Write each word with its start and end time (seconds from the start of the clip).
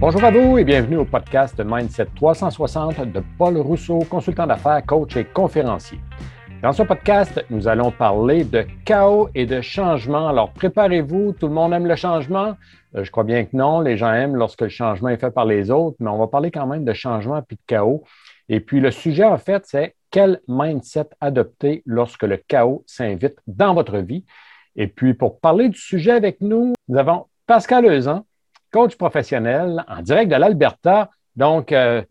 Bonjour 0.00 0.22
à 0.22 0.30
vous 0.30 0.58
et 0.58 0.62
bienvenue 0.64 0.98
au 0.98 1.04
podcast 1.04 1.60
Mindset 1.60 2.06
360 2.14 3.12
de 3.12 3.20
Paul 3.36 3.56
Rousseau, 3.56 3.98
consultant 4.08 4.46
d'affaires, 4.46 4.86
coach 4.86 5.16
et 5.16 5.24
conférencier. 5.24 5.98
Dans 6.62 6.72
ce 6.72 6.84
podcast, 6.84 7.44
nous 7.50 7.66
allons 7.66 7.90
parler 7.90 8.44
de 8.44 8.64
chaos 8.84 9.28
et 9.34 9.44
de 9.44 9.60
changement. 9.60 10.28
Alors 10.28 10.52
préparez-vous, 10.52 11.32
tout 11.32 11.48
le 11.48 11.52
monde 11.52 11.72
aime 11.72 11.88
le 11.88 11.96
changement? 11.96 12.56
Euh, 12.94 13.02
je 13.02 13.10
crois 13.10 13.24
bien 13.24 13.44
que 13.44 13.56
non, 13.56 13.80
les 13.80 13.96
gens 13.96 14.12
aiment 14.12 14.36
lorsque 14.36 14.60
le 14.60 14.68
changement 14.68 15.08
est 15.08 15.18
fait 15.18 15.32
par 15.32 15.46
les 15.46 15.68
autres, 15.68 15.96
mais 15.98 16.10
on 16.10 16.18
va 16.18 16.28
parler 16.28 16.52
quand 16.52 16.68
même 16.68 16.84
de 16.84 16.92
changement 16.92 17.38
et 17.38 17.54
de 17.54 17.60
chaos. 17.66 18.04
Et 18.48 18.60
puis 18.60 18.78
le 18.78 18.92
sujet, 18.92 19.24
en 19.24 19.38
fait, 19.38 19.64
c'est 19.66 19.96
quel 20.12 20.40
mindset 20.46 21.08
adopter 21.20 21.82
lorsque 21.86 22.22
le 22.22 22.36
chaos 22.36 22.84
s'invite 22.86 23.40
dans 23.48 23.74
votre 23.74 23.98
vie? 23.98 24.24
Et 24.76 24.86
puis 24.86 25.14
pour 25.14 25.40
parler 25.40 25.68
du 25.68 25.78
sujet 25.80 26.12
avec 26.12 26.40
nous, 26.40 26.74
nous 26.86 26.98
avons 26.98 27.26
Pascal 27.48 27.84
Euzan, 27.84 28.24
coach 28.70 28.96
professionnel 28.96 29.84
en 29.88 30.02
direct 30.02 30.30
de 30.30 30.36
l'Alberta. 30.36 31.10
Donc, 31.36 31.72
euh, 31.72 32.02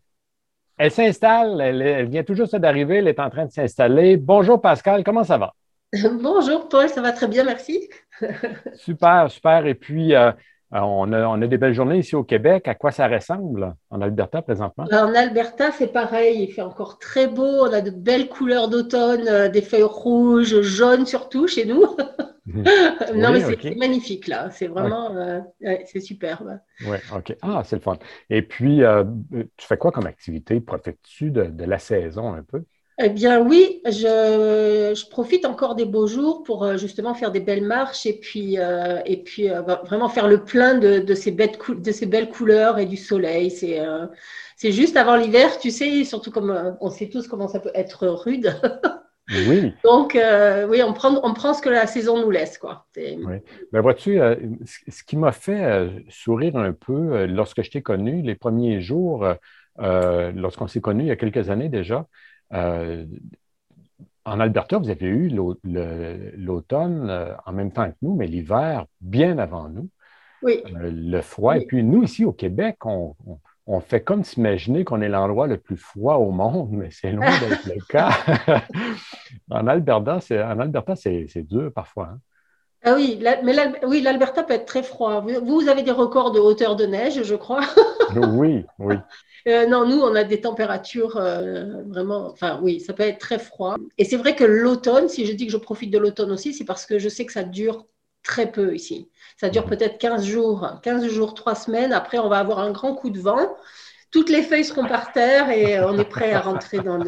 elle 0.78 0.92
s'installe, 0.92 1.60
elle, 1.60 2.08
vient 2.08 2.24
tout 2.24 2.36
juste 2.36 2.56
d'arriver, 2.56 2.98
elle 2.98 3.08
est 3.08 3.20
en 3.20 3.30
train 3.30 3.46
de 3.46 3.52
s'installer. 3.52 4.18
Bonjour 4.18 4.62
Pascal, 4.62 5.04
comment 5.04 5.24
ça 5.24 5.38
va? 5.38 5.54
Bonjour 5.94 6.70
Paul, 6.70 6.88
ça 6.90 7.02
va 7.02 7.12
très 7.12 7.28
bien, 7.28 7.44
merci. 7.44 7.90
super, 8.76 9.30
super. 9.30 9.66
Et 9.66 9.76
puis, 9.76 10.14
euh, 10.16 10.32
on, 10.72 11.14
a, 11.14 11.28
on, 11.28 11.42
a, 11.42 11.48
des 11.48 11.58
belles 11.58 11.74
journées 11.74 12.00
ici 12.00 12.16
au 12.16 12.24
Québec. 12.24 12.68
À 12.68 12.76
quoi 12.76 12.92
ça 12.92 13.08
ressemble 13.08 13.74
en 13.90 14.02
Alberta 14.02 14.42
présentement? 14.42 14.86
En 14.92 15.14
Alberta, 15.14 15.72
c'est 15.72 15.92
pareil. 15.92 16.44
Il 16.44 16.52
fait 16.52 16.62
encore 16.62 17.00
très 17.00 17.28
beau. 17.28 17.66
On 17.68 17.74
a 17.74 17.82
de 17.82 17.92
belles 17.92 18.28
couleurs 18.30 18.70
d'automne, 18.70 19.28
euh, 19.28 19.50
des 19.50 19.62
feuilles 19.62 19.84
rouges, 19.84 20.62
jaunes 20.62 21.06
surtout 21.06 21.48
chez 21.48 21.66
nous. 21.66 21.84
non, 23.16 23.32
mais 23.32 23.42
c'est 23.42 23.76
magnifique 23.76 24.28
là. 24.28 24.50
C'est 24.52 24.68
vraiment, 24.68 25.16
euh, 25.16 25.42
c'est 25.86 26.00
superbe. 26.00 26.60
Oui, 26.86 26.98
OK. 27.16 27.36
Ah, 27.42 27.62
c'est 27.66 27.76
le 27.76 27.82
fun. 27.82 27.98
Et 28.30 28.42
puis, 28.42 28.84
euh, 28.84 29.04
tu 29.58 29.68
fais 29.68 29.78
quoi 29.78 29.92
comme 29.92 30.08
activité? 30.08 30.60
Profites-tu 30.62 31.32
de, 31.32 31.46
de, 31.46 31.66
la 31.66 31.80
saison 31.80 32.34
un 32.34 32.44
peu? 32.44 32.64
Eh 33.00 33.10
bien, 33.10 33.40
oui, 33.40 33.82
je, 33.86 34.94
je, 34.96 35.10
profite 35.10 35.46
encore 35.46 35.76
des 35.76 35.86
beaux 35.86 36.08
jours 36.08 36.42
pour 36.42 36.64
euh, 36.64 36.78
justement 36.78 37.14
faire 37.14 37.32
des 37.32 37.40
belles 37.40 37.64
marches 37.64 38.08
et 38.08 38.20
puis, 38.20 38.58
et 39.06 39.24
puis 39.24 39.50
vraiment 39.86 40.10
faire 40.10 40.28
le 40.28 40.44
plein 40.44 40.76
de, 40.76 41.00
de, 41.00 41.14
ces 41.14 41.32
belles 41.32 41.58
de 41.70 41.92
ces 41.92 42.08
belles 42.08 42.30
couleurs 42.30 42.80
et 42.80 42.86
du 42.86 42.98
soleil. 42.98 43.52
C'est 43.52 43.80
c'est 44.56 44.72
juste 44.72 44.98
avant 44.98 45.16
l'hiver, 45.16 45.60
tu 45.60 45.70
sais, 45.70 46.04
surtout 46.04 46.32
comme 46.32 46.76
on 46.82 46.90
sait 46.90 47.10
tous 47.10 47.28
comment 47.28 47.48
ça 47.48 47.60
peut 47.60 47.72
être 47.76 48.08
rude. 48.08 48.56
Oui. 49.30 49.74
Donc, 49.84 50.16
euh, 50.16 50.68
oui, 50.68 50.82
on 50.84 50.94
prend, 50.94 51.20
on 51.24 51.34
prend 51.34 51.54
ce 51.54 51.62
que 51.62 51.70
la 51.70 51.86
saison 51.86 52.22
nous 52.22 52.32
laisse. 52.32 52.58
Quoi. 52.58 52.86
Oui. 52.96 53.40
Ben, 53.72 53.82
vois-tu, 53.82 54.22
euh, 54.22 54.36
ce 54.66 55.04
qui 55.04 55.18
m'a 55.18 55.32
fait 55.32 55.64
euh, 55.66 55.90
sourire 56.10 56.56
un 56.56 56.72
peu 56.72 57.26
lorsque 57.26 57.62
je 57.62 57.70
t'ai 57.70 57.82
connu, 57.82 58.22
les 58.22 58.36
premiers 58.36 58.80
jours, 58.82 59.28
lorsqu'on 59.78 60.68
s'est 60.68 60.82
connu 60.82 61.04
il 61.04 61.08
y 61.08 61.12
a 61.12 61.18
quelques 61.18 61.50
années 61.50 61.70
déjà, 61.70 62.08
en 62.52 64.40
Alberta, 64.40 64.78
vous 64.78 64.90
avez 64.90 65.08
eu 65.08 65.30
l'automne 66.36 67.36
en 67.46 67.52
même 67.52 67.72
temps 67.72 67.90
que 67.90 67.96
nous, 68.02 68.16
mais 68.16 68.28
l'hiver 68.28 68.86
bien 69.02 69.38
avant 69.38 69.70
nous. 69.70 69.90
Oui. 70.44 70.62
le 70.72 71.22
froid. 71.22 71.58
Et 71.58 71.66
puis 71.66 71.84
nous, 71.84 72.04
ici 72.04 72.24
au 72.24 72.32
Québec, 72.32 72.86
on, 72.86 73.16
on 73.68 73.82
fait 73.82 74.02
comme 74.02 74.24
s'imaginer 74.24 74.86
qu'on 74.86 75.02
est 75.02 75.10
l'endroit 75.10 75.46
le 75.46 75.58
plus 75.58 75.76
froid 75.76 76.16
au 76.16 76.32
monde, 76.32 76.70
mais 76.72 76.90
c'est 76.90 77.12
loin 77.12 77.28
d'être 77.40 77.66
le 77.66 77.86
cas. 77.88 78.12
en 79.52 79.68
Alberta, 79.68 80.20
c'est, 80.22 80.42
en 80.42 80.60
Alberta, 80.60 80.96
c'est, 80.96 81.28
dur 81.44 81.72
parfois. 81.74 82.10
Hein. 82.14 82.20
Ah 82.84 82.94
oui, 82.96 83.22
mais 83.44 83.54
oui, 83.86 84.02
l'Alberta 84.02 84.44
peut 84.44 84.54
être 84.54 84.66
très 84.66 84.84
froid. 84.84 85.26
Vous, 85.44 85.68
avez 85.68 85.84
des 85.84 85.92
records 85.92 86.32
de 86.32 86.40
hauteur 86.40 86.78
de 86.78 86.86
neige, 86.86 87.22
je 87.24 87.36
crois. 87.36 87.62
oui, 88.16 88.66
oui. 88.80 88.96
Euh, 89.48 89.66
non, 89.66 89.88
nous, 89.88 90.00
on 90.00 90.16
a 90.16 90.24
des 90.24 90.42
températures 90.42 91.18
euh, 91.18 91.84
vraiment. 91.88 92.30
Enfin, 92.32 92.60
oui, 92.62 92.80
ça 92.80 92.94
peut 92.94 93.04
être 93.04 93.20
très 93.20 93.40
froid. 93.40 93.78
Et 93.98 94.06
c'est 94.06 94.18
vrai 94.18 94.36
que 94.36 94.44
l'automne, 94.44 95.08
si 95.08 95.26
je 95.26 95.34
dis 95.34 95.46
que 95.46 95.52
je 95.52 95.58
profite 95.58 95.92
de 95.92 95.98
l'automne 95.98 96.32
aussi, 96.32 96.54
c'est 96.54 96.66
parce 96.66 96.86
que 96.86 97.00
je 97.00 97.10
sais 97.10 97.26
que 97.26 97.32
ça 97.32 97.44
dure 97.44 97.86
très 98.24 98.52
peu 98.52 98.76
ici. 98.76 99.10
Ça 99.38 99.50
dure 99.50 99.66
peut-être 99.66 99.98
15 99.98 100.26
jours, 100.26 100.80
15 100.84 101.08
jours, 101.08 101.34
3 101.34 101.56
semaines. 101.56 101.94
Après, 101.94 102.18
on 102.20 102.28
va 102.28 102.40
avoir 102.40 102.60
un 102.60 102.72
grand 102.72 102.94
coup 102.94 103.10
de 103.10 103.20
vent. 103.20 103.56
Toutes 104.12 104.30
les 104.30 104.42
feuilles 104.42 104.66
seront 104.66 104.88
par 104.88 105.12
terre 105.12 105.50
et 105.50 105.80
on 105.80 105.98
est 105.98 106.10
prêt 106.10 106.34
à 106.34 106.40
rentrer 106.40 106.80
dans, 106.80 107.00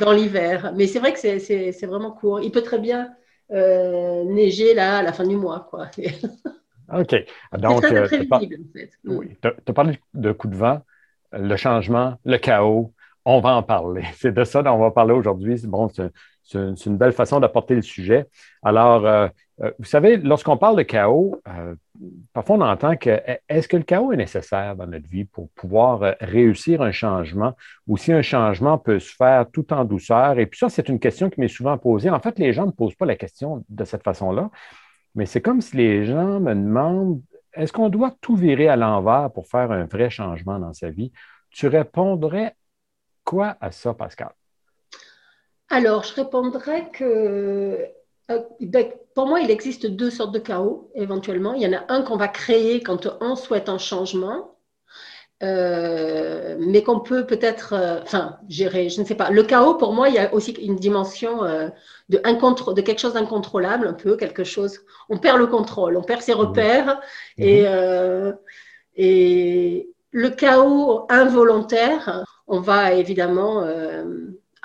dans 0.00 0.12
l'hiver. 0.12 0.72
Mais 0.76 0.86
c'est 0.86 0.98
vrai 0.98 1.12
que 1.12 1.18
c'est 1.18 1.86
vraiment 1.86 2.10
court. 2.10 2.40
Il 2.40 2.50
peut 2.50 2.62
très 2.62 2.78
bien 2.78 3.10
euh, 3.52 4.24
neiger 4.24 4.74
là 4.74 4.98
à 4.98 5.02
la 5.02 5.12
fin 5.12 5.24
du 5.24 5.36
mois. 5.36 5.68
Quoi. 5.70 5.88
OK. 6.92 7.14
Donc, 7.58 7.82
très 7.82 7.96
euh, 7.96 8.24
en 8.30 8.38
fait. 8.72 8.90
Oui. 9.04 9.36
Tu 9.40 9.48
as 9.48 9.72
parlé 9.72 10.00
de 10.14 10.32
coup 10.32 10.48
de 10.48 10.56
vent, 10.56 10.82
le 11.32 11.56
changement, 11.56 12.16
le 12.24 12.38
chaos. 12.38 12.92
On 13.24 13.40
va 13.40 13.54
en 13.54 13.62
parler. 13.62 14.04
C'est 14.16 14.32
de 14.32 14.44
ça 14.44 14.62
dont 14.62 14.72
on 14.72 14.78
va 14.78 14.90
parler 14.90 15.12
aujourd'hui. 15.12 15.58
C'est 15.58 16.86
une 16.86 16.96
belle 16.96 17.12
façon 17.12 17.40
d'apporter 17.40 17.74
le 17.74 17.82
sujet. 17.82 18.26
Alors, 18.62 19.04
euh, 19.04 19.28
euh, 19.62 19.72
vous 19.78 19.84
savez, 19.84 20.16
lorsqu'on 20.16 20.56
parle 20.56 20.76
de 20.76 20.82
chaos, 20.82 21.40
euh, 21.48 21.74
parfois 22.32 22.56
on 22.56 22.60
entend 22.60 22.96
que 22.96 23.20
est-ce 23.48 23.66
que 23.68 23.76
le 23.76 23.82
chaos 23.82 24.12
est 24.12 24.16
nécessaire 24.16 24.76
dans 24.76 24.86
notre 24.86 25.08
vie 25.08 25.24
pour 25.24 25.48
pouvoir 25.50 26.14
réussir 26.20 26.82
un 26.82 26.92
changement 26.92 27.54
ou 27.86 27.96
si 27.96 28.12
un 28.12 28.22
changement 28.22 28.76
peut 28.78 29.00
se 29.00 29.14
faire 29.14 29.46
tout 29.50 29.72
en 29.72 29.84
douceur? 29.84 30.38
Et 30.38 30.46
puis 30.46 30.58
ça, 30.58 30.68
c'est 30.68 30.88
une 30.88 31.00
question 31.00 31.30
qui 31.30 31.40
m'est 31.40 31.48
souvent 31.48 31.78
posée. 31.78 32.10
En 32.10 32.20
fait, 32.20 32.38
les 32.38 32.52
gens 32.52 32.66
ne 32.66 32.70
posent 32.70 32.94
pas 32.94 33.06
la 33.06 33.16
question 33.16 33.64
de 33.68 33.84
cette 33.84 34.04
façon-là, 34.04 34.50
mais 35.14 35.26
c'est 35.26 35.40
comme 35.40 35.62
si 35.62 35.76
les 35.76 36.04
gens 36.04 36.38
me 36.38 36.54
demandent 36.54 37.22
est-ce 37.56 37.72
qu'on 37.72 37.88
doit 37.88 38.14
tout 38.20 38.36
virer 38.36 38.68
à 38.68 38.76
l'envers 38.76 39.30
pour 39.32 39.46
faire 39.46 39.70
un 39.72 39.84
vrai 39.84 40.10
changement 40.10 40.58
dans 40.58 40.72
sa 40.72 40.90
vie? 40.90 41.12
Tu 41.50 41.66
répondrais 41.66 42.54
quoi 43.24 43.56
à 43.60 43.72
ça, 43.72 43.94
Pascal? 43.94 44.32
Alors, 45.68 46.04
je 46.04 46.14
répondrais 46.14 46.90
que 46.90 47.86
euh, 48.30 48.42
ben, 48.60 48.92
pour 49.14 49.26
moi, 49.26 49.40
il 49.40 49.50
existe 49.50 49.86
deux 49.86 50.10
sortes 50.10 50.32
de 50.32 50.38
chaos 50.38 50.90
éventuellement. 50.94 51.54
Il 51.54 51.62
y 51.62 51.66
en 51.66 51.78
a 51.78 51.84
un 51.88 52.02
qu'on 52.02 52.16
va 52.16 52.28
créer 52.28 52.82
quand 52.82 53.08
on 53.20 53.36
souhaite 53.36 53.68
un 53.68 53.78
changement, 53.78 54.55
euh, 55.42 56.56
mais 56.58 56.82
qu'on 56.82 57.00
peut 57.00 57.26
peut-être, 57.26 57.74
euh, 57.74 58.00
enfin, 58.02 58.38
gérer. 58.48 58.88
Je 58.88 59.00
ne 59.00 59.06
sais 59.06 59.14
pas. 59.14 59.30
Le 59.30 59.42
chaos, 59.42 59.74
pour 59.74 59.92
moi, 59.92 60.08
il 60.08 60.14
y 60.14 60.18
a 60.18 60.32
aussi 60.32 60.52
une 60.52 60.76
dimension 60.76 61.42
de, 61.42 61.72
de, 62.08 62.80
quelque 62.80 62.98
chose 63.00 63.14
d'incontrôlable, 63.14 63.88
un 63.88 63.92
peu 63.92 64.16
quelque 64.16 64.44
chose. 64.44 64.80
On 65.08 65.18
perd 65.18 65.38
le 65.38 65.46
contrôle, 65.46 65.96
on 65.96 66.02
perd 66.02 66.22
ses 66.22 66.32
repères, 66.32 67.00
mmh. 67.38 67.42
et, 67.42 67.66
et 68.96 69.90
le 70.10 70.30
chaos 70.30 71.06
involontaire, 71.10 72.24
on 72.46 72.60
va 72.60 72.92
évidemment 72.94 73.64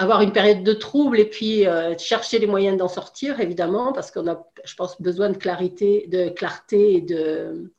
avoir 0.02 0.22
une 0.22 0.32
période 0.32 0.64
de 0.64 0.74
trouble 0.74 1.20
et 1.20 1.26
puis 1.26 1.68
euh, 1.68 1.96
chercher 1.98 2.40
les 2.40 2.48
moyens 2.48 2.78
d'en 2.78 2.88
sortir, 2.88 3.40
évidemment, 3.40 3.94
parce 3.94 4.10
qu'on 4.10 4.28
a, 4.28 4.44
je 4.66 4.76
pense, 4.76 5.00
besoin 5.00 5.30
de 5.30 5.38
clarité, 5.38 6.08
de 6.08 6.30
clarté 6.30 6.96
et 6.96 7.02
de 7.02 7.72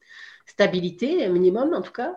stabilité, 0.46 1.24
un 1.24 1.30
minimum 1.30 1.74
en 1.74 1.82
tout 1.82 1.92
cas. 1.92 2.16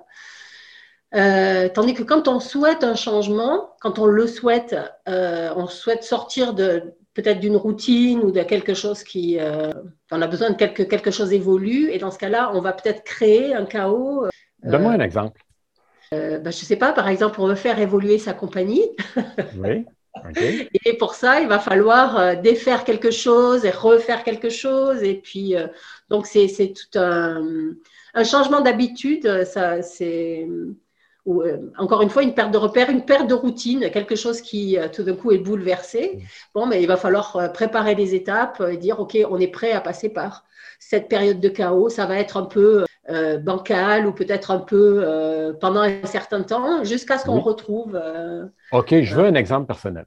Euh, 1.15 1.69
tandis 1.69 1.93
que 1.93 2.03
quand 2.03 2.27
on 2.27 2.39
souhaite 2.39 2.83
un 2.83 2.95
changement, 2.95 3.75
quand 3.79 3.99
on 3.99 4.05
le 4.05 4.27
souhaite, 4.27 4.75
euh, 5.07 5.53
on 5.55 5.67
souhaite 5.67 6.03
sortir 6.03 6.53
de 6.53 6.93
peut-être 7.13 7.39
d'une 7.39 7.55
routine 7.55 8.19
ou 8.19 8.31
de 8.31 8.43
quelque 8.43 8.73
chose 8.73 9.03
qui, 9.03 9.37
on 10.11 10.21
a 10.21 10.27
besoin 10.27 10.49
de 10.49 10.57
quelque, 10.57 10.83
quelque 10.83 11.11
chose 11.11 11.31
évolue, 11.31 11.89
et 11.91 11.97
dans 11.97 12.11
ce 12.11 12.17
cas-là, 12.17 12.51
on 12.53 12.59
va 12.59 12.73
peut-être 12.73 13.05
créer 13.05 13.53
un 13.53 13.65
chaos. 13.65 14.25
Donne-moi 14.61 14.91
un 14.91 14.99
exemple. 14.99 15.41
Ben, 16.11 16.41
je 16.43 16.47
ne 16.47 16.51
sais 16.51 16.75
pas, 16.75 16.91
par 16.91 17.07
exemple, 17.07 17.39
on 17.39 17.47
veut 17.47 17.55
faire 17.55 17.79
évoluer 17.79 18.17
sa 18.17 18.33
compagnie. 18.33 18.83
Oui. 19.57 19.85
Et 20.85 20.93
pour 20.97 21.13
ça, 21.13 21.41
il 21.41 21.47
va 21.47 21.59
falloir 21.59 22.17
euh, 22.17 22.35
défaire 22.35 22.83
quelque 22.83 23.11
chose 23.11 23.65
et 23.65 23.71
refaire 23.71 24.23
quelque 24.23 24.49
chose. 24.49 25.03
Et 25.03 25.15
puis, 25.15 25.55
euh, 25.55 25.67
donc, 26.09 26.25
c'est 26.25 26.73
tout 26.73 26.99
un, 26.99 27.43
un 28.13 28.23
changement 28.23 28.61
d'habitude. 28.61 29.43
Ça, 29.45 29.81
c'est 29.81 30.47
euh, 31.27 31.71
encore 31.77 32.01
une 32.01 32.09
fois 32.09 32.23
une 32.23 32.33
perte 32.33 32.51
de 32.51 32.57
repère, 32.57 32.89
une 32.89 33.05
perte 33.05 33.27
de 33.27 33.33
routine, 33.33 33.89
quelque 33.91 34.15
chose 34.15 34.41
qui 34.41 34.77
tout 34.93 35.03
d'un 35.03 35.15
coup 35.15 35.31
est 35.31 35.37
bouleversé. 35.37 36.19
Bon, 36.53 36.65
mais 36.65 36.81
il 36.81 36.87
va 36.87 36.97
falloir 36.97 37.51
préparer 37.53 37.95
les 37.95 38.15
étapes 38.15 38.61
et 38.69 38.77
dire 38.77 38.99
ok, 38.99 39.17
on 39.29 39.39
est 39.39 39.47
prêt 39.47 39.71
à 39.71 39.81
passer 39.81 40.09
par 40.09 40.45
cette 40.79 41.07
période 41.07 41.39
de 41.39 41.49
chaos. 41.49 41.89
Ça 41.89 42.05
va 42.05 42.17
être 42.19 42.37
un 42.37 42.45
peu 42.45 42.85
bancal 43.41 44.07
ou 44.07 44.13
peut-être 44.13 44.51
un 44.51 44.59
peu 44.59 45.55
pendant 45.59 45.81
un 45.81 46.05
certain 46.05 46.43
temps, 46.43 46.83
jusqu'à 46.83 47.17
ce 47.17 47.25
qu'on 47.25 47.41
retrouve. 47.41 47.99
ok, 48.71 49.01
je 49.01 49.15
veux 49.15 49.25
un 49.25 49.35
exemple 49.35 49.65
personnel. 49.67 50.05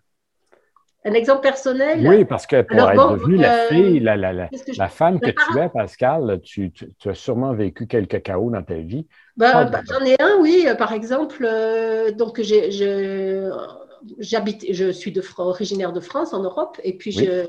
Un 1.04 1.12
exemple 1.12 1.42
personnel? 1.42 2.06
Oui, 2.06 2.24
parce 2.24 2.46
que 2.46 2.62
pour 2.62 2.90
être 2.90 3.12
devenue 3.12 3.36
la 3.36 3.64
euh, 3.64 3.68
fille, 3.68 4.00
la, 4.00 4.16
la, 4.16 4.32
la, 4.32 4.88
femme 4.88 5.20
que 5.20 5.30
tu 5.30 5.58
es, 5.58 5.68
Pascal, 5.68 6.40
tu, 6.42 6.72
tu, 6.72 7.08
as 7.08 7.14
sûrement 7.14 7.54
vécu 7.54 7.86
quelques 7.86 8.20
chaos 8.22 8.50
dans 8.50 8.62
ta 8.62 8.74
vie. 8.74 9.06
Ben, 9.36 9.66
ben, 9.66 9.82
j'en 9.88 10.04
ai 10.04 10.20
un, 10.20 10.38
oui. 10.40 10.66
Par 10.76 10.92
exemple, 10.92 11.46
euh, 11.48 12.10
donc 12.10 12.40
j'habite, 14.18 14.66
je 14.72 14.90
suis 14.90 15.12
de, 15.12 15.22
originaire 15.38 15.92
de 15.92 16.00
France, 16.00 16.32
en 16.32 16.42
Europe, 16.42 16.80
et 16.82 16.96
puis, 16.96 17.12
je, 17.12 17.46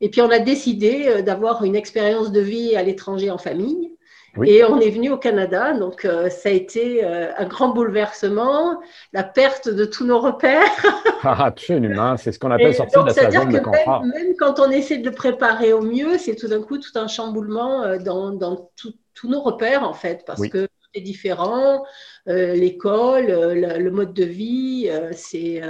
et 0.00 0.10
puis 0.10 0.20
on 0.20 0.30
a 0.30 0.40
décidé 0.40 1.06
euh, 1.06 1.22
d'avoir 1.22 1.64
une 1.64 1.76
expérience 1.76 2.32
de 2.32 2.40
vie 2.40 2.74
à 2.74 2.82
l'étranger 2.82 3.30
en 3.30 3.38
famille. 3.38 3.95
Et 4.44 4.64
on 4.64 4.80
est 4.80 4.90
venu 4.90 5.10
au 5.10 5.16
Canada, 5.16 5.72
donc 5.72 6.04
euh, 6.04 6.28
ça 6.28 6.48
a 6.48 6.52
été 6.52 7.04
euh, 7.04 7.32
un 7.36 7.46
grand 7.46 7.68
bouleversement, 7.68 8.80
la 9.12 9.22
perte 9.22 9.68
de 9.68 9.84
tous 9.84 10.04
nos 10.04 10.20
repères. 10.20 10.62
Ah, 11.28 11.46
absolument, 11.46 12.16
c'est 12.16 12.30
ce 12.30 12.38
qu'on 12.38 12.52
appelle 12.52 12.74
sortir 12.74 13.02
de 13.02 13.10
sa 13.10 13.30
zone 13.30 13.48
de 13.48 13.58
confort. 13.58 14.04
Même, 14.04 14.36
quand 14.38 14.60
on 14.60 14.70
essaie 14.70 14.98
de 14.98 15.06
le 15.06 15.14
préparer 15.14 15.72
au 15.72 15.80
mieux, 15.80 16.18
c'est 16.18 16.36
tout 16.36 16.46
d'un 16.46 16.62
coup 16.62 16.78
tout 16.78 16.96
un 16.96 17.08
chamboulement 17.08 17.82
euh, 17.82 17.98
dans, 17.98 18.30
dans 18.30 18.70
tous 18.76 19.28
nos 19.28 19.40
repères 19.40 19.82
en 19.82 19.94
fait, 19.94 20.22
parce 20.24 20.46
que 20.46 20.68
c'est 20.94 21.00
différent, 21.00 21.84
l'école, 22.26 23.26
le, 23.26 23.90
mode 23.90 24.12
de 24.12 24.24
vie, 24.24 24.88
c'est 25.12 25.62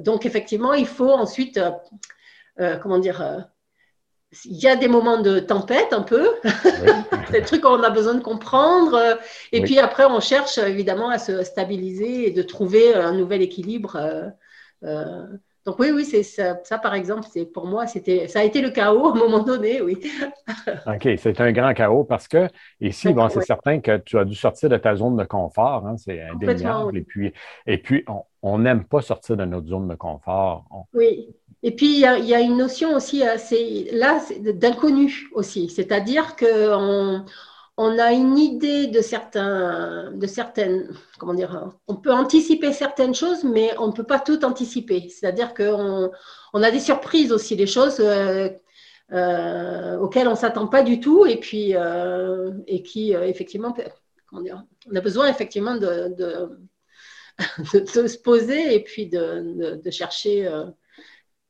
donc 0.00 0.26
effectivement 0.26 0.74
il 0.74 0.86
faut 0.86 1.12
ensuite 1.12 1.58
comment 2.82 2.98
dire 2.98 3.48
il 4.44 4.58
y 4.58 4.68
a 4.68 4.76
des 4.76 4.88
moments 4.88 5.20
de 5.20 5.40
tempête 5.40 5.92
un 5.92 6.02
peu, 6.02 6.28
des 7.32 7.42
trucs 7.42 7.62
qu'on 7.62 7.82
a 7.82 7.90
besoin 7.90 8.14
de 8.14 8.22
comprendre. 8.22 9.18
Et 9.52 9.62
puis 9.62 9.78
après, 9.78 10.04
on 10.04 10.20
cherche 10.20 10.58
évidemment 10.58 11.10
à 11.10 11.18
se 11.18 11.42
stabiliser 11.42 12.28
et 12.28 12.30
de 12.30 12.42
trouver 12.42 12.94
un 12.94 13.12
nouvel 13.12 13.42
équilibre. 13.42 13.96
Euh, 13.96 14.28
euh. 14.84 15.26
donc 15.66 15.80
oui, 15.80 15.90
oui, 15.92 16.04
c'est 16.04 16.22
ça, 16.22 16.54
par 16.78 16.94
exemple, 16.94 17.26
c'est 17.28 17.44
pour 17.44 17.66
moi, 17.66 17.88
c'était, 17.88 18.28
ça 18.28 18.40
a 18.40 18.44
été 18.44 18.60
le 18.60 18.70
chaos 18.70 19.08
à 19.08 19.12
un 19.12 19.16
moment 19.16 19.42
donné, 19.42 19.82
oui. 19.82 19.98
OK, 20.86 21.08
c'est 21.18 21.40
un 21.40 21.50
grand 21.50 21.74
chaos 21.74 22.04
parce 22.04 22.28
que 22.28 22.48
ici, 22.80 23.12
bon, 23.12 23.28
c'est 23.30 23.42
certain 23.42 23.80
que 23.80 23.96
tu 23.98 24.16
as 24.16 24.24
dû 24.24 24.36
sortir 24.36 24.68
de 24.68 24.76
ta 24.76 24.94
zone 24.94 25.16
de 25.16 25.24
confort, 25.24 25.84
hein, 25.86 25.96
c'est 25.96 26.22
indéniable. 26.22 26.96
Et 26.96 27.02
puis, 27.02 27.32
et 27.66 27.78
puis 27.78 28.04
on 28.42 28.58
n'aime 28.60 28.84
pas 28.84 29.02
sortir 29.02 29.36
de 29.36 29.44
notre 29.44 29.66
zone 29.66 29.88
de 29.88 29.96
confort. 29.96 30.64
Oui. 30.94 31.34
Et 31.62 31.74
puis, 31.74 31.92
il 31.92 31.98
y, 31.98 32.34
a, 32.34 32.40
une 32.40 32.56
notion 32.56 32.94
aussi 32.94 33.22
assez, 33.22 33.90
là, 33.92 34.18
d'inconnu 34.38 35.28
aussi. 35.32 35.68
C'est-à-dire 35.68 36.34
qu'on 36.36 37.24
on 37.76 37.98
a 37.98 38.12
une 38.12 38.38
idée 38.38 38.86
de, 38.86 39.00
certains, 39.02 40.10
de 40.12 40.26
certaines, 40.26 40.94
comment 41.18 41.34
dire, 41.34 41.70
on 41.86 41.96
peut 41.96 42.12
anticiper 42.12 42.72
certaines 42.72 43.14
choses, 43.14 43.44
mais 43.44 43.74
on 43.78 43.88
ne 43.88 43.92
peut 43.92 44.04
pas 44.04 44.20
tout 44.20 44.42
anticiper. 44.44 45.08
C'est-à-dire 45.10 45.52
qu'on 45.52 46.10
on 46.52 46.62
a 46.62 46.70
des 46.70 46.80
surprises 46.80 47.32
aussi, 47.32 47.56
des 47.56 47.66
choses 47.66 48.00
euh, 48.00 48.48
euh, 49.12 49.98
auxquelles 49.98 50.28
on 50.28 50.32
ne 50.32 50.36
s'attend 50.36 50.66
pas 50.66 50.82
du 50.82 50.98
tout 51.00 51.26
et 51.26 51.38
puis 51.38 51.74
euh, 51.74 52.52
et 52.66 52.82
qui, 52.82 53.12
effectivement, 53.12 53.74
comment 54.28 54.42
dire, 54.42 54.62
on 54.90 54.96
a 54.96 55.00
besoin 55.00 55.28
effectivement 55.28 55.76
de, 55.76 56.14
se 57.64 58.18
poser 58.18 58.74
et 58.74 58.82
puis 58.82 59.08
de, 59.08 59.90
chercher 59.90 60.50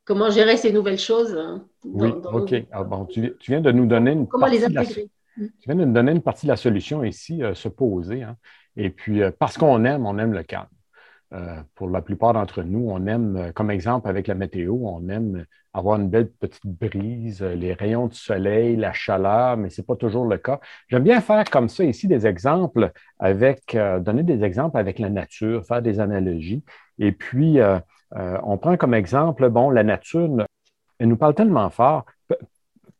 comment 0.05 0.29
gérer 0.29 0.57
ces 0.57 0.71
nouvelles 0.71 0.99
choses. 0.99 1.35
Hein, 1.35 1.65
oui, 1.85 2.09
OK. 2.31 2.53
Bon, 2.87 3.05
tu, 3.05 3.35
viens 3.47 3.61
de 3.61 3.71
nous 3.71 3.85
donner 3.85 4.11
une 4.11 4.27
comment 4.27 4.47
les 4.47 4.63
intégrer. 4.63 5.09
Mm. 5.37 5.45
tu 5.45 5.65
viens 5.67 5.75
de 5.75 5.85
nous 5.85 5.93
donner 5.93 6.11
une 6.11 6.21
partie 6.21 6.45
de 6.45 6.51
la 6.51 6.57
solution 6.57 7.03
ici, 7.03 7.43
euh, 7.43 7.53
se 7.53 7.69
poser. 7.69 8.23
Hein. 8.23 8.37
Et 8.75 8.89
puis, 8.89 9.21
euh, 9.21 9.31
parce 9.37 9.57
qu'on 9.57 9.85
aime, 9.85 10.05
on 10.05 10.17
aime 10.17 10.33
le 10.33 10.43
calme. 10.43 10.67
Euh, 11.33 11.61
pour 11.75 11.89
la 11.89 12.01
plupart 12.01 12.33
d'entre 12.33 12.61
nous, 12.61 12.89
on 12.89 13.07
aime, 13.07 13.53
comme 13.55 13.71
exemple 13.71 14.09
avec 14.09 14.27
la 14.27 14.35
météo, 14.35 14.75
on 14.81 15.07
aime 15.07 15.45
avoir 15.73 15.97
une 15.97 16.09
belle 16.09 16.29
petite 16.29 16.65
brise, 16.65 17.41
les 17.41 17.71
rayons 17.71 18.07
de 18.07 18.13
soleil, 18.13 18.75
la 18.75 18.91
chaleur, 18.91 19.55
mais 19.55 19.69
ce 19.69 19.79
n'est 19.79 19.85
pas 19.85 19.95
toujours 19.95 20.25
le 20.25 20.37
cas. 20.37 20.59
J'aime 20.89 21.03
bien 21.03 21.21
faire 21.21 21.45
comme 21.49 21.69
ça 21.69 21.85
ici 21.85 22.09
des 22.09 22.27
exemples 22.27 22.91
avec, 23.17 23.77
donner 24.01 24.23
des 24.23 24.43
exemples 24.43 24.77
avec 24.77 24.99
la 24.99 25.09
nature, 25.09 25.65
faire 25.65 25.81
des 25.81 26.01
analogies. 26.01 26.65
Et 26.99 27.11
puis, 27.11 27.59
euh, 27.59 27.79
on 28.15 28.57
prend 28.57 28.77
comme 28.77 28.93
exemple, 28.93 29.49
bon, 29.49 29.69
la 29.69 29.83
nature, 29.83 30.29
elle 30.99 31.07
nous 31.07 31.17
parle 31.17 31.33
tellement 31.33 31.69
fort. 31.69 32.05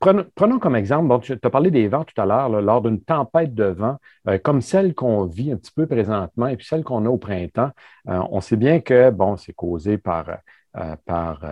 Prenons, 0.01 0.57
comme 0.57 0.75
exemple, 0.75 1.07
bon, 1.07 1.19
tu 1.19 1.37
as 1.39 1.49
parlé 1.51 1.69
des 1.69 1.87
vents 1.87 2.03
tout 2.03 2.19
à 2.19 2.25
l'heure, 2.25 2.49
lors 2.49 2.81
d'une 2.81 2.99
tempête 2.99 3.53
de 3.53 3.65
vent, 3.65 3.97
euh, 4.27 4.39
comme 4.39 4.61
celle 4.61 4.95
qu'on 4.95 5.25
vit 5.25 5.51
un 5.51 5.57
petit 5.57 5.71
peu 5.71 5.85
présentement 5.85 6.47
et 6.47 6.57
puis 6.57 6.65
celle 6.65 6.83
qu'on 6.83 7.05
a 7.05 7.09
au 7.09 7.19
printemps, 7.19 7.69
euh, 8.09 8.19
on 8.31 8.41
sait 8.41 8.55
bien 8.55 8.79
que, 8.79 9.11
bon, 9.11 9.37
c'est 9.37 9.53
causé 9.53 9.99
par, 9.99 10.25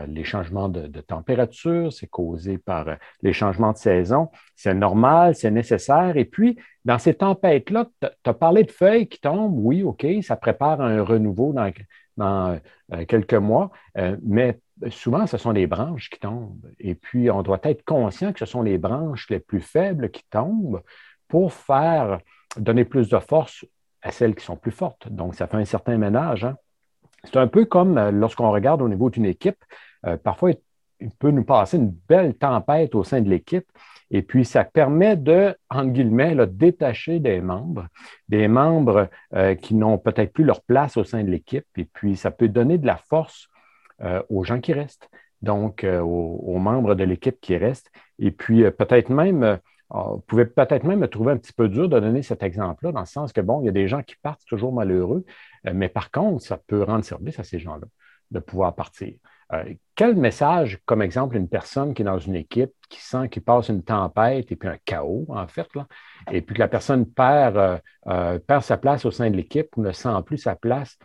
les 0.07 0.23
changements 0.23 0.67
de, 0.67 0.87
de 0.87 1.01
température, 1.01 1.93
c'est 1.93 2.07
causé 2.07 2.57
par 2.57 2.85
les 3.21 3.33
changements 3.33 3.73
de 3.73 3.77
saison. 3.77 4.29
C'est 4.55 4.73
normal, 4.73 5.35
c'est 5.35 5.51
nécessaire. 5.51 6.17
Et 6.17 6.25
puis, 6.25 6.57
dans 6.85 6.97
ces 6.97 7.13
tempêtes-là, 7.13 7.85
tu 8.01 8.29
as 8.29 8.33
parlé 8.33 8.63
de 8.63 8.71
feuilles 8.71 9.07
qui 9.07 9.19
tombent, 9.19 9.59
oui, 9.59 9.83
OK, 9.83 10.07
ça 10.23 10.37
prépare 10.37 10.81
un 10.81 11.03
renouveau 11.03 11.53
dans, 11.53 11.69
dans 12.19 12.59
euh, 12.93 13.05
quelques 13.05 13.33
mois, 13.33 13.71
euh, 13.97 14.15
mais 14.21 14.59
souvent, 14.89 15.25
ce 15.25 15.37
sont 15.37 15.51
les 15.51 15.67
branches 15.67 16.09
qui 16.09 16.19
tombent. 16.19 16.71
Et 16.79 16.93
puis, 16.93 17.31
on 17.31 17.41
doit 17.41 17.59
être 17.63 17.83
conscient 17.83 18.31
que 18.33 18.39
ce 18.39 18.45
sont 18.45 18.61
les 18.61 18.77
branches 18.77 19.29
les 19.29 19.39
plus 19.39 19.61
faibles 19.61 20.11
qui 20.11 20.23
tombent 20.29 20.81
pour 21.27 21.53
faire 21.53 22.19
donner 22.57 22.85
plus 22.85 23.09
de 23.09 23.19
force 23.19 23.65
à 24.01 24.11
celles 24.11 24.35
qui 24.35 24.45
sont 24.45 24.57
plus 24.57 24.71
fortes. 24.71 25.09
Donc, 25.09 25.35
ça 25.35 25.47
fait 25.47 25.57
un 25.57 25.65
certain 25.65 25.97
ménage. 25.97 26.45
Hein. 26.45 26.55
C'est 27.23 27.37
un 27.37 27.47
peu 27.47 27.65
comme 27.65 27.97
euh, 27.97 28.11
lorsqu'on 28.11 28.51
regarde 28.51 28.81
au 28.81 28.89
niveau 28.89 29.09
d'une 29.09 29.25
équipe, 29.25 29.63
parfois, 30.23 30.51
il 30.99 31.11
peut 31.11 31.31
nous 31.31 31.43
passer 31.43 31.77
une 31.77 31.95
belle 32.07 32.35
tempête 32.35 32.95
au 32.95 33.03
sein 33.03 33.21
de 33.21 33.29
l'équipe. 33.29 33.65
Et 34.11 34.21
puis, 34.21 34.43
ça 34.43 34.63
permet 34.63 35.15
de, 35.15 35.55
entre 35.69 35.91
guillemets, 35.91 36.35
détacher 36.47 37.19
des 37.19 37.41
membres, 37.41 37.87
des 38.27 38.47
membres 38.47 39.09
euh, 39.35 39.55
qui 39.55 39.75
n'ont 39.75 39.97
peut-être 39.97 40.33
plus 40.33 40.43
leur 40.43 40.61
place 40.61 40.97
au 40.97 41.03
sein 41.03 41.23
de 41.23 41.29
l'équipe. 41.29 41.65
Et 41.77 41.85
puis, 41.85 42.15
ça 42.15 42.31
peut 42.31 42.47
donner 42.47 42.77
de 42.77 42.87
la 42.87 42.97
force 42.97 43.49
euh, 44.01 44.21
aux 44.29 44.43
gens 44.43 44.59
qui 44.61 44.73
restent, 44.73 45.09
donc 45.41 45.83
euh, 45.83 45.99
aux, 45.99 46.57
membres 46.57 46.95
de 46.95 47.03
l'équipe 47.03 47.39
qui 47.39 47.55
restent. 47.55 47.91
Et 48.17 48.31
puis, 48.31 48.63
peut-être 48.71 49.09
même, 49.09 49.59
vous 49.91 50.23
pouvez 50.25 50.45
peut-être 50.45 50.85
même 50.85 50.99
me 50.99 51.07
trouver 51.07 51.33
un 51.33 51.37
petit 51.37 51.53
peu 51.53 51.69
dur 51.69 51.87
de 51.87 51.99
donner 51.99 52.23
cet 52.23 52.41
exemple-là, 52.41 52.91
dans 52.91 52.99
le 53.01 53.05
sens 53.05 53.31
que, 53.31 53.41
bon, 53.41 53.61
il 53.61 53.65
y 53.65 53.69
a 53.69 53.73
des 53.73 53.87
gens 53.87 54.01
qui 54.01 54.15
partent 54.21 54.45
toujours 54.45 54.73
malheureux, 54.73 55.23
mais 55.71 55.89
par 55.89 56.11
contre, 56.11 56.43
ça 56.43 56.57
peut 56.57 56.83
rendre 56.83 57.03
service 57.03 57.39
à 57.39 57.43
ces 57.43 57.59
gens-là 57.59 57.87
de 58.31 58.39
pouvoir 58.39 58.75
partir. 58.75 59.13
Euh, 59.53 59.73
quel 59.95 60.15
message, 60.15 60.79
comme 60.85 61.01
exemple, 61.01 61.35
une 61.35 61.49
personne 61.49 61.93
qui 61.93 62.03
est 62.03 62.05
dans 62.05 62.19
une 62.19 62.35
équipe, 62.35 62.71
qui 62.87 63.01
sent 63.01 63.29
qu'il 63.29 63.41
passe 63.41 63.69
une 63.69 63.83
tempête 63.83 64.51
et 64.51 64.55
puis 64.55 64.69
un 64.69 64.77
chaos, 64.85 65.25
en 65.29 65.47
fait, 65.47 65.67
là, 65.75 65.87
et 66.31 66.41
puis 66.41 66.53
que 66.53 66.59
la 66.59 66.67
personne 66.67 67.05
perd, 67.07 67.57
euh, 67.57 67.77
euh, 68.07 68.39
perd 68.39 68.63
sa 68.63 68.77
place 68.77 69.05
au 69.05 69.11
sein 69.11 69.29
de 69.29 69.35
l'équipe 69.35 69.75
ou 69.75 69.81
ne 69.81 69.91
sent 69.91 70.09
plus 70.25 70.37
sa 70.37 70.55
place, 70.55 70.97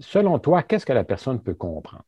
selon 0.00 0.38
toi, 0.38 0.62
qu'est-ce 0.62 0.84
que 0.84 0.92
la 0.92 1.04
personne 1.04 1.42
peut 1.42 1.54
comprendre? 1.54 2.04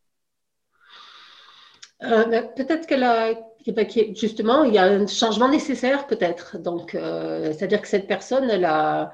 Ben, 2.00 2.48
peut-être 2.54 2.86
que 2.86 4.14
justement, 4.14 4.62
il 4.62 4.74
y 4.74 4.78
a 4.78 4.84
un 4.84 5.06
changement 5.08 5.48
nécessaire, 5.48 6.06
peut-être. 6.06 6.58
Donc, 6.58 6.90
c'est-à-dire 6.92 7.82
que 7.82 7.88
cette 7.88 8.06
personne, 8.06 8.48
elle 8.48 8.64
a, 8.66 9.12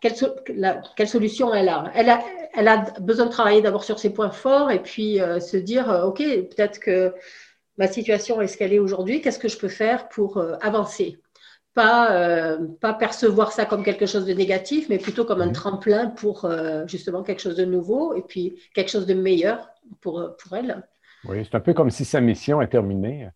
quelle, 0.00 1.08
solution 1.08 1.54
elle 1.54 1.68
a, 1.68 1.92
elle 1.94 2.10
a 2.10 2.20
elle 2.56 2.68
a 2.68 2.84
besoin 3.00 3.26
de 3.26 3.30
travailler 3.30 3.62
d'abord 3.62 3.84
sur 3.84 3.98
ses 3.98 4.12
points 4.12 4.30
forts 4.30 4.70
et 4.70 4.80
puis 4.80 5.20
euh, 5.20 5.40
se 5.40 5.56
dire, 5.56 5.90
euh, 5.90 6.04
OK, 6.04 6.18
peut-être 6.18 6.78
que 6.78 7.14
ma 7.78 7.88
situation 7.88 8.40
est 8.40 8.46
ce 8.46 8.56
qu'elle 8.56 8.72
est 8.72 8.78
aujourd'hui, 8.78 9.20
qu'est-ce 9.20 9.38
que 9.38 9.48
je 9.48 9.58
peux 9.58 9.68
faire 9.68 10.08
pour 10.08 10.38
euh, 10.38 10.54
avancer? 10.60 11.18
Pas, 11.74 12.56
pas 12.80 12.94
percevoir 12.94 13.50
ça 13.50 13.64
comme 13.66 13.82
quelque 13.82 14.06
chose 14.06 14.26
de 14.26 14.32
négatif, 14.32 14.88
mais 14.88 14.98
plutôt 14.98 15.24
comme 15.24 15.40
un 15.40 15.46
mhm. 15.46 15.54
tremplin 15.54 16.06
pour 16.06 16.48
justement 16.86 17.24
quelque 17.24 17.42
chose 17.42 17.56
de 17.56 17.64
nouveau 17.64 18.14
et 18.14 18.22
puis 18.22 18.62
quelque 18.76 18.92
chose 18.92 19.06
de 19.06 19.14
meilleur 19.14 19.68
pour, 20.00 20.36
pour 20.38 20.56
elle. 20.56 20.86
Oui, 21.24 21.44
c'est 21.44 21.56
un 21.56 21.60
peu 21.60 21.74
comme 21.74 21.90
si 21.90 22.04
sa 22.04 22.20
mission 22.20 22.62
est 22.62 22.68
terminée. 22.68 23.28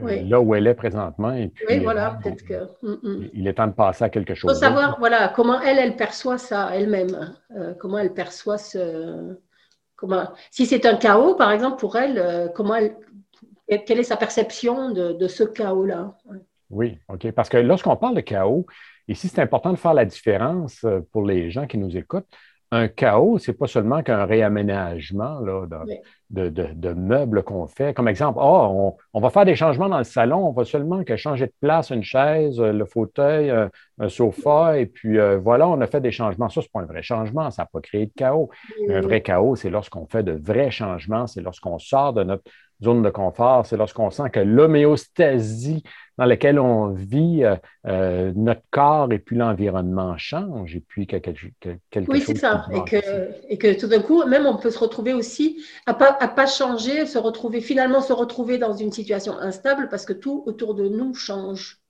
Là 0.00 0.40
où 0.40 0.54
elle 0.54 0.66
est 0.66 0.74
présentement. 0.74 1.32
Et 1.32 1.48
puis, 1.48 1.64
oui, 1.68 1.78
voilà, 1.80 2.18
peut-être 2.22 2.44
que. 2.44 2.64
Mm, 2.82 2.96
mm. 3.02 3.28
Il 3.34 3.48
est 3.48 3.54
temps 3.54 3.66
de 3.66 3.72
passer 3.72 4.04
à 4.04 4.08
quelque 4.08 4.34
chose. 4.34 4.50
Il 4.50 4.54
faut 4.54 4.60
savoir, 4.60 4.98
voilà, 4.98 5.28
comment 5.28 5.60
elle, 5.60 5.78
elle 5.78 5.96
perçoit 5.96 6.38
ça 6.38 6.70
elle-même. 6.74 7.34
Euh, 7.56 7.74
comment 7.78 7.98
elle 7.98 8.14
perçoit 8.14 8.58
ce. 8.58 9.36
Comment... 9.96 10.28
Si 10.50 10.66
c'est 10.66 10.84
un 10.86 10.96
chaos, 10.96 11.34
par 11.34 11.52
exemple, 11.52 11.78
pour 11.78 11.96
elle, 11.96 12.18
euh, 12.18 12.48
comment 12.48 12.74
elle... 12.74 12.96
quelle 13.86 14.00
est 14.00 14.04
sa 14.04 14.16
perception 14.16 14.90
de, 14.90 15.12
de 15.12 15.28
ce 15.28 15.44
chaos-là? 15.44 16.16
Oui, 16.70 16.98
OK. 17.08 17.30
Parce 17.32 17.48
que 17.48 17.58
lorsqu'on 17.58 17.96
parle 17.96 18.16
de 18.16 18.20
chaos, 18.20 18.66
ici, 19.06 19.28
c'est 19.28 19.40
important 19.40 19.70
de 19.70 19.78
faire 19.78 19.94
la 19.94 20.04
différence 20.04 20.82
euh, 20.84 21.00
pour 21.12 21.24
les 21.24 21.50
gens 21.50 21.66
qui 21.66 21.78
nous 21.78 21.96
écoutent 21.96 22.28
un 22.72 22.88
chaos, 22.88 23.38
ce 23.38 23.50
n'est 23.50 23.56
pas 23.56 23.66
seulement 23.66 24.02
qu'un 24.02 24.24
réaménagement 24.24 25.40
de, 26.32 26.92
meubles 26.92 27.42
qu'on 27.42 27.66
fait. 27.66 27.94
Comme 27.94 28.08
exemple, 28.08 28.38
oh, 28.42 28.96
on, 29.12 29.20
va 29.20 29.30
faire 29.30 29.44
des 29.44 29.54
changements 29.54 29.88
dans 29.88 29.98
le 29.98 30.04
salon, 30.04 30.48
on 30.48 30.52
va 30.52 30.64
seulement 30.64 31.04
que 31.04 31.16
changer 31.16 31.46
de 31.46 31.52
place 31.60 31.90
une 31.90 32.02
chaise, 32.02 32.58
euh, 32.60 32.72
le 32.72 32.84
fauteuil, 32.84 33.50
un, 33.50 34.08
sofa, 34.08 34.78
et 34.78 34.86
puis 34.86 35.18
euh, 35.18 35.38
voilà, 35.38 35.68
on 35.68 35.80
a 35.80 35.86
fait 35.86 36.00
des 36.00 36.10
changements. 36.10 36.48
Ça, 36.48 36.60
ce 36.60 36.66
n'est 36.66 36.70
pas 36.72 36.80
un 36.80 36.86
vrai 36.86 37.02
changement, 37.02 37.50
ça 37.50 37.62
n'a 37.62 37.68
pas 37.72 37.80
créé 37.80 38.06
de 38.06 38.12
chaos. 38.16 38.50
Un 38.88 39.00
vrai 39.00 39.20
chaos, 39.20 39.56
c'est 39.56 39.70
lorsqu'on 39.70 40.06
fait 40.06 40.22
de 40.22 40.32
vrais 40.32 40.70
changements, 40.70 41.26
c'est 41.26 41.42
lorsqu'on 41.42 41.78
sort 41.78 42.12
de 42.12 42.24
notre 42.24 42.44
zone 42.82 43.02
de 43.02 43.10
confort, 43.10 43.64
c'est 43.66 43.76
lorsqu'on 43.76 44.10
sent 44.10 44.30
que 44.30 44.40
l'homéostasie 44.40 45.82
dans 46.18 46.26
laquelle 46.26 46.58
on 46.58 46.88
vit, 46.88 47.42
euh, 47.42 47.56
euh, 47.86 48.32
notre 48.36 48.60
corps 48.70 49.10
et 49.12 49.18
puis 49.18 49.36
l'environnement 49.36 50.16
changent 50.18 50.76
et 50.76 50.82
puis 50.86 51.06
quelque, 51.06 51.30
quelque 51.90 52.10
oui, 52.10 52.20
c'est 52.20 52.36
ça. 52.36 52.66
Et 52.72 52.84
que, 52.84 52.96
et 53.48 53.56
que, 53.56 53.78
tout 53.78 53.86
d'un 53.86 54.02
coup, 54.02 54.24
même 54.26 54.46
on 54.46 54.56
peut 54.56 54.70
se 54.70 54.78
retrouver 54.78 55.14
aussi 55.14 55.64
à 55.86 55.94
pas, 55.94 56.16
à 56.22 56.28
pas 56.28 56.46
changer, 56.46 57.04
se 57.06 57.18
retrouver, 57.18 57.60
finalement 57.60 58.00
se 58.00 58.12
retrouver 58.12 58.56
dans 58.56 58.74
une 58.74 58.92
situation 58.92 59.36
instable 59.38 59.88
parce 59.88 60.04
que 60.04 60.12
tout 60.12 60.44
autour 60.46 60.74
de 60.74 60.86
nous 60.88 61.14
change. 61.14 61.80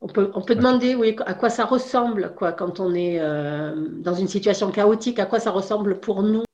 on 0.00 0.06
peut, 0.06 0.30
on 0.34 0.40
peut 0.40 0.54
demander 0.54 0.94
oui, 0.94 1.14
à 1.26 1.34
quoi 1.34 1.50
ça 1.50 1.66
ressemble 1.66 2.34
quoi, 2.34 2.52
quand 2.52 2.80
on 2.80 2.94
est 2.94 3.20
euh, 3.20 3.74
dans 3.98 4.14
une 4.14 4.28
situation 4.28 4.70
chaotique, 4.70 5.18
à 5.18 5.26
quoi 5.26 5.38
ça 5.38 5.50
ressemble 5.50 6.00
pour 6.00 6.22
nous. 6.22 6.44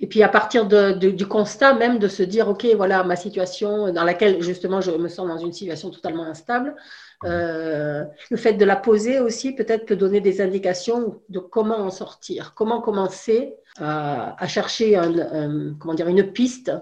Et 0.00 0.08
puis 0.08 0.24
à 0.24 0.28
partir 0.28 0.66
du 0.66 1.26
constat 1.26 1.74
même 1.74 2.00
de 2.00 2.08
se 2.08 2.24
dire, 2.24 2.48
OK, 2.48 2.66
voilà 2.74 3.04
ma 3.04 3.16
situation 3.16 3.92
dans 3.92 4.04
laquelle 4.04 4.42
justement 4.42 4.80
je 4.80 4.90
me 4.90 5.08
sens 5.08 5.28
dans 5.28 5.38
une 5.38 5.52
situation 5.52 5.90
totalement 5.90 6.24
instable, 6.24 6.74
euh, 7.24 8.04
le 8.30 8.36
fait 8.36 8.54
de 8.54 8.64
la 8.64 8.76
poser 8.76 9.20
aussi 9.20 9.52
peut-être 9.52 9.84
peut 9.84 9.96
donner 9.96 10.20
des 10.20 10.40
indications 10.40 11.20
de 11.28 11.38
comment 11.38 11.78
en 11.78 11.90
sortir, 11.90 12.54
comment 12.54 12.80
commencer 12.80 13.54
à, 13.76 14.46
chercher 14.46 14.96
un, 14.96 15.74
comment 15.78 15.94
dire, 15.94 16.08
une 16.08 16.32
piste 16.32 16.72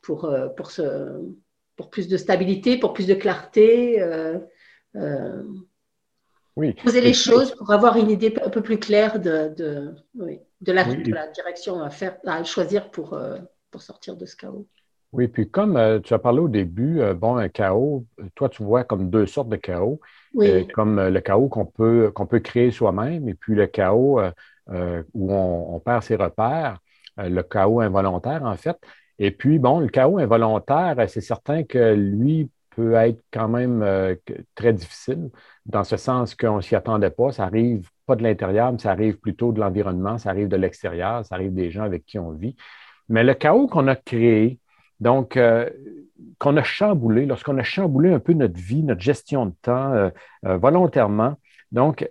pour, 0.00 0.24
euh, 0.24 0.48
pour, 0.48 0.70
ce, 0.70 1.20
pour 1.76 1.90
plus 1.90 2.08
de 2.08 2.16
stabilité, 2.16 2.78
pour 2.78 2.94
plus 2.94 3.06
de 3.06 3.14
clarté. 3.14 4.00
Euh, 4.00 4.38
oui. 6.56 6.72
Poser 6.74 7.00
les 7.00 7.14
choses 7.14 7.54
pour 7.54 7.70
avoir 7.70 7.96
une 7.96 8.10
idée 8.10 8.34
un 8.42 8.48
peu 8.48 8.62
plus 8.62 8.78
claire 8.78 9.18
de, 9.18 9.52
de, 9.56 9.94
de, 10.14 10.72
la, 10.72 10.84
la, 10.84 11.26
direction 11.26 11.82
à, 11.82 11.90
faire, 11.90 12.16
à 12.24 12.42
choisir 12.44 12.90
pour, 12.90 13.18
pour 13.70 13.82
sortir 13.82 14.16
de 14.16 14.24
ce 14.24 14.36
chaos. 14.36 14.66
Oui, 15.14 15.28
puis 15.28 15.48
comme 15.48 15.76
euh, 15.76 16.00
tu 16.00 16.12
as 16.12 16.18
parlé 16.18 16.40
au 16.40 16.48
début, 16.48 17.00
euh, 17.00 17.14
bon, 17.14 17.36
un 17.36 17.48
chaos, 17.48 18.04
toi, 18.34 18.48
tu 18.48 18.64
vois 18.64 18.82
comme 18.82 19.10
deux 19.10 19.26
sortes 19.26 19.48
de 19.48 19.54
chaos, 19.54 20.00
euh, 20.40 20.64
comme 20.74 21.00
le 21.00 21.20
chaos 21.20 21.48
qu'on 21.48 21.66
peut, 21.66 22.10
qu'on 22.12 22.26
peut 22.26 22.40
créer 22.40 22.72
soi-même, 22.72 23.28
et 23.28 23.34
puis 23.34 23.54
le 23.54 23.68
chaos 23.68 24.20
où 25.14 25.32
on, 25.32 25.78
perd 25.78 26.02
ses 26.02 26.16
repères, 26.16 26.80
le 27.16 27.42
chaos 27.42 27.80
involontaire, 27.80 28.42
en 28.42 28.56
fait. 28.56 28.76
Et 29.20 29.30
puis, 29.30 29.60
bon, 29.60 29.78
le 29.78 29.86
chaos 29.86 30.18
involontaire, 30.18 30.96
c'est 31.08 31.20
certain 31.20 31.62
que 31.62 31.94
lui 31.94 32.50
peut 32.70 32.94
être 32.94 33.22
quand 33.32 33.46
même 33.48 34.16
très 34.56 34.72
difficile, 34.72 35.30
dans 35.64 35.84
ce 35.84 35.96
sens 35.96 36.34
qu'on 36.34 36.56
ne 36.56 36.60
s'y 36.60 36.74
attendait 36.74 37.10
pas, 37.10 37.30
ça 37.30 37.44
arrive 37.44 37.88
pas 38.04 38.16
de 38.16 38.24
l'intérieur, 38.24 38.72
mais 38.72 38.80
ça 38.80 38.90
arrive 38.90 39.18
plutôt 39.18 39.52
de 39.52 39.60
l'environnement, 39.60 40.18
ça 40.18 40.30
arrive 40.30 40.48
de 40.48 40.56
l'extérieur, 40.56 41.24
ça 41.24 41.36
arrive 41.36 41.54
des 41.54 41.70
gens 41.70 41.84
avec 41.84 42.04
qui 42.04 42.18
on 42.18 42.32
vit. 42.32 42.56
Mais 43.08 43.22
le 43.22 43.34
chaos 43.34 43.68
qu'on 43.68 43.86
a 43.86 43.94
créé, 43.94 44.58
donc, 45.00 45.36
euh, 45.36 45.68
qu'on 46.38 46.56
a 46.56 46.62
chamboulé, 46.62 47.26
lorsqu'on 47.26 47.58
a 47.58 47.62
chamboulé 47.62 48.12
un 48.12 48.20
peu 48.20 48.32
notre 48.32 48.58
vie, 48.58 48.82
notre 48.82 49.00
gestion 49.00 49.46
de 49.46 49.54
temps 49.62 49.92
euh, 49.92 50.10
euh, 50.46 50.56
volontairement. 50.56 51.34
Donc, 51.72 52.08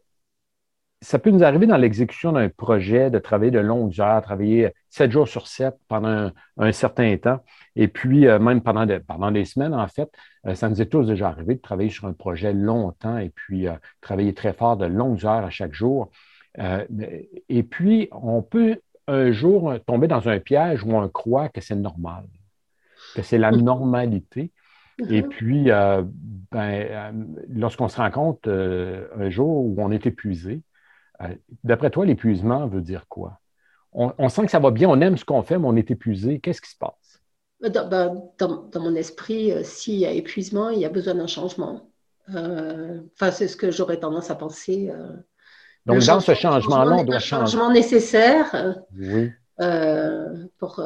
ça 1.01 1.19
peut 1.19 1.31
nous 1.31 1.43
arriver 1.43 1.67
dans 1.67 1.77
l'exécution 1.77 2.31
d'un 2.31 2.47
projet 2.49 3.09
de 3.09 3.19
travailler 3.19 3.51
de 3.51 3.59
longues 3.59 3.99
heures, 3.99 4.21
travailler 4.21 4.73
sept 4.89 5.11
jours 5.11 5.27
sur 5.27 5.47
sept 5.47 5.75
pendant 5.89 6.31
un, 6.57 6.71
certain 6.71 7.17
temps, 7.17 7.43
et 7.75 7.89
puis 7.89 8.25
même 8.39 8.61
pendant, 8.61 8.87
pendant, 9.05 9.29
des 9.29 9.43
semaines, 9.43 9.73
en 9.73 9.87
fait, 9.89 10.09
ça 10.53 10.69
nous 10.69 10.81
est 10.81 10.85
tous 10.85 11.05
déjà 11.05 11.27
arrivé 11.27 11.55
de 11.55 11.59
travailler 11.59 11.89
sur 11.89 12.05
un 12.05 12.13
projet 12.13 12.53
longtemps 12.53 13.17
et 13.17 13.31
puis 13.31 13.67
travailler 13.99 14.33
très 14.33 14.53
fort 14.53 14.77
de 14.77 14.85
longues 14.85 15.25
heures 15.25 15.43
à 15.43 15.49
chaque 15.49 15.73
jour. 15.73 16.09
et 16.57 17.63
puis, 17.63 18.07
on 18.13 18.41
peut 18.41 18.79
un 19.07 19.33
jour 19.33 19.73
tomber 19.85 20.07
dans 20.07 20.29
un 20.29 20.39
piège 20.39 20.85
où 20.85 20.93
on 20.93 21.09
croit 21.09 21.49
que 21.49 21.59
c'est 21.59 21.75
normal 21.75 22.23
que 23.13 23.21
c'est 23.21 23.37
la 23.37 23.51
normalité. 23.51 24.51
Et 24.99 25.21
mm-hmm. 25.21 25.27
puis, 25.27 25.71
euh, 25.71 26.03
ben, 26.51 26.59
euh, 26.61 27.11
lorsqu'on 27.49 27.87
se 27.87 27.97
rend 27.97 28.11
compte 28.11 28.47
euh, 28.47 29.07
un 29.17 29.29
jour 29.29 29.65
où 29.65 29.75
on 29.79 29.91
est 29.91 30.05
épuisé, 30.05 30.61
d'après 31.63 31.89
toi, 31.89 32.05
l'épuisement 32.05 32.67
veut 32.67 32.81
dire 32.81 33.07
quoi? 33.07 33.39
On, 33.93 34.27
sent 34.27 34.45
que 34.45 34.51
ça 34.51 34.59
va 34.59 34.71
bien, 34.71 34.89
on 34.89 34.99
aime 35.01 35.17
ce 35.17 35.23
qu'on 35.23 35.43
fait, 35.43 35.59
mais 35.59 35.67
on 35.67 35.75
est 35.75 35.91
épuisé. 35.91 36.39
Qu'est-ce 36.39 36.61
qui 36.61 36.71
se 36.71 36.77
passe? 36.77 37.21
Dans, 37.61 37.87
ben, 37.87 38.79
mon 38.79 38.95
esprit, 38.95 39.53
s'il 39.63 39.99
y 39.99 40.05
a 40.05 40.11
épuisement, 40.11 40.69
il 40.69 40.79
y 40.79 40.85
a 40.85 40.89
besoin 40.89 41.13
d'un 41.13 41.27
changement. 41.27 41.89
Enfin, 42.27 43.31
c'est 43.31 43.47
ce 43.47 43.55
que 43.55 43.69
j'aurais 43.69 43.99
tendance 43.99 44.31
à 44.31 44.35
penser. 44.35 44.91
Donc, 45.85 45.99
dans 45.99 46.19
ce 46.19 46.33
changement-là, 46.33 46.95
on 46.95 47.03
doit 47.03 47.19
changer. 47.19 47.43
Un 47.43 47.45
changement 47.45 47.71
nécessaire. 47.71 48.81
Oui. 48.97 49.31
pour 50.57 50.81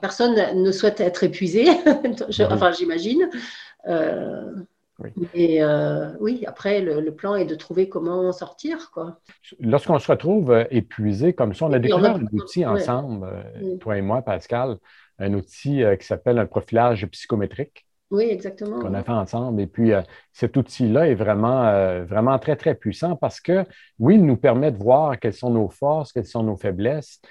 personne 0.00 0.62
ne 0.62 0.72
souhaite 0.72 1.00
être 1.00 1.24
épuisé, 1.24 1.66
enfin 2.50 2.72
j'imagine. 2.72 3.28
Euh, 3.88 4.52
oui. 4.98 5.60
Euh, 5.60 6.12
oui, 6.20 6.44
après, 6.46 6.80
le, 6.80 7.10
plan 7.10 7.34
est 7.34 7.44
de 7.44 7.54
trouver 7.54 7.88
comment 7.88 8.30
sortir. 8.32 8.90
Quoi. 8.92 9.18
Lorsqu'on 9.58 9.98
se 9.98 10.10
retrouve 10.10 10.52
euh, 10.52 10.64
épuisé 10.70 11.32
comme 11.32 11.54
ça, 11.54 11.66
on 11.66 11.72
a 11.72 11.78
découvert 11.78 12.16
un 12.16 12.26
outil 12.32 12.64
ensemble, 12.64 13.28
toi 13.80 13.98
et 13.98 14.02
moi, 14.02 14.22
Pascal, 14.22 14.76
un 15.18 15.34
outil 15.34 15.82
qui 15.98 16.06
s'appelle 16.06 16.38
un 16.38 16.46
profilage 16.46 17.06
psychométrique. 17.06 17.86
Oui, 18.10 18.24
exactement. 18.24 18.78
Qu'on 18.78 18.92
a 18.92 19.02
fait 19.02 19.10
ensemble. 19.10 19.62
Et 19.62 19.66
puis, 19.66 19.92
cet 20.32 20.58
outil-là 20.58 21.08
est 21.08 21.14
vraiment, 21.14 22.02
vraiment 22.04 22.38
très, 22.38 22.56
très 22.56 22.74
puissant 22.74 23.16
parce 23.16 23.40
que, 23.40 23.64
oui, 23.98 24.16
il 24.16 24.26
nous 24.26 24.36
permet 24.36 24.70
de 24.70 24.76
voir 24.76 25.18
quelles 25.18 25.32
sont 25.32 25.50
nos 25.50 25.70
forces, 25.70 26.12
quelles 26.12 26.26
sont 26.26 26.42
nos 26.42 26.56
faiblesses, 26.56 27.22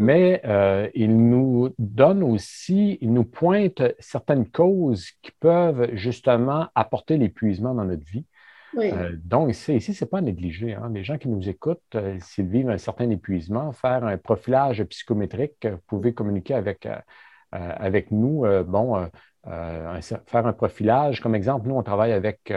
mais 0.00 0.40
euh, 0.46 0.88
il 0.94 1.28
nous 1.28 1.74
donne 1.78 2.22
aussi, 2.22 2.96
il 3.02 3.12
nous 3.12 3.24
pointe 3.24 3.82
certaines 3.98 4.50
causes 4.50 5.10
qui 5.20 5.30
peuvent 5.38 5.90
justement 5.92 6.68
apporter 6.74 7.18
l'épuisement 7.18 7.74
dans 7.74 7.84
notre 7.84 8.06
vie. 8.06 8.24
Euh, 8.78 9.14
donc, 9.22 9.50
ici, 9.50 9.78
ce 9.78 10.02
n'est 10.02 10.08
pas 10.08 10.22
négligé. 10.22 10.74
Hein. 10.74 10.90
Les 10.94 11.04
gens 11.04 11.18
qui 11.18 11.28
nous 11.28 11.46
écoutent, 11.50 11.82
euh, 11.96 12.16
s'ils 12.20 12.48
vivent 12.48 12.70
un 12.70 12.78
certain 12.78 13.10
épuisement, 13.10 13.72
faire 13.72 14.02
un 14.04 14.16
profilage 14.16 14.82
psychométrique, 14.84 15.66
vous 15.66 15.82
pouvez 15.86 16.14
communiquer 16.14 16.54
avec, 16.54 16.88
avec 17.52 18.10
nous. 18.10 18.46
bon, 18.64 19.06
faire 19.44 20.46
un 20.46 20.52
profilage, 20.54 21.20
comme 21.20 21.34
exemple, 21.34 21.68
nous, 21.68 21.74
on 21.74 21.82
travaille 21.82 22.12
avec, 22.12 22.54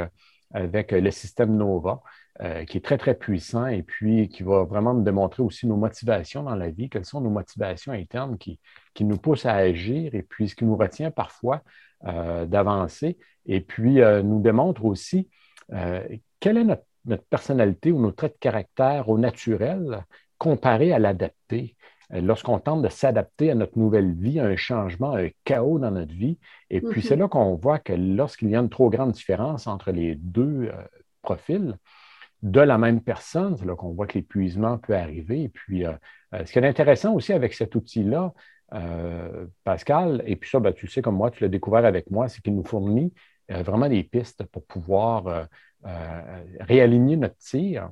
avec 0.54 0.94
le 0.94 1.12
système 1.12 1.58
NOVA. 1.58 2.02
Euh, 2.42 2.66
qui 2.66 2.80
est 2.80 2.82
très, 2.82 2.98
très 2.98 3.14
puissant 3.14 3.68
et 3.68 3.84
puis 3.84 4.28
qui 4.28 4.42
va 4.42 4.64
vraiment 4.64 4.96
nous 4.96 5.04
démontrer 5.04 5.44
aussi 5.44 5.68
nos 5.68 5.76
motivations 5.76 6.42
dans 6.42 6.56
la 6.56 6.72
vie, 6.72 6.90
quelles 6.90 7.06
sont 7.06 7.22
nos 7.22 7.30
motivations 7.30 7.92
internes 7.92 8.40
qui, 8.40 8.60
qui 8.96 9.04
nous 9.04 9.18
poussent 9.18 9.46
à 9.46 9.54
agir 9.54 10.16
et 10.16 10.24
puis 10.24 10.50
ce 10.50 10.56
qui 10.56 10.66
nous 10.66 10.76
retient 10.76 11.12
parfois 11.12 11.62
euh, 12.06 12.48
d'avancer 12.48 13.20
et 13.46 13.62
puis 13.62 14.02
euh, 14.02 14.24
nous 14.24 14.42
démontre 14.42 14.84
aussi 14.84 15.30
quelle 16.40 16.58
est 16.58 16.64
notre, 16.64 16.86
notre, 17.06 17.24
personnalité 17.26 17.92
ou 17.92 18.02
nos 18.02 18.12
traits 18.12 18.34
de 18.34 18.40
caractère 18.40 19.10
au 19.10 19.20
naturel 19.20 20.04
comparé 20.40 20.92
à 20.92 20.98
l'adapté. 21.00 21.76
Lorsqu'on 22.10 22.60
tente 22.60 22.82
de 22.82 22.90
s'adapter 22.90 23.52
à 23.52 23.56
notre 23.56 23.78
nouvelle 23.78 24.14
vie, 24.14 24.40
à 24.40 24.46
un 24.46 24.56
changement, 24.56 25.14
à 25.14 25.22
un 25.22 25.30
chaos 25.46 25.80
dans 25.80 25.90
notre 25.90 26.14
vie, 26.14 26.38
et 26.70 26.82
puis 26.82 27.02
c'est 27.02 27.16
mm-hmm. 27.16 27.20
là 27.20 27.28
qu'on 27.28 27.56
voit 27.56 27.80
que 27.80 27.94
lorsqu'il 27.94 28.50
y 28.50 28.56
a 28.56 28.60
une 28.60 28.70
trop 28.70 28.90
grande 28.90 29.14
différence 29.14 29.68
entre 29.68 29.92
les 29.92 30.16
deux 30.16 30.72
profils, 31.22 31.76
de 32.44 32.60
la 32.60 32.78
même 32.78 33.02
personne. 33.02 33.58
C'est 33.58 33.66
là 33.66 33.76
qu'on 33.76 33.94
voit 33.94 34.06
que 34.06 34.18
l'épuisement 34.18 34.78
peut 34.78 34.96
arriver. 34.96 35.44
Et 35.44 35.50
puis, 35.50 35.86
euh, 35.86 35.94
euh, 36.36 36.46
ce 36.46 36.52
qui 36.52 36.60
est 36.60 36.68
intéressant 36.68 37.14
aussi 37.14 37.34
avec 37.34 37.54
cet 37.54 37.74
outil-là, 37.74 38.34
euh, 38.74 39.48
Pascal, 39.64 40.22
et 40.28 40.36
puis 40.36 40.50
ça, 40.50 40.60
ben, 40.60 40.74
tu 40.74 40.88
sais 40.88 41.02
comme 41.02 41.16
moi, 41.16 41.32
tu 41.32 41.44
l'as 41.44 41.50
découvert 41.50 41.86
avec 41.86 42.12
moi, 42.12 42.28
c'est 42.28 42.42
qu'il 42.42 42.56
nous 42.56 42.66
fournit 42.66 43.14
vraiment 43.50 43.90
des 43.90 44.04
pistes 44.04 44.44
pour 44.46 44.66
pouvoir 44.66 45.48
réaligner 46.62 47.18
notre 47.18 47.38
tir 47.38 47.92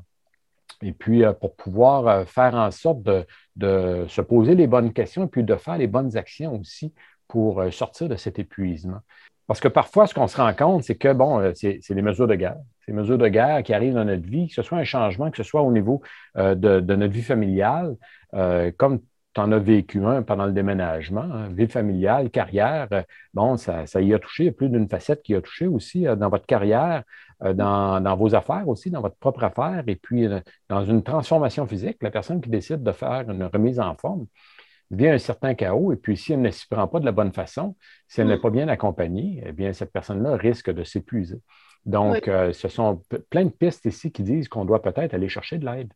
et 0.82 0.94
puis 0.94 1.24
pour 1.42 1.56
pouvoir 1.58 2.26
faire 2.26 2.56
en 2.56 2.72
sorte 2.72 3.04
de, 3.04 3.28
de, 3.58 4.06
se 4.08 4.22
poser 4.22 4.56
les 4.56 4.66
bonnes 4.66 4.94
questions 4.94 5.26
et 5.26 5.28
puis 5.28 5.44
de 5.44 5.56
faire 5.58 5.78
les 5.78 5.88
bonnes 5.88 6.16
actions 6.16 6.56
aussi 6.56 6.94
pour 7.28 7.62
sortir 7.72 8.08
de 8.08 8.16
cet 8.16 8.40
épuisement. 8.40 9.02
Parce 9.46 9.60
que 9.60 9.68
parfois, 9.68 10.08
ce 10.08 10.14
qu'on 10.14 10.28
se 10.28 10.38
rend 10.38 10.54
compte, 10.54 10.86
c'est 10.86 10.96
que, 10.96 11.12
bon, 11.12 11.54
c'est 11.54 11.82
les 11.90 12.02
mesures 12.02 12.28
de 12.28 12.36
guerre. 12.36 12.58
Ces 12.86 12.94
mesures 12.94 13.18
de 13.18 13.28
guerre 13.28 13.64
qui 13.64 13.74
arrivent 13.74 13.94
dans 13.94 14.06
notre 14.06 14.28
vie, 14.28 14.48
que 14.48 14.54
ce 14.54 14.62
soit 14.62 14.78
un 14.78 14.84
changement, 14.84 15.32
que 15.32 15.38
ce 15.38 15.44
soit 15.44 15.62
au 15.62 15.72
niveau 15.72 16.02
euh, 16.38 16.56
de, 16.56 16.96
notre 16.96 17.14
vie 17.14 17.22
familiale, 17.22 17.96
euh, 18.34 18.72
comme 18.76 19.00
tu 19.34 19.40
en 19.40 19.52
as 19.52 19.60
vécu 19.60 20.04
un 20.04 20.24
pendant 20.24 20.46
le 20.46 20.52
déménagement, 20.52 21.22
hein, 21.22 21.50
vie 21.52 21.68
familiale, 21.68 22.30
carrière, 22.30 22.90
bon, 23.34 23.56
ça, 23.56 23.86
y 24.02 24.14
a 24.14 24.20
touché, 24.20 24.52
plus 24.52 24.68
d'une 24.68 24.90
facette 24.90 25.22
qui 25.22 25.36
a 25.36 25.42
touché 25.42 25.68
aussi 25.68 26.04
dans 26.04 26.30
votre 26.30 26.46
carrière, 26.46 27.04
dans, 27.40 28.02
dans, 28.02 28.16
vos 28.18 28.36
affaires 28.36 28.68
aussi, 28.68 28.92
dans 28.92 29.00
votre 29.00 29.16
propre 29.16 29.46
affaire, 29.46 29.84
et 29.88 29.96
puis 29.96 30.28
dans 30.68 30.84
une 30.84 31.02
transformation 31.02 31.66
physique, 31.66 31.98
la 32.02 32.12
personne 32.12 32.42
qui 32.42 32.50
décide 32.50 32.84
de 32.84 32.92
faire 32.92 33.30
une 33.30 33.44
remise 33.46 33.80
en 33.80 33.96
forme, 33.96 34.28
vient 34.92 35.14
un 35.14 35.18
certain 35.18 35.56
chaos, 35.56 35.94
et 35.94 35.96
puis 35.96 36.18
si 36.18 36.34
elle 36.34 36.42
ne 36.42 36.52
s'y 36.52 36.68
prend 36.68 36.88
pas 36.88 37.00
de 37.00 37.06
la 37.06 37.12
bonne 37.12 37.34
façon, 37.34 37.76
si 38.08 38.22
elle 38.22 38.28
n'est 38.28 38.38
mm. 38.38 38.42
pas 38.42 38.50
bien 38.50 38.68
accompagnée, 38.68 39.42
eh 39.46 39.52
bien, 39.54 39.74
cette 39.74 39.92
personne-là 39.92 40.36
risque 40.36 40.70
de 40.70 40.84
s'épuiser. 40.84 41.42
Donc, 41.86 42.28
euh, 42.28 42.54
ce 42.54 42.68
sont 42.68 43.02
plein 43.30 43.46
de 43.46 43.50
pistes 43.50 43.86
ici 43.86 44.12
qui 44.12 44.24
disent 44.24 44.48
qu'on 44.48 44.66
doit 44.66 44.82
peut-être 44.82 45.14
aller 45.14 45.30
chercher 45.30 45.58
de 45.58 45.66
l'aide. 45.66 45.92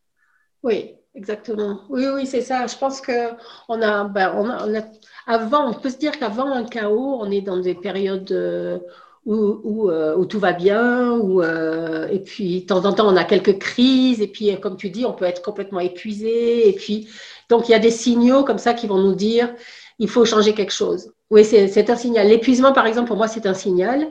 Oui, 0.62 0.94
exactement. 1.14 1.82
Oui, 1.88 2.06
oui, 2.12 2.26
c'est 2.26 2.40
ça. 2.40 2.66
Je 2.66 2.76
pense 2.76 3.00
qu'on 3.00 3.82
a, 3.82 4.04
ben, 4.04 4.34
on 4.36 4.50
a, 4.50 4.82
avant, 5.26 5.70
on 5.70 5.74
peut 5.74 5.90
se 5.90 5.98
dire 5.98 6.18
qu'avant 6.18 6.52
un 6.52 6.64
chaos, 6.64 7.18
on 7.20 7.30
est 7.30 7.40
dans 7.40 7.58
des 7.58 7.74
périodes 7.74 8.32
euh, 8.32 8.78
où, 9.24 9.90
euh, 9.90 10.16
où, 10.16 10.24
tout 10.26 10.38
va 10.38 10.52
bien, 10.52 11.12
où, 11.12 11.42
et 11.42 12.22
puis 12.24 12.60
de 12.62 12.66
temps 12.66 12.84
en 12.84 12.92
temps, 12.92 13.08
on 13.12 13.16
a 13.16 13.24
quelques 13.24 13.58
crises, 13.58 14.20
et 14.20 14.28
puis, 14.28 14.58
comme 14.60 14.76
tu 14.76 14.88
dis, 14.88 15.04
on 15.04 15.12
peut 15.12 15.24
être 15.24 15.42
complètement 15.42 15.80
épuisé, 15.80 16.68
et 16.68 16.72
puis 16.72 17.08
donc, 17.48 17.68
il 17.68 17.72
y 17.72 17.74
a 17.74 17.78
des 17.78 17.90
signaux 17.90 18.44
comme 18.44 18.58
ça 18.58 18.74
qui 18.74 18.86
vont 18.86 18.98
nous 18.98 19.14
dire 19.14 19.54
il 19.98 20.08
faut 20.08 20.24
changer 20.24 20.54
quelque 20.54 20.72
chose. 20.72 21.12
Oui, 21.30 21.44
c'est 21.44 21.90
un 21.90 21.96
signal. 21.96 22.28
L'épuisement, 22.28 22.72
par 22.72 22.86
exemple, 22.86 23.08
pour 23.08 23.16
moi, 23.16 23.28
c'est 23.28 23.46
un 23.46 23.54
signal. 23.54 24.08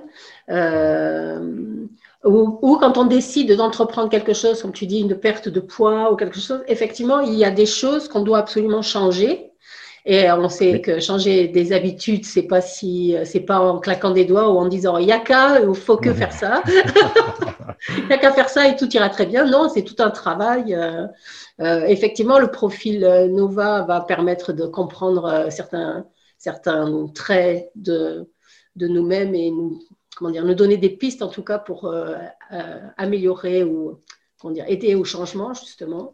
Euh, 0.50 1.86
ou, 2.24 2.77
quand 2.80 2.98
on 2.98 3.06
décide 3.06 3.56
d'entreprendre 3.56 4.10
quelque 4.10 4.34
chose, 4.34 4.62
comme 4.62 4.74
tu 4.74 4.88
dis, 4.88 5.00
une 5.00 5.15
perte 5.15 5.48
de 5.48 5.60
poids 5.60 6.12
ou 6.12 6.15
quelque 6.15 6.39
chose, 6.39 6.63
effectivement, 6.68 7.20
il 7.20 7.36
y 7.36 7.46
a 7.46 7.51
des 7.51 7.68
choses 7.68 8.08
qu'on 8.08 8.22
doit 8.22 8.39
absolument 8.39 8.82
changer. 8.82 9.51
Et 10.08 10.30
on 10.32 10.50
sait 10.50 10.82
que 10.82 11.00
changer 11.00 11.48
des 11.48 11.74
habitudes, 11.74 12.26
c'est 12.26 12.44
pas 12.44 12.62
si, 12.62 13.16
c'est 13.26 13.40
pas 13.40 13.60
en 13.60 13.80
claquant 13.80 14.12
des 14.12 14.26
doigts 14.26 14.52
ou 14.52 14.58
en 14.58 14.68
disant 14.68 14.98
il 14.98 15.08
y 15.08 15.12
a 15.12 15.20
qu'à, 15.20 15.60
il 15.60 15.74
faut 15.74 15.98
que 15.98 16.14
faire 16.14 16.32
ça. 16.32 16.62
Il 17.90 18.08
n'y 18.08 18.14
a 18.14 18.18
qu'à 18.18 18.32
faire 18.32 18.50
ça 18.50 18.68
et 18.68 18.76
tout 18.76 18.90
ira 18.96 19.10
très 19.10 19.26
bien. 19.26 19.46
Non, 19.46 19.70
c'est 19.70 19.84
tout 19.84 19.96
un 20.00 20.10
travail. 20.10 20.74
Euh, 20.74 21.08
euh, 21.62 21.86
effectivement, 21.86 22.40
le 22.40 22.50
profil 22.50 23.04
euh, 23.04 23.28
Nova 23.28 23.84
va 23.84 24.02
permettre 24.02 24.54
de 24.54 24.66
comprendre 24.66 25.48
certains, 25.50 26.06
certains 26.38 27.08
traits 27.14 27.72
de, 27.76 28.30
de 28.76 28.88
nous-mêmes 28.88 29.36
et 29.36 29.52
nous, 29.52 29.82
comment 30.16 30.32
dire, 30.32 30.46
nous 30.46 30.56
donner 30.56 30.78
des 30.78 30.90
pistes 30.90 31.22
en 31.22 31.30
tout 31.30 31.44
cas 31.44 31.60
pour 31.60 31.94
améliorer 32.98 33.64
ou 33.64 34.02
comment 34.40 34.54
dire, 34.54 34.66
aider 34.68 34.96
au 34.96 35.04
changement 35.04 35.54
justement. 35.54 36.14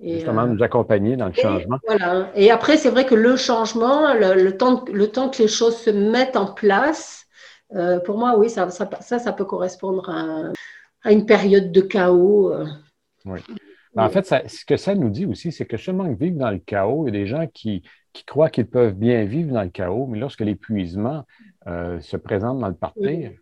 Et, 0.00 0.14
justement, 0.14 0.46
nous 0.46 0.62
accompagner 0.62 1.16
dans 1.16 1.26
le 1.26 1.32
changement. 1.32 1.78
Voilà. 1.86 2.30
Et 2.34 2.50
après, 2.50 2.76
c'est 2.76 2.90
vrai 2.90 3.06
que 3.06 3.14
le 3.14 3.36
changement, 3.36 4.14
le, 4.14 4.50
temps, 4.56 4.84
le 4.92 5.08
temps 5.08 5.28
que 5.28 5.42
les 5.42 5.48
choses 5.48 5.76
se 5.76 5.90
mettent 5.90 6.36
en 6.36 6.52
place, 6.52 7.26
pour 8.04 8.18
moi, 8.18 8.38
oui, 8.38 8.50
ça, 8.50 8.70
ça, 8.70 8.88
ça, 9.00 9.18
ça 9.18 9.32
peut 9.32 9.44
correspondre 9.44 10.08
à, 10.08 10.52
à 11.04 11.12
une 11.12 11.26
période 11.26 11.70
de 11.70 11.80
chaos. 11.82 12.52
Euh. 12.52 12.66
Oui. 13.26 13.40
En 13.96 14.08
fait, 14.08 14.26
ce 14.26 14.64
que 14.64 14.76
ça 14.76 14.96
nous 14.96 15.10
dit 15.10 15.24
aussi, 15.24 15.52
c'est 15.52 15.66
que 15.66 15.76
seulement 15.76 16.12
que 16.12 16.18
vivre 16.18 16.36
dans 16.36 16.50
le 16.50 16.58
chaos, 16.58 17.06
il 17.06 17.14
y 17.14 17.16
a 17.16 17.20
des 17.20 17.26
gens 17.26 17.46
qui, 17.46 17.84
croient 18.26 18.50
qu'ils 18.50 18.66
peuvent 18.66 18.94
bien 18.94 19.24
vivre 19.24 19.52
dans 19.52 19.62
le 19.62 19.68
chaos, 19.68 20.06
mais 20.08 20.18
lorsque 20.18 20.40
l'épuisement 20.40 21.24
euh, 21.68 22.00
se 22.00 22.16
présente 22.16 22.58
dans 22.58 22.68
le 22.68 22.74
parterre, 22.74 23.32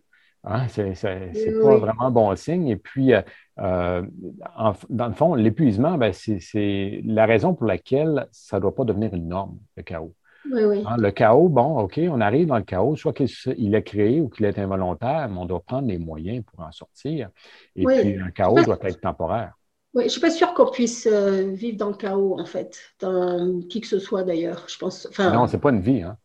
hein, 0.43 0.67
ce 0.67 0.81
n'est 0.81 1.59
pas 1.59 1.77
vraiment 1.77 2.11
bon 2.11 2.35
signe. 2.35 2.67
Et 2.67 2.75
puis, 2.75 3.15
euh, 3.15 3.21
dans 3.57 5.07
le 5.07 5.13
fond, 5.13 5.35
l'épuisement, 5.35 5.97
ben, 5.97 6.13
c'est 6.13 7.01
la 7.05 7.25
raison 7.25 7.53
pour 7.53 7.65
laquelle 7.65 8.27
ça 8.31 8.57
ne 8.57 8.61
doit 8.61 8.75
pas 8.75 8.83
devenir 8.83 9.13
une 9.13 9.27
norme, 9.27 9.57
le 9.77 9.83
chaos. 9.83 10.13
Hein, 10.51 10.97
le 10.97 11.11
chaos, 11.11 11.47
bon, 11.47 11.79
OK, 11.79 11.99
on 12.09 12.19
arrive 12.19 12.47
dans 12.47 12.57
le 12.57 12.63
chaos, 12.63 12.95
soit 12.95 13.13
qu'il 13.13 13.75
est 13.75 13.83
créé 13.83 14.19
ou 14.21 14.29
qu'il 14.29 14.45
est 14.45 14.59
involontaire, 14.59 15.29
mais 15.29 15.37
on 15.37 15.45
doit 15.45 15.61
prendre 15.61 15.87
les 15.87 15.97
moyens 15.97 16.43
pour 16.43 16.65
en 16.65 16.71
sortir. 16.71 17.29
Et 17.75 17.85
puis, 17.85 18.19
un 18.19 18.31
chaos 18.31 18.61
doit 18.63 18.77
être 18.81 18.99
temporaire. 18.99 19.53
Oui, 19.93 20.03
je 20.03 20.05
ne 20.07 20.09
suis 20.09 20.21
pas 20.21 20.31
sûre 20.31 20.55
qu'on 20.55 20.71
puisse 20.71 21.07
euh, 21.09 21.51
vivre 21.53 21.77
dans 21.77 21.89
le 21.89 21.95
chaos, 21.95 22.39
en 22.39 22.45
fait, 22.45 22.79
dans 22.99 23.61
qui 23.69 23.79
que 23.79 23.87
ce 23.87 23.99
soit 23.99 24.23
d'ailleurs. 24.23 24.65
Je 24.67 24.77
pense. 24.77 25.07
non, 25.19 25.47
ce 25.47 25.55
n'est 25.55 25.61
pas 25.61 25.69
une 25.69 25.81
vie. 25.81 26.01
Hein? 26.01 26.17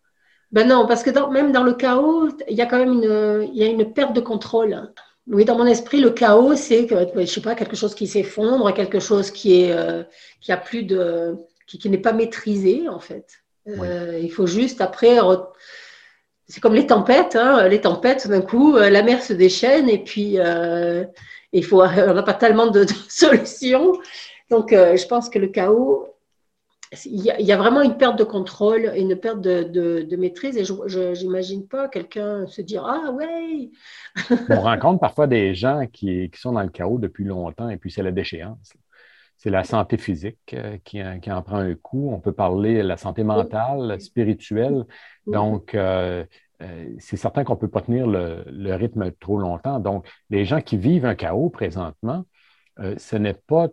Ben 0.51 0.67
non, 0.67 0.87
parce 0.87 1.03
que 1.03 1.31
même 1.31 1.53
dans 1.53 1.65
le 1.65 1.75
chaos, 1.75 2.29
il 2.49 2.57
y 2.57 2.63
a 2.63 2.67
quand 2.67 2.79
même 2.79 2.95
une, 2.95 3.55
y 3.55 3.63
a 3.63 3.67
une 3.67 3.93
perte 3.93 4.15
de 4.15 4.21
contrôle. 4.21 4.91
Oui, 5.31 5.45
dans 5.45 5.57
mon 5.57 5.67
esprit, 5.67 6.01
le 6.01 6.11
chaos, 6.11 6.57
c'est 6.57 6.87
que, 6.87 6.95
je 7.15 7.25
sais 7.25 7.41
pas, 7.41 7.55
quelque 7.55 7.77
chose 7.77 7.95
qui 7.95 8.07
s'effondre, 8.07 8.73
quelque 8.73 8.99
chose 8.99 9.31
qui 9.31 9.63
est, 9.63 9.73
euh, 9.73 10.03
qui 10.41 10.53
a 10.53 10.57
plus 10.57 10.85
de, 10.85 11.37
qui 11.67 11.91
n'est 11.91 11.99
pas 11.99 12.13
maîtrisé, 12.13 12.89
en 12.89 13.01
fait. 13.01 13.43
Euh, 13.69 14.19
il 14.23 14.31
faut 14.31 14.47
juste 14.47 14.81
après. 14.81 15.19
C'est 16.47 16.61
comme 16.61 16.75
les 16.75 16.87
tempêtes. 16.87 17.37
Hein. 17.37 17.69
Les 17.69 17.81
tempêtes, 17.81 18.27
d'un 18.27 18.41
coup, 18.41 18.77
euh, 18.77 18.89
la 18.89 19.03
mer 19.03 19.23
se 19.23 19.35
déchaîne 19.35 19.91
et 19.91 20.03
puis 20.03 20.39
euh, 20.39 21.05
il 21.53 21.65
faut, 21.65 21.83
on 21.83 22.15
n'a 22.15 22.23
pas 22.23 22.35
tellement 22.35 22.69
de, 22.69 22.87
solutions. 23.09 23.93
Donc, 24.51 24.71
je 24.71 25.07
pense 25.07 25.29
que 25.29 25.39
le 25.39 25.49
chaos, 25.49 26.09
il 27.05 27.23
y, 27.23 27.53
a, 27.53 27.57
vraiment 27.57 27.83
une 27.83 27.97
perte 27.97 28.19
de 28.19 28.25
contrôle 28.25 28.91
et 28.95 29.01
une 29.01 29.17
perte 29.17 29.41
de, 29.41 30.17
maîtrise. 30.17 30.57
Et 30.57 30.65
je 30.65 31.23
n'imagine 31.23 31.67
pas 31.67 31.89
quelqu'un 31.89 32.47
se 32.47 32.63
dire 32.63 32.85
Ah, 32.87 33.11
ouais 33.13 33.71
On 34.51 34.61
rencontre 34.61 35.01
parfois 35.01 35.27
des 35.27 35.55
gens 35.55 35.87
qui, 35.93 36.31
qui, 36.31 36.41
sont 36.41 36.53
dans 36.53 36.63
le 36.63 36.71
chaos 36.71 36.99
depuis 36.99 37.25
longtemps 37.25 37.69
et 37.69 37.77
puis 37.77 37.91
c'est 37.91 38.03
la 38.03 38.13
déchéance 38.13 38.73
c'est 39.39 39.51
la 39.51 39.65
santé 39.65 39.97
physique 39.97 40.55
euh, 40.55 40.77
qui, 40.85 41.01
en 41.03 41.43
prend 41.43 41.59
un 41.59 41.75
coup. 41.75 42.11
On 42.13 42.21
peut 42.21 42.33
parler 42.33 42.79
de 42.79 42.83
la 42.83 42.97
santé 42.97 43.23
mentale, 43.23 44.01
spirituelle. 44.01 44.85
Donc, 45.27 45.75
euh, 45.75 46.25
euh, 46.61 46.89
c'est 46.99 47.17
certain 47.17 47.45
qu'on 47.45 47.55
ne 47.55 47.59
peut 47.59 47.69
pas 47.69 47.81
tenir 47.81 48.07
le, 48.09 48.75
rythme 48.75 49.13
trop 49.13 49.39
longtemps. 49.39 49.79
Donc, 49.79 50.07
les 50.29 50.45
gens 50.45 50.61
qui 50.61 50.77
vivent 50.77 51.07
un 51.07 51.15
chaos 51.15 51.51
présentement, 51.51 52.25
ce 52.97 53.17
n'est 53.17 53.35
pas 53.35 53.69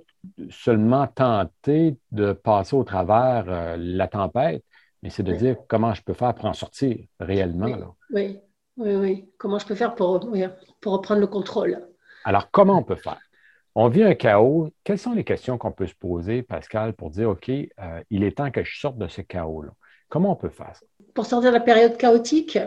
seulement 0.50 1.08
tenter 1.08 1.98
de 2.12 2.34
passer 2.34 2.76
au 2.76 2.84
travers 2.84 3.76
la 3.78 4.08
tempête, 4.08 4.64
mais 5.02 5.10
c'est 5.10 5.24
de 5.24 5.34
dire 5.34 5.58
comment 5.68 5.94
je 5.94 6.02
peux 6.02 6.14
faire 6.14 6.34
pour 6.34 6.46
en 6.46 6.54
sortir 6.54 6.98
réellement. 7.20 7.96
Oui, 8.12 8.40
oui, 8.78 8.96
oui, 8.96 9.30
Comment 9.38 9.60
je 9.60 9.66
peux 9.66 9.76
faire 9.76 9.96
pour, 9.96 10.20
pour 10.82 10.94
reprendre 10.94 11.22
le 11.22 11.28
contrôle. 11.28 11.80
Alors, 12.24 12.50
comment 12.52 12.78
on 12.78 12.84
peut 12.84 12.96
faire? 12.96 13.20
On 13.76 13.90
vit 13.90 14.04
un 14.04 14.16
chaos. 14.16 14.70
Quelles 14.84 15.00
sont 15.00 15.14
les 15.14 15.24
questions 15.24 15.58
qu'on 15.58 15.72
peut 15.72 15.88
se 15.88 15.96
poser, 15.96 16.42
Pascal, 16.42 16.94
pour 16.94 17.10
dire, 17.10 17.30
OK, 17.30 17.50
euh, 17.50 17.68
il 18.10 18.24
est 18.24 18.38
temps 18.38 18.52
que 18.52 18.64
je 18.64 18.80
sorte 18.80 18.98
de 18.98 19.08
ce 19.08 19.22
chaos-là? 19.22 19.72
Comment 20.10 20.32
on 20.32 20.36
peut 20.36 20.50
faire 20.50 20.76
ça? 20.76 20.86
Pour 21.14 21.26
sortir 21.26 21.52
de 21.52 21.56
la 21.56 21.62
période 21.62 21.98
chaotique, 21.98 22.58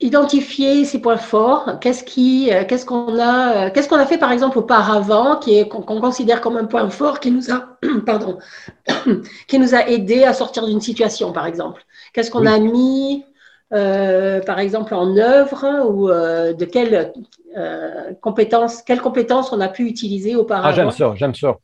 identifier 0.00 0.84
ses 0.84 1.00
points 1.00 1.16
forts. 1.16 1.80
Qu'est-ce 1.80 2.04
qui, 2.04 2.52
euh, 2.52 2.64
qu'est-ce 2.64 2.86
qu'on 2.86 3.18
a, 3.18 3.66
euh, 3.66 3.70
qu'est-ce 3.72 3.88
qu'on 3.88 3.96
a 3.96 4.06
fait 4.06 4.18
par 4.18 4.30
exemple 4.30 4.58
auparavant, 4.58 5.36
qui 5.36 5.58
est 5.58 5.68
qu'on 5.68 5.82
considère 5.82 6.40
comme 6.40 6.56
un 6.56 6.66
point 6.66 6.88
fort, 6.90 7.20
qui 7.20 7.30
nous 7.30 7.50
a, 7.50 7.78
pardon, 8.06 8.38
qui 9.48 9.58
nous 9.58 9.74
a 9.74 9.88
aidé 9.88 10.24
à 10.24 10.32
sortir 10.32 10.66
d'une 10.66 10.80
situation, 10.80 11.32
par 11.32 11.46
exemple. 11.46 11.84
Qu'est-ce 12.12 12.30
qu'on 12.30 12.46
a 12.46 12.58
mis, 12.58 13.24
par 13.70 14.58
exemple, 14.58 14.94
en 14.94 15.16
œuvre 15.16 15.86
ou 15.88 16.08
de 16.08 16.64
quelle 16.64 17.12
euh, 17.56 18.12
compétences, 18.20 18.82
quelles 18.82 19.00
compétences 19.00 19.52
on 19.52 19.60
a 19.60 19.68
pu 19.68 19.86
utiliser 19.86 20.36
auparavant? 20.36 20.68
Ah, 20.68 20.72
j'aime 20.72 20.90
ça, 20.90 21.14
j'aime 21.16 21.34
ça. 21.34 21.56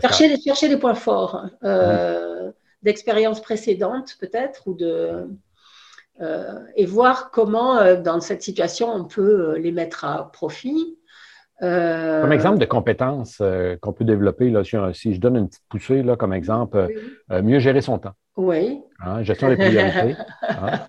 chercher, 0.00 0.40
chercher 0.40 0.68
des 0.68 0.76
points 0.76 0.94
forts 0.94 1.44
euh, 1.64 2.50
d'expériences 2.82 3.40
précédentes, 3.40 4.16
peut-être, 4.20 4.62
ou 4.66 4.74
de. 4.74 5.28
Euh, 6.20 6.60
et 6.76 6.86
voir 6.86 7.30
comment, 7.30 7.94
dans 7.96 8.20
cette 8.20 8.42
situation, 8.42 8.88
on 8.92 9.04
peut 9.04 9.56
les 9.58 9.72
mettre 9.72 10.04
à 10.04 10.30
profit. 10.32 10.98
Comme 11.60 12.32
exemple 12.32 12.58
de 12.58 12.66
compétences 12.66 13.42
qu'on 13.80 13.92
peut 13.92 14.04
développer, 14.04 14.50
là, 14.50 14.62
si, 14.92 15.14
je 15.14 15.20
donne 15.20 15.36
une 15.36 15.48
petite 15.48 15.64
poussée 15.68 16.02
là, 16.02 16.16
comme 16.16 16.32
exemple, 16.34 16.88
mieux 17.30 17.58
gérer 17.58 17.80
son 17.80 17.98
temps. 17.98 18.14
Oui. 18.36 18.82
Hein, 19.00 19.22
gestion 19.22 19.48
des 19.48 19.56
priorités. 19.56 20.16
Hein. 20.48 20.80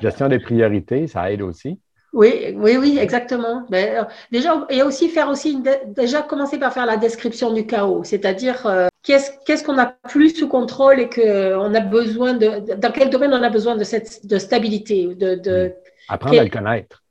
Gestion 0.00 0.28
des 0.28 0.38
priorités, 0.38 1.06
ça 1.06 1.30
aide 1.30 1.42
aussi. 1.42 1.78
Oui, 2.12 2.54
oui, 2.56 2.76
oui, 2.76 2.98
exactement. 3.00 3.66
Mais, 3.70 3.92
ben, 3.94 4.08
déjà, 4.32 4.66
et 4.68 4.82
aussi 4.82 5.08
faire 5.08 5.28
aussi 5.28 5.62
déjà 5.88 6.22
commencer 6.22 6.58
par 6.58 6.72
faire 6.72 6.86
la 6.86 6.96
description 6.96 7.52
du 7.52 7.66
chaos, 7.66 8.02
c'est-à-dire 8.02 8.66
euh, 8.66 8.88
qu'est-ce 9.02 9.64
qu'on 9.64 9.78
a 9.78 9.86
plus 9.86 10.36
sous 10.36 10.48
contrôle 10.48 11.00
et 11.00 11.08
qu'on 11.08 11.74
a 11.74 11.80
besoin 11.80 12.34
de 12.34 12.76
dans 12.76 12.92
quel 12.92 13.10
domaine 13.10 13.32
on 13.32 13.42
a 13.42 13.50
besoin 13.50 13.76
de 13.76 13.84
cette 13.84 14.26
de 14.26 14.38
stabilité, 14.38 15.14
de, 15.14 15.34
de 15.34 15.72
apprendre 16.08 16.40
à 16.40 16.44
le 16.44 16.50
connaître. 16.50 17.02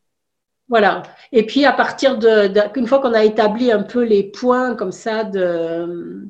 Voilà. 0.68 1.02
Et 1.32 1.46
puis 1.46 1.66
à 1.66 1.72
partir 1.72 2.18
de, 2.18 2.52
une 2.78 2.88
fois 2.88 3.00
qu'on 3.00 3.14
a 3.14 3.24
établi 3.24 3.72
un 3.72 3.82
peu 3.82 4.04
les 4.04 4.24
points 4.24 4.76
comme 4.76 4.92
ça 4.92 5.24
de 5.24 6.30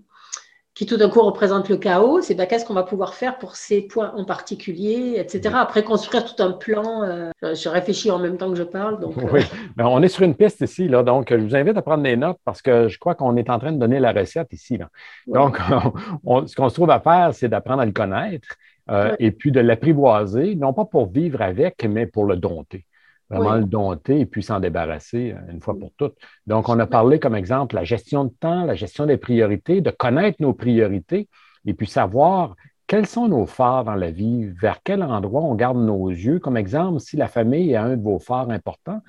qui 0.79 0.85
tout 0.85 0.95
d'un 0.95 1.09
coup 1.09 1.21
représente 1.21 1.67
le 1.67 1.75
chaos, 1.75 2.21
c'est 2.21 2.35
ben, 2.35 2.45
qu'est-ce 2.45 2.65
qu'on 2.65 2.73
va 2.73 2.83
pouvoir 2.83 3.13
faire 3.13 3.37
pour 3.37 3.57
ces 3.57 3.81
points 3.81 4.13
en 4.15 4.23
particulier, 4.23 5.15
etc. 5.17 5.53
Après, 5.57 5.83
construire 5.83 6.23
tout 6.23 6.41
un 6.41 6.53
plan. 6.53 7.03
Euh, 7.03 7.31
je 7.43 7.67
réfléchis 7.67 8.09
en 8.09 8.17
même 8.17 8.37
temps 8.37 8.49
que 8.49 8.55
je 8.55 8.63
parle. 8.63 8.97
Donc, 9.01 9.17
euh. 9.17 9.27
Oui, 9.29 9.41
ben, 9.75 9.87
on 9.87 10.01
est 10.01 10.07
sur 10.07 10.23
une 10.23 10.35
piste 10.35 10.61
ici, 10.61 10.87
là, 10.87 11.03
donc 11.03 11.31
je 11.31 11.35
vous 11.35 11.53
invite 11.53 11.75
à 11.75 11.81
prendre 11.81 12.03
des 12.03 12.15
notes 12.15 12.37
parce 12.45 12.61
que 12.61 12.87
je 12.87 12.97
crois 12.97 13.13
qu'on 13.13 13.35
est 13.35 13.49
en 13.49 13.59
train 13.59 13.73
de 13.73 13.77
donner 13.77 13.99
la 13.99 14.13
recette 14.13 14.53
ici. 14.53 14.77
Là. 14.77 14.87
Donc, 15.27 15.57
ce 16.47 16.55
qu'on 16.55 16.69
se 16.69 16.75
trouve 16.75 16.91
à 16.91 17.01
faire, 17.01 17.33
c'est 17.33 17.49
d'apprendre 17.49 17.81
à 17.81 17.85
le 17.85 17.91
connaître 17.91 18.47
euh, 18.89 19.13
et 19.19 19.31
puis 19.31 19.51
de 19.51 19.59
l'apprivoiser, 19.59 20.55
non 20.55 20.71
pas 20.71 20.85
pour 20.85 21.11
vivre 21.11 21.41
avec, 21.41 21.85
mais 21.89 22.05
pour 22.05 22.23
le 22.23 22.37
dompter 22.37 22.85
vraiment 23.29 23.55
le 23.55 23.65
dompter 23.65 24.19
et 24.19 24.25
puis 24.25 24.43
s'en 24.43 24.59
débarrasser 24.59 25.33
euh, 25.33 25.51
une 25.51 25.61
fois 25.61 25.77
pour 25.77 25.91
toutes. 25.97 26.15
Donc, 26.47 26.69
on 26.69 26.79
a 26.79 26.87
parlé 26.87 27.19
comme 27.19 27.35
exemple 27.35 27.75
la 27.75 27.83
gestion 27.83 28.25
de 28.25 28.33
temps, 28.39 28.65
la 28.65 28.75
gestion 28.75 29.05
des 29.05 29.17
priorités, 29.17 29.81
de 29.81 29.91
connaître 29.91 30.41
nos 30.41 30.53
priorités 30.53 31.27
et 31.65 31.73
puis 31.73 31.87
savoir 31.87 32.55
quels 32.87 33.05
sont 33.05 33.27
nos 33.27 33.45
phares 33.45 33.83
dans 33.83 33.95
la 33.95 34.09
vie, 34.09 34.47
vers 34.59 34.81
quel 34.83 35.03
endroit 35.03 35.41
on 35.41 35.53
garde 35.53 35.77
nos 35.77 36.09
yeux. 36.09 36.39
Comme 36.39 36.57
exemple, 36.57 36.99
si 36.99 37.17
la 37.17 37.27
famille 37.27 37.71
est 37.71 37.75
un 37.75 37.95
de 37.95 38.01
vos 38.01 38.17
phares 38.17 38.49
importants, 38.49 39.01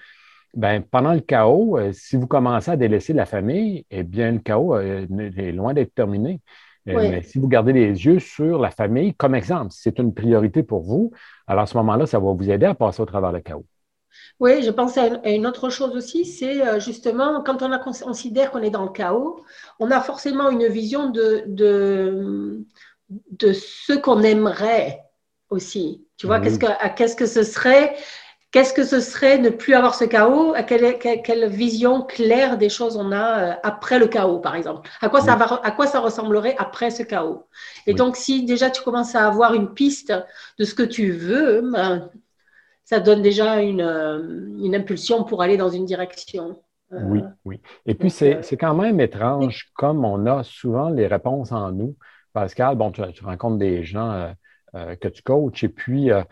ben, 0.54 0.82
pendant 0.82 1.14
le 1.14 1.20
chaos, 1.20 1.78
euh, 1.78 1.92
si 1.92 2.16
vous 2.16 2.26
commencez 2.26 2.70
à 2.70 2.76
délaisser 2.76 3.12
la 3.12 3.24
famille, 3.24 3.86
eh 3.90 4.02
bien, 4.02 4.32
le 4.32 4.38
chaos 4.40 4.74
euh, 4.74 5.06
est 5.36 5.52
loin 5.52 5.72
d'être 5.72 5.94
terminé. 5.94 6.40
Mais 6.86 7.22
si 7.22 7.38
vous 7.38 7.46
gardez 7.46 7.72
les 7.72 8.04
yeux 8.04 8.18
sur 8.18 8.58
la 8.58 8.70
famille, 8.70 9.14
comme 9.14 9.34
exemple, 9.34 9.70
si 9.70 9.82
c'est 9.82 9.98
une 9.98 10.12
priorité 10.12 10.62
pour 10.62 10.82
vous, 10.82 11.12
alors 11.46 11.62
à 11.62 11.66
ce 11.66 11.76
moment-là, 11.76 12.06
ça 12.06 12.18
va 12.18 12.32
vous 12.32 12.50
aider 12.50 12.66
à 12.66 12.74
passer 12.74 13.00
au 13.00 13.06
travers 13.06 13.30
le 13.30 13.40
chaos. 13.40 13.64
Oui, 14.38 14.62
je 14.62 14.70
pense 14.70 14.96
à 14.96 15.06
une 15.28 15.46
autre 15.46 15.70
chose 15.70 15.96
aussi, 15.96 16.24
c'est 16.24 16.66
euh, 16.66 16.80
justement 16.80 17.42
quand 17.42 17.62
on 17.62 17.78
considère 17.78 18.50
qu'on 18.50 18.62
est 18.62 18.70
dans 18.70 18.84
le 18.84 18.90
chaos, 18.90 19.44
on 19.78 19.90
a 19.90 20.00
forcément 20.00 20.50
une 20.50 20.66
vision 20.66 21.10
de, 21.10 21.44
de, 21.46 22.64
ce 23.52 23.92
qu'on 23.92 24.22
aimerait 24.22 25.00
aussi. 25.50 26.06
Tu 26.16 26.26
vois, 26.26 26.40
qu'est-ce, 26.40 26.58
que, 26.58 26.94
qu'est-ce 26.96 27.16
que 27.16 27.26
ce 27.26 27.42
serait 27.42 27.96
qu'est-ce 28.50 28.72
que 28.72 28.84
ce 28.84 29.00
serait 29.00 29.38
ne 29.38 29.48
plus 29.48 29.74
avoir 29.74 29.94
ce 29.94 30.04
chaos 30.04 30.54
quelle, 30.66 30.98
quelle, 30.98 31.48
vision 31.48 32.02
claire 32.02 32.58
des 32.58 32.68
choses 32.68 32.96
on 32.96 33.12
a 33.12 33.58
après 33.62 33.98
le 33.98 34.08
chaos, 34.08 34.38
par 34.38 34.56
exemple. 34.56 34.88
À 35.00 35.08
quoi, 35.08 35.20
ça 35.20 35.36
va, 35.36 35.60
à 35.62 35.70
quoi 35.70 35.86
ça 35.86 36.00
ressemblerait 36.00 36.56
après 36.58 36.90
ce 36.90 37.02
chaos? 37.02 37.46
Et 37.86 37.94
donc, 37.94 38.16
si 38.16 38.44
déjà 38.44 38.70
tu 38.70 38.82
commences 38.82 39.14
à 39.14 39.26
avoir 39.26 39.54
une 39.54 39.72
piste 39.72 40.12
de 40.58 40.64
ce 40.64 40.74
que 40.74 40.82
tu 40.82 41.12
veux, 41.12 41.62
ben, 41.62 42.10
ça 42.90 42.98
donne 42.98 43.22
déjà 43.22 43.62
une, 43.62 44.58
une 44.60 44.74
impulsion 44.74 45.22
pour 45.22 45.42
aller 45.42 45.56
dans 45.56 45.68
une 45.68 45.84
direction. 45.84 46.60
Oui, 46.90 47.20
oui. 47.44 47.60
Et 47.86 47.94
puis, 47.94 48.10
c'est 48.10 48.56
quand 48.58 48.74
même 48.74 48.98
étrange 48.98 49.70
comme 49.74 50.04
on 50.04 50.26
a 50.26 50.42
souvent 50.42 50.90
les 50.90 51.06
réponses 51.06 51.52
en 51.52 51.70
nous. 51.70 51.96
Pascal, 52.32 52.74
bon, 52.74 52.90
tu, 52.90 53.00
rencontres 53.22 53.58
des 53.58 53.84
gens 53.84 54.10
euh, 54.10 54.32
euh, 54.74 54.96
que 54.96 55.06
tu 55.06 55.22
coaches 55.22 55.62
et 55.62 55.68
puis 55.68 56.10
euh, 56.10 56.24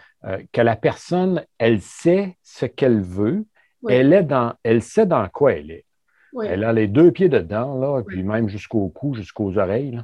que 0.50 0.60
la 0.60 0.74
personne, 0.74 1.44
elle 1.58 1.80
sait 1.80 2.36
ce 2.42 2.66
qu'elle 2.66 3.02
veut, 3.02 3.46
elle, 3.88 4.12
est 4.12 4.24
dans, 4.24 4.54
elle 4.64 4.82
sait 4.82 5.06
dans 5.06 5.28
quoi 5.28 5.52
elle 5.52 5.70
est. 5.70 5.84
Elle 6.44 6.64
a 6.64 6.72
les 6.72 6.88
deux 6.88 7.12
pieds 7.12 7.28
dedans, 7.28 7.78
là, 7.78 8.02
puis 8.04 8.24
même 8.24 8.48
jusqu'au 8.48 8.88
cou, 8.88 9.14
jusqu'aux 9.14 9.58
oreilles. 9.58 10.00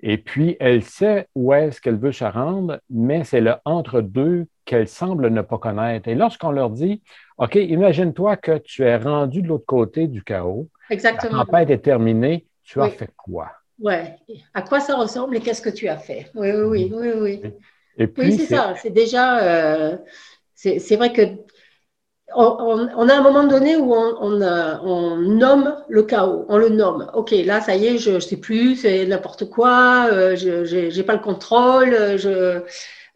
Et 0.00 0.18
puis, 0.18 0.56
elle 0.60 0.84
sait 0.84 1.26
où 1.34 1.52
est-ce 1.52 1.80
qu'elle 1.80 1.98
veut 1.98 2.12
se 2.12 2.24
rendre, 2.24 2.80
mais 2.88 3.24
c'est 3.24 3.40
le 3.40 3.54
entre-deux 3.64 4.46
qu'elle 4.64 4.86
semble 4.86 5.30
ne 5.30 5.42
pas 5.42 5.58
connaître. 5.58 6.08
Et 6.08 6.14
lorsqu'on 6.14 6.52
leur 6.52 6.70
dit, 6.70 7.02
OK, 7.38 7.56
imagine-toi 7.56 8.36
que 8.36 8.58
tu 8.58 8.82
es 8.82 8.96
rendu 8.96 9.42
de 9.42 9.48
l'autre 9.48 9.66
côté 9.66 10.06
du 10.06 10.22
chaos, 10.22 10.68
Exactement. 10.90 11.38
la 11.38 11.44
tempête 11.44 11.70
est 11.70 11.78
terminée, 11.78 12.46
tu 12.62 12.80
as 12.80 12.90
fait 12.90 13.10
quoi? 13.16 13.50
Oui. 13.80 13.94
À 14.54 14.62
quoi 14.62 14.80
ça 14.80 14.96
ressemble 14.96 15.36
et 15.36 15.40
qu'est-ce 15.40 15.62
que 15.62 15.70
tu 15.70 15.88
as 15.88 15.98
fait? 15.98 16.30
Oui, 16.34 16.50
oui, 16.52 16.92
oui, 16.92 17.08
oui. 17.16 17.42
Et 17.96 18.06
puis, 18.06 18.28
oui, 18.28 18.32
c'est 18.38 18.54
ça. 18.54 18.74
C'est 18.76 18.90
déjà. 18.90 19.40
Euh, 19.42 19.96
c'est 20.54 20.96
vrai 20.96 21.12
que. 21.12 21.22
On, 22.34 23.08
a 23.08 23.14
un 23.14 23.22
moment 23.22 23.44
donné 23.44 23.76
où 23.76 23.94
on, 23.94 24.16
on, 24.20 25.16
nomme 25.16 25.76
le 25.88 26.02
chaos, 26.02 26.44
on 26.48 26.58
le 26.58 26.68
nomme. 26.68 27.10
OK, 27.14 27.30
là, 27.30 27.60
ça 27.60 27.74
y 27.74 27.86
est, 27.86 27.98
je 27.98 28.12
ne 28.12 28.20
sais 28.20 28.36
plus, 28.36 28.76
c'est 28.76 29.06
n'importe 29.06 29.48
quoi, 29.48 30.08
euh, 30.12 30.36
je 30.36 30.96
n'ai 30.96 31.02
pas 31.04 31.14
le 31.14 31.20
contrôle, 31.20 31.90
je, 32.18 32.62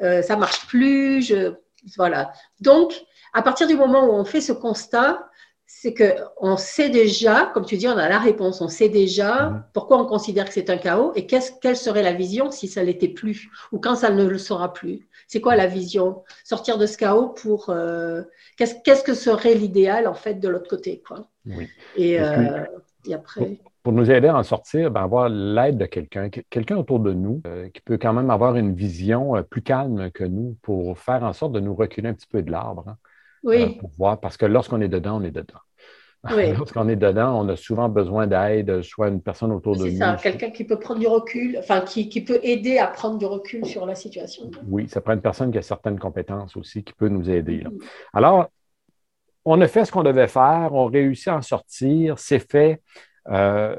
euh, 0.00 0.22
ça 0.22 0.36
marche 0.36 0.66
plus. 0.66 1.22
Je, 1.22 1.52
voilà. 1.96 2.32
Donc, 2.60 3.04
à 3.34 3.42
partir 3.42 3.66
du 3.66 3.74
moment 3.74 4.04
où 4.04 4.12
on 4.12 4.24
fait 4.24 4.40
ce 4.40 4.52
constat, 4.52 5.28
c'est 5.74 5.94
qu'on 5.94 6.56
sait 6.58 6.90
déjà, 6.90 7.50
comme 7.54 7.64
tu 7.64 7.76
dis, 7.76 7.88
on 7.88 7.96
a 7.96 8.08
la 8.08 8.18
réponse, 8.18 8.60
on 8.60 8.68
sait 8.68 8.90
déjà 8.90 9.66
pourquoi 9.72 10.00
on 10.00 10.04
considère 10.04 10.44
que 10.44 10.52
c'est 10.52 10.68
un 10.70 10.76
chaos 10.76 11.12
et 11.16 11.26
quelle 11.26 11.76
serait 11.76 12.02
la 12.02 12.12
vision 12.12 12.50
si 12.50 12.68
ça 12.68 12.84
l'était 12.84 13.08
plus 13.08 13.48
ou 13.72 13.80
quand 13.80 13.96
ça 13.96 14.10
ne 14.10 14.24
le 14.24 14.38
sera 14.38 14.74
plus. 14.74 15.08
C'est 15.26 15.40
quoi 15.40 15.56
la 15.56 15.66
vision? 15.66 16.22
Sortir 16.44 16.76
de 16.76 16.86
ce 16.86 16.98
chaos 16.98 17.30
pour 17.30 17.70
euh, 17.70 18.22
qu'est-ce 18.58 19.02
que 19.02 19.14
serait 19.14 19.54
l'idéal 19.54 20.06
en 20.06 20.14
fait 20.14 20.34
de 20.34 20.48
l'autre 20.48 20.68
côté 20.68 21.02
quoi. 21.04 21.26
Oui. 21.46 21.68
Et, 21.96 22.20
euh, 22.20 22.64
après. 23.12 23.58
Pour, 23.82 23.94
nous 23.94 24.08
aider 24.08 24.28
à 24.28 24.36
en 24.36 24.44
sortir, 24.44 24.90
ben, 24.90 25.02
avoir 25.02 25.30
l'aide 25.30 25.78
de 25.78 25.86
quelqu'un, 25.86 26.28
quelqu'un 26.28 26.76
autour 26.76 27.00
de 27.00 27.12
nous 27.12 27.40
euh, 27.46 27.70
qui 27.70 27.80
peut 27.80 27.98
quand 27.98 28.12
même 28.12 28.30
avoir 28.30 28.54
une 28.56 28.74
vision 28.74 29.42
plus 29.50 29.62
calme 29.62 30.10
que 30.12 30.22
nous 30.22 30.54
pour 30.62 30.96
faire 30.98 31.24
en 31.24 31.32
sorte 31.32 31.52
de 31.52 31.60
nous 31.60 31.74
reculer 31.74 32.10
un 32.10 32.14
petit 32.14 32.28
peu 32.28 32.42
de 32.42 32.52
l'arbre. 32.52 32.84
Hein. 32.86 32.98
Oui. 33.42 33.62
Euh, 33.62 33.78
pour 33.78 33.90
voir, 33.98 34.20
parce 34.20 34.36
que 34.36 34.46
lorsqu'on 34.46 34.80
est 34.80 34.88
dedans, 34.88 35.20
on 35.20 35.24
est 35.24 35.30
dedans. 35.30 35.58
Lorsqu'on 36.56 36.88
est 36.88 36.94
dedans, 36.94 37.44
on 37.44 37.48
a 37.48 37.56
souvent 37.56 37.88
besoin 37.88 38.28
d'aide, 38.28 38.80
soit 38.82 39.08
une 39.08 39.20
personne 39.20 39.50
autour 39.50 39.76
de 39.76 39.86
nous. 39.86 39.90
C'est 39.90 39.96
ça, 39.96 40.16
quelqu'un 40.22 40.50
qui 40.50 40.62
peut 40.62 40.78
prendre 40.78 41.00
du 41.00 41.08
recul, 41.08 41.56
enfin, 41.58 41.80
qui, 41.80 42.08
qui, 42.08 42.20
peut 42.20 42.38
aider 42.44 42.78
à 42.78 42.86
prendre 42.86 43.18
du 43.18 43.26
recul 43.26 43.66
sur 43.66 43.86
la 43.86 43.96
situation. 43.96 44.48
Oui, 44.68 44.88
ça 44.88 45.00
prend 45.00 45.14
une 45.14 45.20
personne 45.20 45.50
qui 45.50 45.58
a 45.58 45.62
certaines 45.62 45.98
compétences 45.98 46.56
aussi, 46.56 46.84
qui 46.84 46.92
peut 46.92 47.08
nous 47.08 47.28
aider. 47.28 47.64
Mm-hmm. 47.64 47.82
Alors, 48.12 48.46
on 49.44 49.60
a 49.60 49.66
fait 49.66 49.84
ce 49.84 49.90
qu'on 49.90 50.04
devait 50.04 50.28
faire, 50.28 50.70
on 50.72 50.86
réussit 50.86 51.26
à 51.26 51.36
en 51.36 51.42
sortir, 51.42 52.18
c'est 52.20 52.38
fait. 52.38 52.80
Euh, 53.28 53.74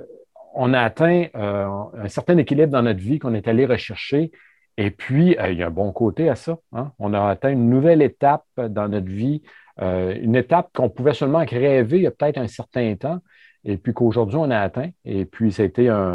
on 0.53 0.73
a 0.73 0.81
atteint 0.81 1.27
euh, 1.35 1.67
un 1.97 2.07
certain 2.09 2.37
équilibre 2.37 2.71
dans 2.71 2.81
notre 2.81 2.99
vie 2.99 3.19
qu'on 3.19 3.33
est 3.33 3.47
allé 3.47 3.65
rechercher. 3.65 4.31
Et 4.77 4.91
puis, 4.91 5.35
il 5.39 5.57
y 5.57 5.63
a 5.63 5.67
un 5.67 5.71
bon 5.71 5.91
côté 5.91 6.29
à 6.29 6.35
ça. 6.35 6.57
Hein. 6.71 6.91
On 6.99 7.13
a 7.13 7.29
atteint 7.29 7.51
une 7.51 7.69
nouvelle 7.69 8.01
étape 8.01 8.45
dans 8.57 8.87
notre 8.87 9.07
vie 9.07 9.41
euh, 9.81 10.15
une 10.21 10.35
étape 10.35 10.69
qu'on 10.73 10.89
pouvait 10.89 11.15
seulement 11.15 11.43
rêver 11.43 11.97
il 11.97 12.03
y 12.03 12.07
a 12.07 12.11
peut-être 12.11 12.37
un 12.37 12.47
certain 12.47 12.95
temps, 12.95 13.19
et 13.63 13.77
puis 13.77 13.93
qu'aujourd'hui 13.93 14.37
on 14.37 14.51
a 14.51 14.59
atteint. 14.59 14.89
Et 15.03 15.25
puis, 15.25 15.51
ça 15.51 15.63
a 15.63 15.65
été 15.65 15.89
un, 15.89 16.11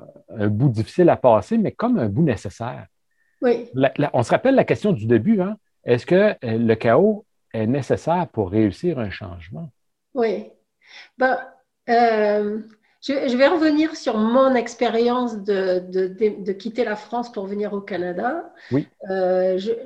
bout 0.48 0.68
difficile 0.68 1.08
à 1.08 1.16
passer, 1.16 1.58
mais 1.58 1.72
comme 1.72 1.98
un 1.98 2.08
bout 2.08 2.22
nécessaire. 2.22 2.86
Oui. 3.40 3.70
on 4.12 4.22
se 4.22 4.30
rappelle 4.30 4.54
la 4.54 4.64
question 4.64 4.92
du 4.92 5.06
début. 5.06 5.40
Hein? 5.40 5.56
Est-ce 5.84 6.04
que 6.06 6.14
euh, 6.14 6.34
le 6.42 6.74
chaos 6.74 7.24
est 7.52 7.66
nécessaire 7.66 8.28
pour 8.28 8.50
réussir 8.50 8.98
un 8.98 9.10
changement? 9.10 9.70
Oui. 10.14 10.50
Ben, 11.16 11.38
euh, 11.88 12.60
je, 13.08 13.36
vais 13.36 13.48
revenir 13.48 13.96
sur 13.96 14.16
mon 14.16 14.54
expérience 14.54 15.38
de, 15.38 15.80
de, 15.88 16.52
quitter 16.52 16.84
la 16.84 16.96
France 16.96 17.32
pour 17.32 17.46
venir 17.46 17.72
au 17.72 17.80
Canada. 17.80 18.52
Oui. 18.70 18.86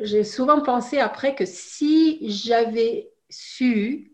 J'ai 0.03 0.25
souvent 0.25 0.61
pensé 0.61 0.99
après 0.99 1.35
que 1.35 1.45
si 1.45 2.19
j'avais 2.29 3.11
su 3.31 4.13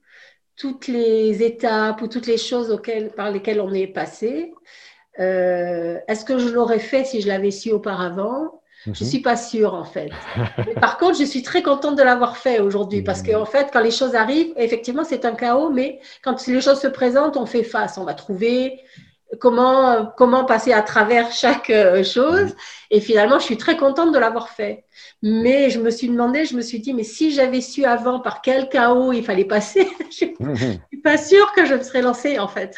toutes 0.58 0.88
les 0.88 1.42
étapes 1.42 2.02
ou 2.02 2.08
toutes 2.08 2.26
les 2.26 2.36
choses 2.36 2.70
auxquelles, 2.70 3.10
par 3.10 3.30
lesquelles 3.30 3.60
on 3.60 3.72
est 3.72 3.86
passé. 3.86 4.52
Euh, 5.20 5.98
est-ce 6.08 6.24
que 6.24 6.38
je 6.38 6.48
l'aurais 6.48 6.80
fait 6.80 7.04
si 7.04 7.20
je 7.20 7.28
l'avais 7.28 7.52
su 7.52 7.70
auparavant? 7.70 8.60
Je 8.84 8.90
ne 8.90 8.94
mhm. 8.94 9.06
suis 9.06 9.20
pas 9.20 9.36
sûre 9.36 9.74
en 9.74 9.84
fait. 9.84 10.10
par 10.80 10.98
contre, 10.98 11.18
je 11.18 11.24
suis 11.24 11.42
très 11.42 11.62
contente 11.62 11.96
de 11.96 12.02
l'avoir 12.02 12.36
fait 12.36 12.60
aujourd'hui 12.60 13.02
parce 13.02 13.22
qu'en 13.22 13.44
fait, 13.44 13.70
quand 13.72 13.80
les 13.80 13.90
choses 13.90 14.14
arrivent, 14.14 14.52
effectivement, 14.56 15.04
c'est 15.04 15.24
un 15.24 15.34
chaos, 15.34 15.70
mais 15.70 16.00
quand 16.22 16.46
les 16.46 16.60
choses 16.60 16.80
se 16.80 16.86
présentent, 16.86 17.36
on 17.36 17.46
fait 17.46 17.64
face. 17.64 17.98
On 17.98 18.04
va 18.04 18.14
trouver 18.14 18.80
comment, 19.40 20.06
comment 20.16 20.44
passer 20.44 20.72
à 20.72 20.82
travers 20.82 21.30
chaque 21.32 21.70
euh, 21.70 22.02
chose. 22.02 22.54
Et 22.90 23.00
finalement, 23.00 23.38
je 23.38 23.44
suis 23.44 23.56
très 23.58 23.76
contente 23.76 24.12
de 24.12 24.18
l'avoir 24.18 24.48
fait. 24.48 24.84
Mais 25.22 25.70
je 25.70 25.80
me 25.80 25.90
suis 25.90 26.08
demandé, 26.08 26.44
je 26.44 26.56
me 26.56 26.62
suis 26.62 26.80
dit, 26.80 26.94
mais 26.94 27.02
si 27.02 27.32
j'avais 27.32 27.60
su 27.60 27.84
avant 27.84 28.20
par 28.20 28.40
quel 28.40 28.68
chaos 28.68 29.12
il 29.12 29.24
fallait 29.24 29.44
passer, 29.44 29.88
je 30.10 30.26
ne 30.40 30.54
suis 30.54 31.02
pas 31.02 31.18
sûre 31.18 31.52
que 31.54 31.66
je 31.66 31.74
me 31.74 31.82
serais 31.82 32.02
lancée 32.02 32.38
en 32.38 32.48
fait. 32.48 32.76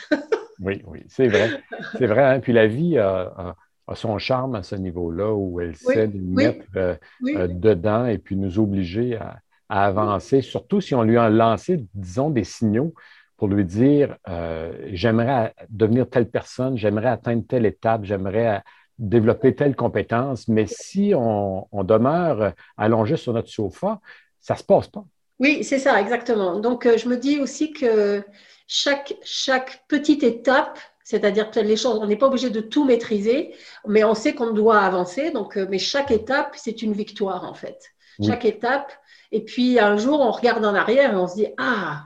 oui, 0.61 0.83
oui, 0.87 1.05
c'est 1.09 1.29
vrai. 1.29 1.63
C'est 1.99 2.07
vrai. 2.07 2.25
Hein. 2.25 2.41
Puis 2.41 2.53
la 2.53 2.67
vie 2.67 2.99
a, 2.99 3.55
son 3.95 4.19
charme 4.19 4.55
à 4.55 4.63
ce 4.63 4.77
niveau-là 4.77 5.33
où 5.33 5.61
elle 5.61 5.77
sait 5.77 6.09
nous 6.09 6.35
mettre 6.35 6.65
euh, 6.77 6.95
euh, 7.27 7.47
dedans 7.49 8.07
et 8.07 8.19
puis 8.19 8.37
nous 8.37 8.59
obliger 8.59 9.17
à, 9.17 9.39
à 9.69 9.87
avancer, 9.87 10.43
surtout 10.43 10.81
si 10.81 10.95
on 10.95 11.03
lui 11.03 11.17
a 11.17 11.29
lancé, 11.29 11.85
disons, 11.95 12.31
des 12.31 12.45
signaux 12.45 12.93
pour 13.37 13.49
lui 13.49 13.65
dire 13.65 14.17
euh, 14.29 14.73
j'aimerais 14.93 15.55
devenir 15.71 16.09
telle 16.11 16.29
personne, 16.29 16.77
j'aimerais 16.77 17.09
atteindre 17.09 17.43
telle 17.49 17.65
étape, 17.65 18.05
j'aimerais 18.05 18.63
développer 18.99 19.55
telle 19.55 19.75
compétence, 19.75 20.47
mais 20.47 20.67
si 20.67 21.15
on, 21.17 21.67
demeure 21.85 22.53
allongé 22.77 23.17
sur 23.17 23.33
notre 23.33 23.49
sofa, 23.49 24.01
ça 24.41 24.55
ne 24.55 24.59
se 24.59 24.65
passe 24.65 24.89
pas. 24.89 25.05
Oui, 25.39 25.65
c'est 25.65 25.79
ça, 25.79 25.99
exactement. 25.99 26.61
Donc, 26.61 26.87
je 26.87 27.09
me 27.09 27.17
dis 27.17 27.41
aussi 27.41 27.73
que 27.73 28.23
chaque, 28.67 29.15
chaque 29.25 29.85
petite 29.89 30.23
étape, 30.23 30.79
c'est-à-dire 31.11 31.51
que 31.51 31.59
les 31.59 31.77
choses, 31.77 31.99
on 32.01 32.07
n'est 32.07 32.17
pas 32.17 32.29
obligé 32.29 32.51
de 32.51 32.61
tout 32.61 32.85
maîtriser, 32.85 33.53
mais 33.85 34.05
on 34.05 34.15
sait 34.15 34.33
qu'on 34.33 34.53
doit 34.53 34.79
avancer. 34.79 35.33
Donc, 35.33 35.57
euh, 35.57 35.67
mais 35.69 35.81
chaque 35.81 36.13
étape, 36.13 36.55
c'est 36.57 36.83
une 36.83 36.93
victoire, 36.93 37.45
en 37.45 37.55
fait. 37.55 37.79
Chaque 38.25 38.45
étape. 38.45 38.93
Et 39.33 39.45
puis, 39.45 39.81
un 39.81 39.97
jour, 39.97 40.21
on 40.21 40.31
regarde 40.31 40.65
en 40.65 40.75
arrière 40.75 41.13
et 41.13 41.17
on 41.17 41.27
se 41.27 41.35
dit, 41.35 41.49
ah, 41.59 42.05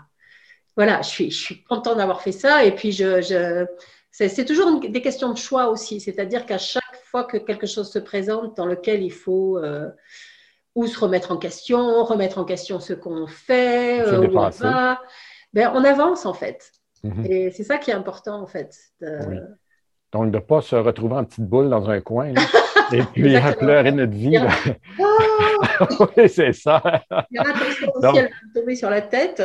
voilà, 0.75 1.03
je 1.03 1.09
suis, 1.09 1.31
je 1.31 1.37
suis 1.39 1.65
content 1.65 1.95
d'avoir 1.97 2.23
fait 2.23 2.33
ça. 2.33 2.65
Et 2.65 2.75
puis, 2.75 2.93
je, 2.93 3.21
je 3.21 3.67
c'est 4.11 4.45
toujours 4.47 4.81
des 4.81 5.03
questions 5.03 5.33
de 5.33 5.39
choix 5.39 5.69
aussi. 5.69 6.01
C'est-à-dire 6.01 6.47
qu'à 6.47 6.59
chaque 6.59 6.97
fois 7.05 7.25
que 7.25 7.37
quelque 7.37 7.67
chose 7.67 7.91
se 7.91 7.99
présente 7.99 8.57
dans 8.57 8.65
lequel 8.65 9.03
il 9.03 9.13
faut 9.13 9.59
euh, 9.59 9.91
ou 10.75 10.87
se 10.87 10.99
remettre 10.99 11.31
en 11.31 11.37
question, 11.37 12.05
remettre 12.05 12.39
en 12.39 12.45
question 12.45 12.81
ce 12.81 12.95
qu'on 12.95 13.27
fait, 13.27 14.01
euh, 14.01 14.21
où 14.21 14.39
on 14.39 14.49
va, 14.49 15.03
ben, 15.53 15.73
on 15.75 15.85
avance 15.85 16.25
en 16.25 16.33
fait. 16.33 16.73
Mhm. 17.05 17.27
Et 17.27 17.51
c'est 17.51 17.65
ça 17.65 17.79
qui 17.79 17.91
est 17.91 17.95
important 17.95 18.43
en 18.43 18.47
fait. 18.47 18.77
Donc, 20.13 20.31
de 20.31 20.37
ne 20.37 20.43
pas 20.43 20.61
se 20.61 20.75
retrouver 20.77 21.17
en 21.17 21.25
petite 21.25 21.47
boule 21.47 21.69
dans 21.71 21.89
un 21.89 22.01
coin. 22.01 22.33
Et 22.93 23.03
puis 23.03 23.35
à 23.37 23.53
pleurer 23.53 23.93
notre 23.93 24.13
vie. 24.13 24.39
Oh! 25.01 26.07
oui, 26.17 26.29
c'est 26.29 26.53
ça. 26.53 26.83
Il 27.31 27.37
y 27.37 27.39
a 27.39 27.45
donc... 28.13 28.31
tomber 28.55 28.75
sur 28.75 28.91
la 28.91 29.01
tête. 29.01 29.43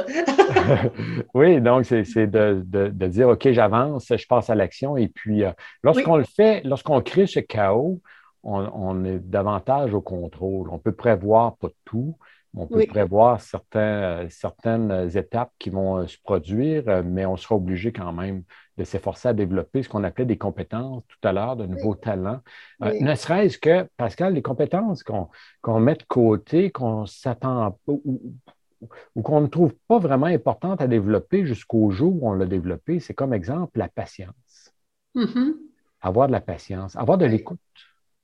oui, 1.33 1.61
donc 1.61 1.85
c'est 1.85 2.27
de, 2.27 2.61
de, 2.65 3.07
dire 3.07 3.29
OK, 3.29 3.49
j'avance, 3.51 4.11
je 4.15 4.27
passe 4.27 4.49
à 4.49 4.55
l'action. 4.55 4.97
Et 4.97 5.07
puis, 5.07 5.43
euh, 5.43 5.51
lorsqu'on 5.83 6.17
le 6.17 6.25
fait, 6.25 6.61
lorsqu'on 6.65 7.01
crée 7.01 7.27
ce 7.27 7.39
chaos, 7.39 8.01
on, 8.43 9.05
est 9.05 9.19
davantage 9.19 9.93
au 9.93 10.01
contrôle. 10.01 10.69
On 10.71 10.79
peut 10.79 10.93
prévoir 10.93 11.57
pas 11.57 11.69
tout, 11.85 12.17
on 12.55 12.67
peut 12.67 12.85
prévoir 12.87 13.41
certains, 13.41 14.27
certaines 14.29 15.09
étapes 15.15 15.51
qui 15.59 15.69
vont 15.69 15.97
euh, 15.97 16.07
se 16.07 16.17
produire, 16.17 16.83
euh, 16.87 17.03
mais 17.05 17.25
on 17.25 17.37
sera 17.37 17.55
obligé 17.55 17.91
quand 17.91 18.11
même 18.11 18.43
de 18.77 18.83
s'efforcer 18.83 19.27
à 19.29 19.33
développer 19.33 19.83
ce 19.83 19.89
qu'on 19.89 20.03
appelait 20.03 20.25
des 20.25 20.37
compétences 20.37 21.03
tout 21.07 21.27
à 21.27 21.31
l'heure, 21.31 21.55
de 21.55 21.65
nouveaux 21.65 21.95
talents. 21.95 22.39
Euh, 22.83 22.93
ne 23.01 23.13
serait-ce 23.13 23.57
que, 23.57 23.87
Pascal, 23.97 24.33
les 24.33 24.41
compétences 24.41 25.03
qu'on 25.03 25.79
met 25.79 25.95
de 25.95 26.03
côté, 26.03 26.71
qu'on 26.71 27.05
s'attend, 27.05 27.77
ou 27.87 29.21
qu'on 29.21 29.41
ne 29.41 29.47
trouve 29.47 29.75
pas 29.87 29.99
vraiment 29.99 30.27
importante 30.27 30.81
à 30.81 30.87
développer 30.87 31.45
jusqu'au 31.45 31.91
jour 31.91 32.23
où 32.23 32.29
on 32.29 32.33
l'a 32.33 32.45
développé, 32.45 32.99
c'est 32.99 33.13
comme 33.13 33.33
exemple 33.33 33.77
la 33.77 33.89
patience. 33.89 34.73
Mm-hmm. 35.15 35.53
Avoir 36.01 36.27
de 36.27 36.31
la 36.31 36.41
patience, 36.41 36.95
avoir 36.95 37.17
de 37.17 37.25
l'écoute. 37.25 37.59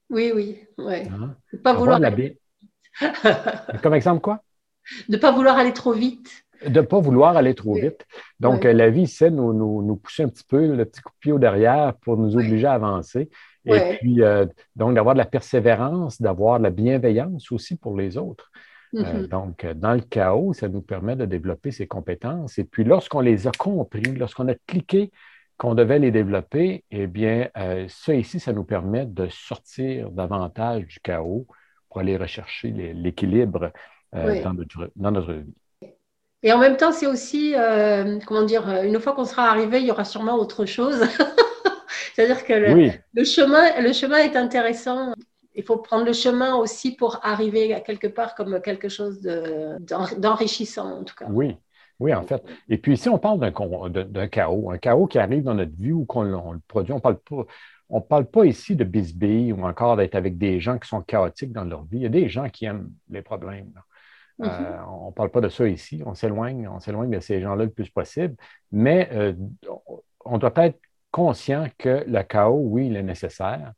Oui, 0.09 0.31
oui, 0.33 0.65
oui. 0.77 1.07
Hein? 1.09 1.35
Pas 1.63 1.73
vouloir. 1.73 1.99
La... 1.99 2.11
comme 3.83 3.93
exemple 3.93 4.21
quoi? 4.21 4.41
De 5.09 5.15
ne 5.15 5.21
pas 5.21 5.31
vouloir 5.31 5.57
aller 5.57 5.73
trop 5.73 5.93
vite. 5.93 6.45
De 6.65 6.79
ne 6.79 6.85
pas 6.85 6.99
vouloir 6.99 7.35
aller 7.37 7.53
trop 7.53 7.75
vite. 7.75 8.05
Donc, 8.39 8.63
la 8.63 8.89
vie, 8.89 9.07
c'est 9.07 9.29
nous, 9.29 9.53
nous, 9.53 9.95
pousser 9.97 10.23
un 10.23 10.29
petit 10.29 10.43
peu 10.43 10.75
le 10.75 10.85
petit 10.85 11.01
coup 11.01 11.11
de 11.11 11.19
pied 11.19 11.31
au 11.31 11.39
derrière 11.39 11.93
pour 12.01 12.17
nous 12.17 12.35
obliger 12.35 12.67
à 12.67 12.73
avancer. 12.73 13.29
Et 13.65 13.97
puis, 13.99 14.21
euh, 14.21 14.45
donc, 14.75 14.93
d'avoir 14.93 15.15
de 15.15 15.19
la 15.19 15.25
persévérance, 15.25 16.21
d'avoir 16.21 16.59
de 16.59 16.63
la 16.63 16.69
bienveillance 16.69 17.51
aussi 17.51 17.75
pour 17.75 17.97
les 17.97 18.17
autres. 18.17 18.51
Euh, 18.95 19.01
mm-hmm. 19.01 19.27
donc, 19.27 19.65
dans 19.65 19.93
le 19.93 20.01
chaos, 20.01 20.53
ça 20.53 20.69
nous 20.69 20.81
permet 20.81 21.15
de 21.15 21.25
développer 21.25 21.71
ces 21.71 21.87
compétences. 21.87 22.57
Et 22.59 22.63
puis, 22.63 22.83
lorsqu'on 22.83 23.21
les 23.21 23.47
a 23.47 23.51
compris, 23.51 24.03
lorsqu'on 24.03 24.47
a 24.47 24.55
cliqué 24.67 25.11
qu'on 25.57 25.73
devait 25.73 25.99
les 25.99 26.11
développer, 26.11 26.83
eh 26.91 27.07
bien, 27.07 27.49
euh, 27.57 27.85
ça 27.89 28.13
ici, 28.13 28.39
ça 28.39 28.53
nous 28.53 28.63
permet 28.63 29.05
de 29.05 29.27
sortir 29.29 30.11
davantage 30.11 30.85
du 30.85 30.99
chaos 30.99 31.47
pour 31.95 32.01
aller 32.01 32.17
rechercher 32.17 32.71
l'équilibre 32.71 33.71
dans, 34.11 34.53
notre, 34.53 35.31
vie. 35.31 35.53
Et 36.43 36.51
en 36.51 36.57
même 36.57 36.75
temps, 36.75 36.91
c'est 36.91 37.07
aussi, 37.07 37.55
comment 38.25 38.43
dire, 38.43 38.67
une 38.83 38.99
fois 38.99 39.13
qu'on 39.13 39.23
sera 39.23 39.49
arrivé, 39.49 39.79
il 39.79 39.87
y 39.87 39.91
aura 39.91 40.03
sûrement 40.03 40.35
autre 40.35 40.65
chose. 40.65 40.99
C'est-à-dire 42.13 42.43
que 42.43 42.51
le, 43.13 43.23
chemin, 43.23 43.81
le 43.81 43.93
chemin 43.93 44.17
est 44.17 44.35
intéressant. 44.35 45.13
Il 45.53 45.63
faut 45.63 45.77
prendre 45.77 46.05
le 46.05 46.11
chemin 46.11 46.55
aussi 46.55 46.97
pour 46.97 47.21
arriver 47.23 47.73
à 47.73 47.79
quelque 47.79 48.07
part 48.07 48.35
comme 48.35 48.59
quelque 48.59 48.89
chose 48.89 49.21
d'enrichissant, 49.21 50.99
en 50.99 51.03
tout 51.05 51.15
cas. 51.15 51.27
Oui, 51.29 51.55
oui, 52.01 52.13
en 52.13 52.23
fait. 52.23 52.43
Et 52.67 52.77
puis 52.77 52.95
ici, 52.95 53.07
on 53.07 53.19
parle 53.19 53.39
d'un 53.39 54.27
chaos, 54.27 54.69
un 54.69 54.77
chaos 54.79 55.07
qui 55.07 55.17
arrive 55.17 55.43
dans 55.43 55.53
notre 55.53 55.77
vie 55.77 55.93
ou 55.93 56.03
qu'on 56.03 56.23
le 56.23 56.59
produit. 56.67 56.91
On 56.91 56.99
parle 56.99 57.19
pas. 57.19 57.45
On 57.89 57.97
ne 57.97 58.03
parle 58.03 58.25
pas 58.25 58.45
ici 58.45 58.75
de 58.75 58.83
bisbille 58.83 59.53
ou 59.53 59.63
encore 59.63 59.97
d'être 59.97 60.15
avec 60.15 60.37
des 60.37 60.59
gens 60.59 60.79
qui 60.79 60.87
sont 60.87 61.01
chaotiques 61.01 61.51
dans 61.51 61.63
leur 61.63 61.83
vie. 61.83 61.97
Il 61.97 62.03
y 62.03 62.07
a 62.07 62.09
des 62.09 62.29
gens 62.29 62.49
qui 62.49 62.65
aiment 62.65 62.91
les 63.09 63.21
problèmes. 63.21 63.71
Euh, 64.41 64.47
mm-hmm. 64.47 64.89
on 64.89 65.07
ne 65.07 65.13
parle 65.13 65.29
pas 65.29 65.41
de 65.41 65.49
ça 65.49 65.67
ici. 65.67 66.01
On 66.05 66.15
s'éloigne, 66.15 66.67
on 66.67 66.79
s'éloigne 66.79 67.11
de 67.11 67.19
ces 67.19 67.41
gens-là 67.41 67.65
le 67.65 67.71
plus 67.71 67.89
possible. 67.89 68.35
Mais 68.71 69.09
euh, 69.13 69.33
on 70.25 70.37
doit 70.37 70.53
être 70.57 70.79
conscient 71.11 71.67
que 71.77 72.03
le 72.07 72.23
chaos, 72.23 72.61
oui, 72.65 72.87
il 72.87 72.95
est 72.97 73.03
nécessaire. 73.03 73.73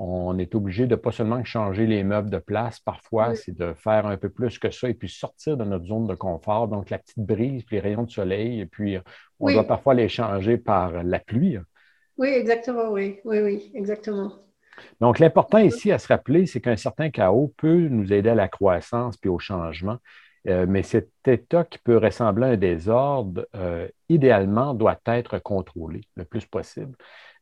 On 0.00 0.38
est 0.38 0.54
obligé 0.54 0.86
de 0.86 0.94
pas 0.94 1.10
seulement 1.10 1.42
changer 1.42 1.84
les 1.84 2.04
meubles 2.04 2.30
de 2.30 2.38
place, 2.38 2.78
parfois, 2.78 3.34
c'est 3.34 3.56
de 3.56 3.74
faire 3.74 4.06
un 4.06 4.16
peu 4.16 4.28
plus 4.28 4.56
que 4.56 4.70
ça 4.70 4.88
et 4.88 4.94
puis 4.94 5.08
sortir 5.08 5.56
de 5.56 5.64
notre 5.64 5.86
zone 5.86 6.06
de 6.06 6.14
confort. 6.14 6.68
Donc, 6.68 6.88
la 6.90 6.98
petite 6.98 7.18
brise, 7.18 7.64
puis 7.64 7.76
les 7.76 7.80
rayons 7.80 8.04
de 8.04 8.10
soleil, 8.10 8.60
et 8.60 8.66
puis 8.66 8.96
on 9.40 9.52
doit 9.52 9.66
parfois 9.66 9.94
les 9.94 10.08
changer 10.08 10.56
par 10.56 11.02
la 11.02 11.18
pluie. 11.18 11.58
Oui, 12.18 12.28
exactement, 12.28 12.90
oui, 12.90 13.20
oui, 13.24 13.40
oui, 13.40 13.70
exactement. 13.74 14.32
Donc, 15.00 15.18
l'important 15.18 15.58
ici 15.58 15.92
à 15.92 15.98
se 15.98 16.08
rappeler, 16.08 16.46
c'est 16.46 16.60
qu'un 16.60 16.76
certain 16.76 17.10
chaos 17.10 17.52
peut 17.56 17.88
nous 17.88 18.12
aider 18.12 18.30
à 18.30 18.34
la 18.34 18.48
croissance 18.48 19.16
puis 19.16 19.30
au 19.30 19.38
changement. 19.38 19.98
Euh, 20.48 20.66
mais 20.68 20.82
cet 20.82 21.10
état 21.26 21.64
qui 21.64 21.78
peut 21.78 21.98
ressembler 21.98 22.46
à 22.46 22.50
un 22.50 22.56
désordre, 22.56 23.46
euh, 23.54 23.88
idéalement, 24.08 24.72
doit 24.72 24.98
être 25.06 25.38
contrôlé 25.40 26.02
le 26.16 26.24
plus 26.24 26.46
possible. 26.46 26.96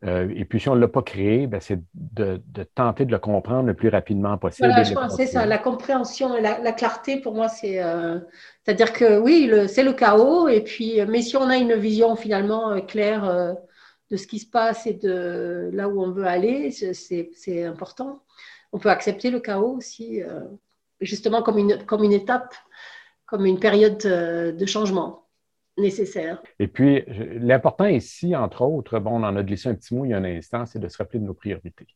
Euh, 0.05 0.29
et 0.35 0.45
puis, 0.45 0.61
si 0.61 0.69
on 0.69 0.75
ne 0.75 0.81
l'a 0.81 0.89
pas 0.89 1.03
créé, 1.03 1.47
ben, 1.47 1.61
c'est 1.61 1.81
de, 1.95 2.41
tenter 2.75 3.05
de 3.05 3.12
le 3.12 3.19
comprendre 3.19 3.67
le 3.67 3.75
plus 3.75 3.89
rapidement 3.89 4.37
possible. 4.39 4.69
Voilà, 4.69 4.83
je 4.83 4.95
pense 4.95 5.17
c'est 5.17 5.27
ça. 5.27 5.47
La 5.47 5.59
compréhension 5.59 6.37
et 6.37 6.41
la, 6.41 6.73
clarté, 6.73 7.21
pour 7.21 7.35
moi, 7.35 7.49
c'est. 7.49 7.81
C'est-à-dire 8.62 8.93
que 8.93 9.19
oui, 9.19 9.51
c'est 9.69 9.85
le 9.85 9.93
chaos. 9.93 10.49
Et 10.49 10.62
puis, 10.62 11.01
mais 11.07 11.23
si 11.23 11.37
on 11.37 11.49
a 11.49 11.57
une 11.57 11.75
vision 11.75 12.17
finalement 12.17 12.81
claire 12.83 13.57
de 14.11 14.16
ce 14.16 14.27
qui 14.27 14.38
se 14.38 14.49
passe 14.49 14.87
et 14.87 14.95
de 14.95 15.71
là 15.73 15.88
où 15.88 16.01
on 16.03 16.11
veut 16.11 16.27
aller, 16.27 16.71
c'est 16.71 17.64
important. 17.64 18.23
On 18.73 18.79
peut 18.79 18.90
accepter 18.90 19.31
le 19.31 19.40
chaos 19.40 19.77
aussi, 19.77 20.23
justement, 21.01 21.42
comme 21.42 21.59
une, 21.59 21.85
comme 21.85 22.05
une 22.05 22.12
étape 22.12 22.55
comme 23.27 23.45
une 23.45 23.59
période 23.59 24.05
euh, 24.07 24.53
de 24.53 24.66
changement 24.66 25.27
nécessaire. 25.77 26.42
Et 26.59 26.69
puis, 26.69 27.05
l'important 27.07 27.87
ici, 27.87 28.35
entre 28.35 28.62
autres, 28.62 28.99
bon, 28.99 29.21
on 29.21 29.25
en 29.25 29.37
a 29.37 29.42
glissé 29.42 29.69
un 29.69 29.75
petit 29.75 29.95
mot 29.95 30.07
il 30.07 30.12
y 30.12 30.14
a 30.14 30.16
un 30.16 30.25
instant, 30.25 30.64
c'est 30.64 30.79
de 30.79 30.88
se 30.88 30.97
rappeler 30.97 31.19
de 31.19 31.25
nos 31.25 31.35
priorités. 31.35 31.87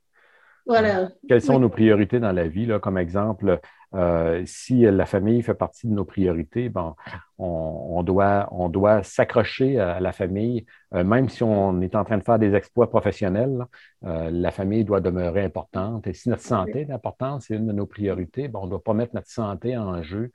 Voilà. 0.70 1.08
Quelles 1.28 1.42
sont 1.42 1.58
nos 1.58 1.68
priorités 1.68 2.20
dans 2.20 2.32
la 2.32 2.46
vie? 2.46 2.66
Là, 2.66 2.78
comme 2.78 2.96
exemple, 2.96 3.60
euh, 3.94 4.42
si 4.46 4.82
la 4.82 5.04
famille 5.04 5.42
fait 5.42 5.54
partie 5.54 5.88
de 5.88 5.92
nos 5.92 6.04
priorités, 6.04 6.68
bon, 6.68 6.94
on, 7.38 8.02
doit, 8.04 8.48
on 8.52 8.68
doit 8.68 9.02
s'accrocher 9.02 9.80
à 9.80 9.98
la 9.98 10.12
famille, 10.12 10.64
euh, 10.94 11.02
même 11.02 11.28
si 11.28 11.42
on 11.42 11.80
est 11.80 11.96
en 11.96 12.04
train 12.04 12.18
de 12.18 12.22
faire 12.22 12.38
des 12.38 12.54
exploits 12.54 12.88
professionnels, 12.88 13.64
la 14.02 14.50
famille 14.50 14.84
doit 14.84 15.00
demeurer 15.00 15.42
importante. 15.44 16.06
Et 16.06 16.14
si 16.14 16.28
notre 16.28 16.42
santé 16.42 16.82
est 16.82 16.92
importante, 16.92 17.42
c'est 17.42 17.56
une 17.56 17.66
de 17.66 17.72
nos 17.72 17.86
priorités, 17.86 18.48
bon, 18.48 18.60
on 18.60 18.64
ne 18.66 18.70
doit 18.70 18.82
pas 18.82 18.94
mettre 18.94 19.14
notre 19.14 19.28
santé 19.30 19.76
en 19.76 20.02
jeu 20.02 20.30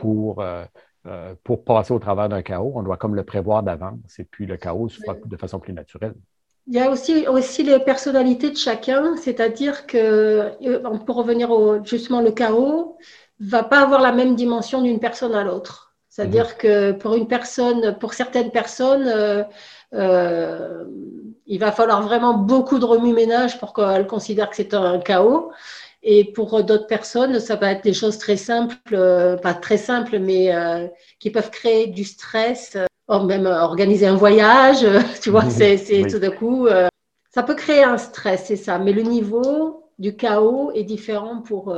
pour, 0.00 0.40
euh, 0.40 0.64
euh, 1.06 1.34
pour 1.42 1.64
passer 1.64 1.92
au 1.92 1.98
travers 1.98 2.28
d'un 2.28 2.42
chaos. 2.42 2.72
On 2.74 2.82
doit 2.82 2.96
comme 2.96 3.14
le 3.14 3.24
prévoir 3.24 3.62
d'avance 3.62 4.18
et 4.18 4.24
puis 4.24 4.46
le 4.46 4.56
chaos 4.56 4.88
se 4.88 5.00
fera 5.00 5.16
de 5.24 5.36
façon 5.36 5.58
plus 5.58 5.72
naturelle. 5.72 6.14
Il 6.68 6.74
y 6.74 6.80
a 6.80 6.90
aussi, 6.90 7.26
aussi 7.26 7.64
les 7.64 7.80
personnalités 7.80 8.50
de 8.50 8.56
chacun, 8.56 9.16
c'est-à-dire 9.16 9.86
que, 9.86 10.52
euh, 10.64 10.98
pour 11.06 11.16
revenir 11.16 11.50
au, 11.50 11.84
justement, 11.84 12.20
le 12.20 12.30
chaos 12.30 12.96
va 13.40 13.64
pas 13.64 13.80
avoir 13.80 14.00
la 14.00 14.12
même 14.12 14.36
dimension 14.36 14.82
d'une 14.82 15.00
personne 15.00 15.34
à 15.34 15.42
l'autre. 15.42 15.94
C'est-à-dire 16.08 16.46
mhm. 16.46 16.56
que 16.58 16.92
pour 16.92 17.14
une 17.14 17.26
personne, 17.26 17.96
pour 17.98 18.14
certaines 18.14 18.50
personnes, 18.50 19.46
il 19.92 21.58
va 21.58 21.72
falloir 21.72 22.02
vraiment 22.02 22.34
beaucoup 22.34 22.78
de 22.78 22.84
remue-ménage 22.84 23.58
pour 23.58 23.72
qu'elles 23.72 24.06
considèrent 24.06 24.50
que 24.50 24.56
c'est 24.56 24.74
un 24.74 25.00
chaos. 25.00 25.50
Et 26.02 26.32
pour 26.32 26.64
d'autres 26.64 26.86
personnes, 26.86 27.38
ça 27.38 27.56
va 27.56 27.72
être 27.72 27.84
des 27.84 27.94
choses 27.94 28.18
très 28.18 28.36
simples, 28.36 28.76
euh, 28.92 29.36
pas 29.36 29.54
très 29.54 29.76
simples, 29.76 30.18
mais 30.18 30.54
euh, 30.54 30.88
qui 31.20 31.30
peuvent 31.30 31.50
créer 31.50 31.86
du 31.86 32.04
stress. 32.04 32.76
Euh, 33.10 33.24
même 33.24 33.46
organiser 33.46 34.06
un 34.06 34.14
voyage, 34.14 34.86
tu 35.22 35.30
vois, 35.30 35.48
c'est 35.50 36.06
tout 36.08 36.18
d'un 36.18 36.30
coup. 36.30 36.68
ça 37.30 37.42
peut 37.42 37.54
créer 37.54 37.84
un 37.84 37.98
stress, 37.98 38.44
c'est 38.46 38.56
ça. 38.56 38.78
Mais 38.78 38.92
le 38.92 39.02
niveau 39.02 39.90
du 39.98 40.16
chaos 40.16 40.70
est 40.74 40.84
différent 40.84 41.42
pour 41.42 41.74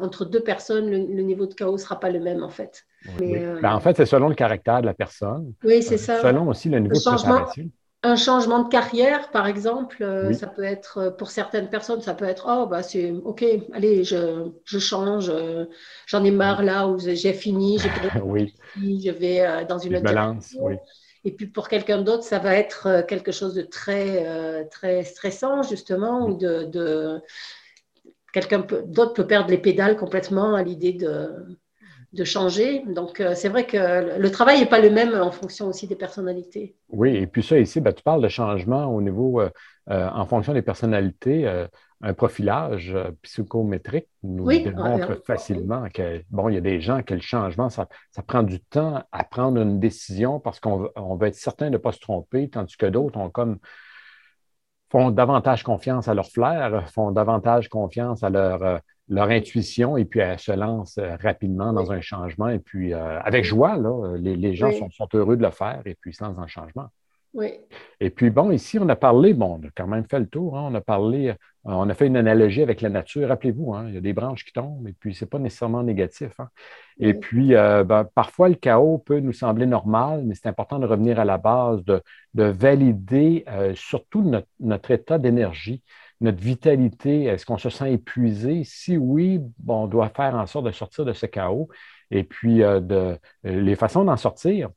entre 0.00 0.24
deux 0.24 0.42
personnes. 0.42 0.90
Le, 0.90 1.22
niveau 1.22 1.46
de 1.46 1.54
chaos 1.54 1.72
ne 1.72 1.78
sera 1.78 1.98
pas 1.98 2.10
le 2.10 2.20
même 2.20 2.42
en 2.42 2.50
fait. 2.50 2.84
Ben, 3.18 3.72
en 3.72 3.80
fait, 3.80 3.96
c'est 3.96 4.06
selon 4.06 4.28
le 4.28 4.34
caractère 4.34 4.80
de 4.80 4.86
la 4.86 4.94
personne. 4.94 5.54
Oui, 5.64 5.82
c'est 5.82 5.98
ça. 5.98 6.20
Selon 6.20 6.48
aussi 6.48 6.68
le 6.68 6.80
niveau 6.80 6.96
de 6.96 7.00
préparation 7.00 7.70
un 8.02 8.14
changement 8.16 8.62
de 8.62 8.68
carrière, 8.68 9.30
par 9.30 9.46
exemple, 9.46 10.02
euh, 10.02 10.32
ça 10.32 10.46
peut 10.46 10.62
être, 10.62 10.98
euh, 10.98 11.10
pour 11.10 11.30
certaines 11.30 11.68
personnes, 11.68 12.00
ça 12.00 12.14
peut 12.14 12.26
être, 12.26 12.46
oh, 12.48 12.66
bah, 12.66 12.82
c'est 12.82 13.10
OK, 13.10 13.44
allez, 13.72 14.04
je, 14.04 14.50
je 14.64 14.78
change, 14.78 15.30
euh, 15.30 15.64
j'en 16.06 16.22
ai 16.24 16.30
marre 16.30 16.62
là 16.62 16.86
où 16.86 16.98
j'ai 16.98 17.32
fini, 17.32 17.78
j'ai 17.78 17.90
oui. 18.22 18.54
je 18.76 19.10
vais 19.10 19.64
dans 19.68 19.78
une 19.78 19.96
autre 19.96 20.04
balance. 20.04 20.56
Oui. 20.60 20.74
Et 21.24 21.32
puis 21.32 21.48
pour 21.48 21.68
quelqu'un 21.68 22.00
d'autre, 22.00 22.22
ça 22.22 22.38
va 22.38 22.54
être 22.54 23.04
quelque 23.08 23.32
chose 23.32 23.54
de 23.54 23.62
très, 23.62 24.68
très 24.68 25.02
stressant, 25.02 25.62
justement, 25.62 26.26
ou 26.26 26.36
de, 26.36 26.64
de 26.64 27.20
quelqu'un 28.32 28.64
d'autre 28.86 29.14
peut 29.14 29.26
perdre 29.26 29.50
les 29.50 29.58
pédales 29.58 29.96
complètement 29.96 30.54
à 30.54 30.62
l'idée 30.62 30.92
de, 30.92 31.28
de 32.12 32.24
changer. 32.24 32.84
Donc, 32.86 33.20
euh, 33.20 33.34
c'est 33.34 33.48
vrai 33.48 33.66
que 33.66 34.18
le 34.18 34.30
travail 34.30 34.60
n'est 34.60 34.66
pas 34.66 34.80
le 34.80 34.90
même 34.90 35.14
en 35.14 35.30
fonction 35.30 35.66
aussi 35.66 35.86
des 35.86 35.96
personnalités. 35.96 36.74
Oui, 36.88 37.14
et 37.16 37.26
puis 37.26 37.42
ça 37.42 37.58
ici, 37.58 37.80
ben, 37.80 37.92
tu 37.92 38.02
parles 38.02 38.22
de 38.22 38.28
changement 38.28 38.86
au 38.86 39.02
niveau, 39.02 39.40
euh, 39.40 39.50
euh, 39.90 40.08
en 40.08 40.24
fonction 40.26 40.52
des 40.52 40.62
personnalités. 40.62 41.46
un 42.00 42.14
profilage 42.14 42.96
psychométrique 43.22 44.06
nous 44.22 44.46
démontre 44.46 45.20
facilement 45.26 45.88
que, 45.92 46.22
bon, 46.30 46.48
il 46.48 46.54
y 46.54 46.58
a 46.58 46.60
des 46.60 46.80
gens 46.80 47.02
que 47.02 47.14
le 47.14 47.20
changement, 47.20 47.68
ça, 47.68 47.88
prend 48.26 48.44
du 48.44 48.60
temps 48.60 49.02
à 49.10 49.24
prendre 49.24 49.60
une 49.60 49.80
décision 49.80 50.38
parce 50.38 50.60
qu'on 50.60 50.90
on 50.94 51.16
veut 51.16 51.28
être 51.28 51.34
certain 51.34 51.66
de 51.66 51.72
ne 51.72 51.76
pas 51.78 51.92
se 51.92 51.98
tromper, 51.98 52.48
tandis 52.48 52.76
que 52.76 52.86
d'autres 52.86 53.18
ont 53.18 53.30
comme 53.30 53.58
font 54.90 55.10
davantage 55.10 55.64
confiance 55.64 56.08
à 56.08 56.14
leur 56.14 56.28
flair, 56.28 56.88
font 56.90 57.10
davantage 57.10 57.68
confiance 57.68 58.22
à 58.22 58.30
leur 58.30 58.80
leur 59.08 59.28
intuition 59.30 59.96
et 59.96 60.04
puis 60.04 60.20
elles 60.20 60.38
se 60.38 60.52
lancent 60.52 60.98
euh, 60.98 61.16
rapidement 61.16 61.72
dans 61.72 61.92
un 61.92 62.00
changement. 62.00 62.48
Et 62.48 62.58
puis, 62.58 62.92
euh, 62.92 63.20
avec 63.20 63.44
joie, 63.44 63.76
là, 63.76 64.16
les, 64.18 64.54
gens 64.54 64.70
sont, 64.72 65.08
heureux 65.14 65.36
de 65.36 65.42
le 65.42 65.50
faire 65.50 65.82
et 65.86 65.94
puis 65.94 66.10
ils 66.10 66.14
se 66.14 66.22
lancent 66.22 66.36
dans 66.36 66.42
le 66.42 66.48
changement. 66.48 66.88
Oui. 67.34 67.52
Et 68.00 68.10
puis, 68.10 68.30
bon, 68.30 68.50
ici, 68.50 68.78
on 68.78 68.88
a 68.88 68.96
parlé, 68.96 69.34
bon, 69.34 69.60
on 69.60 69.66
a 69.66 69.70
quand 69.74 69.86
même 69.86 70.04
fait 70.08 70.18
le 70.18 70.26
tour, 70.26 70.56
hein, 70.56 70.68
on 70.70 70.74
a 70.74 70.80
parlé, 70.80 71.28
euh, 71.28 71.34
on 71.64 71.88
a 71.88 71.94
fait 71.94 72.06
une 72.06 72.16
analogie 72.16 72.62
avec 72.62 72.80
la 72.80 72.88
nature. 72.88 73.28
Rappelez-vous, 73.28 73.74
hein, 73.74 73.86
il 73.88 73.94
y 73.94 73.98
a 73.98 74.00
des 74.00 74.14
branches 74.14 74.44
qui 74.44 74.52
tombent 74.52 74.88
et 74.88 74.94
puis 74.98 75.14
ce 75.14 75.24
n'est 75.24 75.28
pas 75.28 75.38
nécessairement 75.38 75.82
négatif. 75.82 76.32
Hein. 76.38 76.48
Et 76.98 77.14
puis, 77.14 77.50
ben, 77.50 78.08
parfois, 78.14 78.48
le 78.48 78.56
chaos 78.56 78.98
peut 78.98 79.20
nous 79.20 79.34
sembler 79.34 79.66
normal, 79.66 80.22
mais 80.24 80.34
c'est 80.34 80.48
important 80.48 80.78
de 80.78 80.86
revenir 80.86 81.20
à 81.20 81.24
la 81.24 81.38
base, 81.38 81.84
de, 81.84 82.02
valider 82.34 83.44
surtout 83.74 84.32
notre 84.60 84.90
état 84.90 85.18
d'énergie 85.18 85.82
notre 86.20 86.40
vitalité, 86.42 87.24
est-ce 87.24 87.46
qu'on 87.46 87.58
se 87.58 87.70
sent 87.70 87.92
épuisé? 87.92 88.64
Si 88.64 88.96
oui, 88.96 89.40
bon, 89.58 89.84
on 89.84 89.86
doit 89.86 90.10
faire 90.10 90.34
en 90.34 90.46
sorte 90.46 90.66
de 90.66 90.72
sortir 90.72 91.04
de 91.04 91.12
ce 91.12 91.26
chaos. 91.26 91.68
et 92.10 92.24
puis 92.24 92.58
de, 92.58 93.18
les 93.44 93.76
façons 93.76 94.04
d'en 94.04 94.16
sortir. 94.16 94.70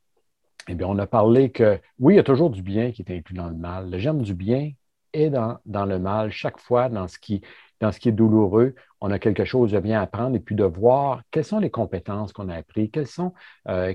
Eh 0.68 0.76
bien, 0.76 0.88
on 0.88 0.98
a 1.00 1.08
parlé 1.08 1.52
que 1.52 1.80
oui, 2.00 2.14
il 2.14 2.18
y 2.18 2.20
a 2.20 2.24
toujours 2.24 2.50
du 2.52 2.62
bien 2.62 2.92
qui 2.92 3.02
est 3.02 3.12
inclus 3.12 3.34
dans 3.34 3.48
le 3.48 3.56
mal. 3.56 3.90
Le 3.90 3.98
germe 3.98 4.22
du 4.22 4.36
bien 4.36 4.72
est 5.14 5.30
dans, 5.30 5.86
le 5.86 6.00
mal. 6.00 6.32
Chaque 6.32 6.60
fois, 6.60 6.90
dans 6.90 7.08
ce, 7.08 7.18
qui, 7.18 7.42
est 7.82 8.12
douloureux, 8.12 8.76
on 9.02 9.12
a 9.12 9.20
quelque 9.20 9.46
chose 9.46 9.72
de 9.72 9.80
bien 9.80 10.02
apprendre 10.02 10.36
et 10.36 10.40
puis 10.40 10.56
de 10.56 10.64
voir 10.64 11.24
quelles 11.32 11.46
sont 11.46 11.60
les 11.60 11.72
compétences 11.72 12.34
qu'on 12.34 12.50
a 12.50 12.56
apprises, 12.56 12.90
quels 12.94 13.08
sont, 13.08 13.34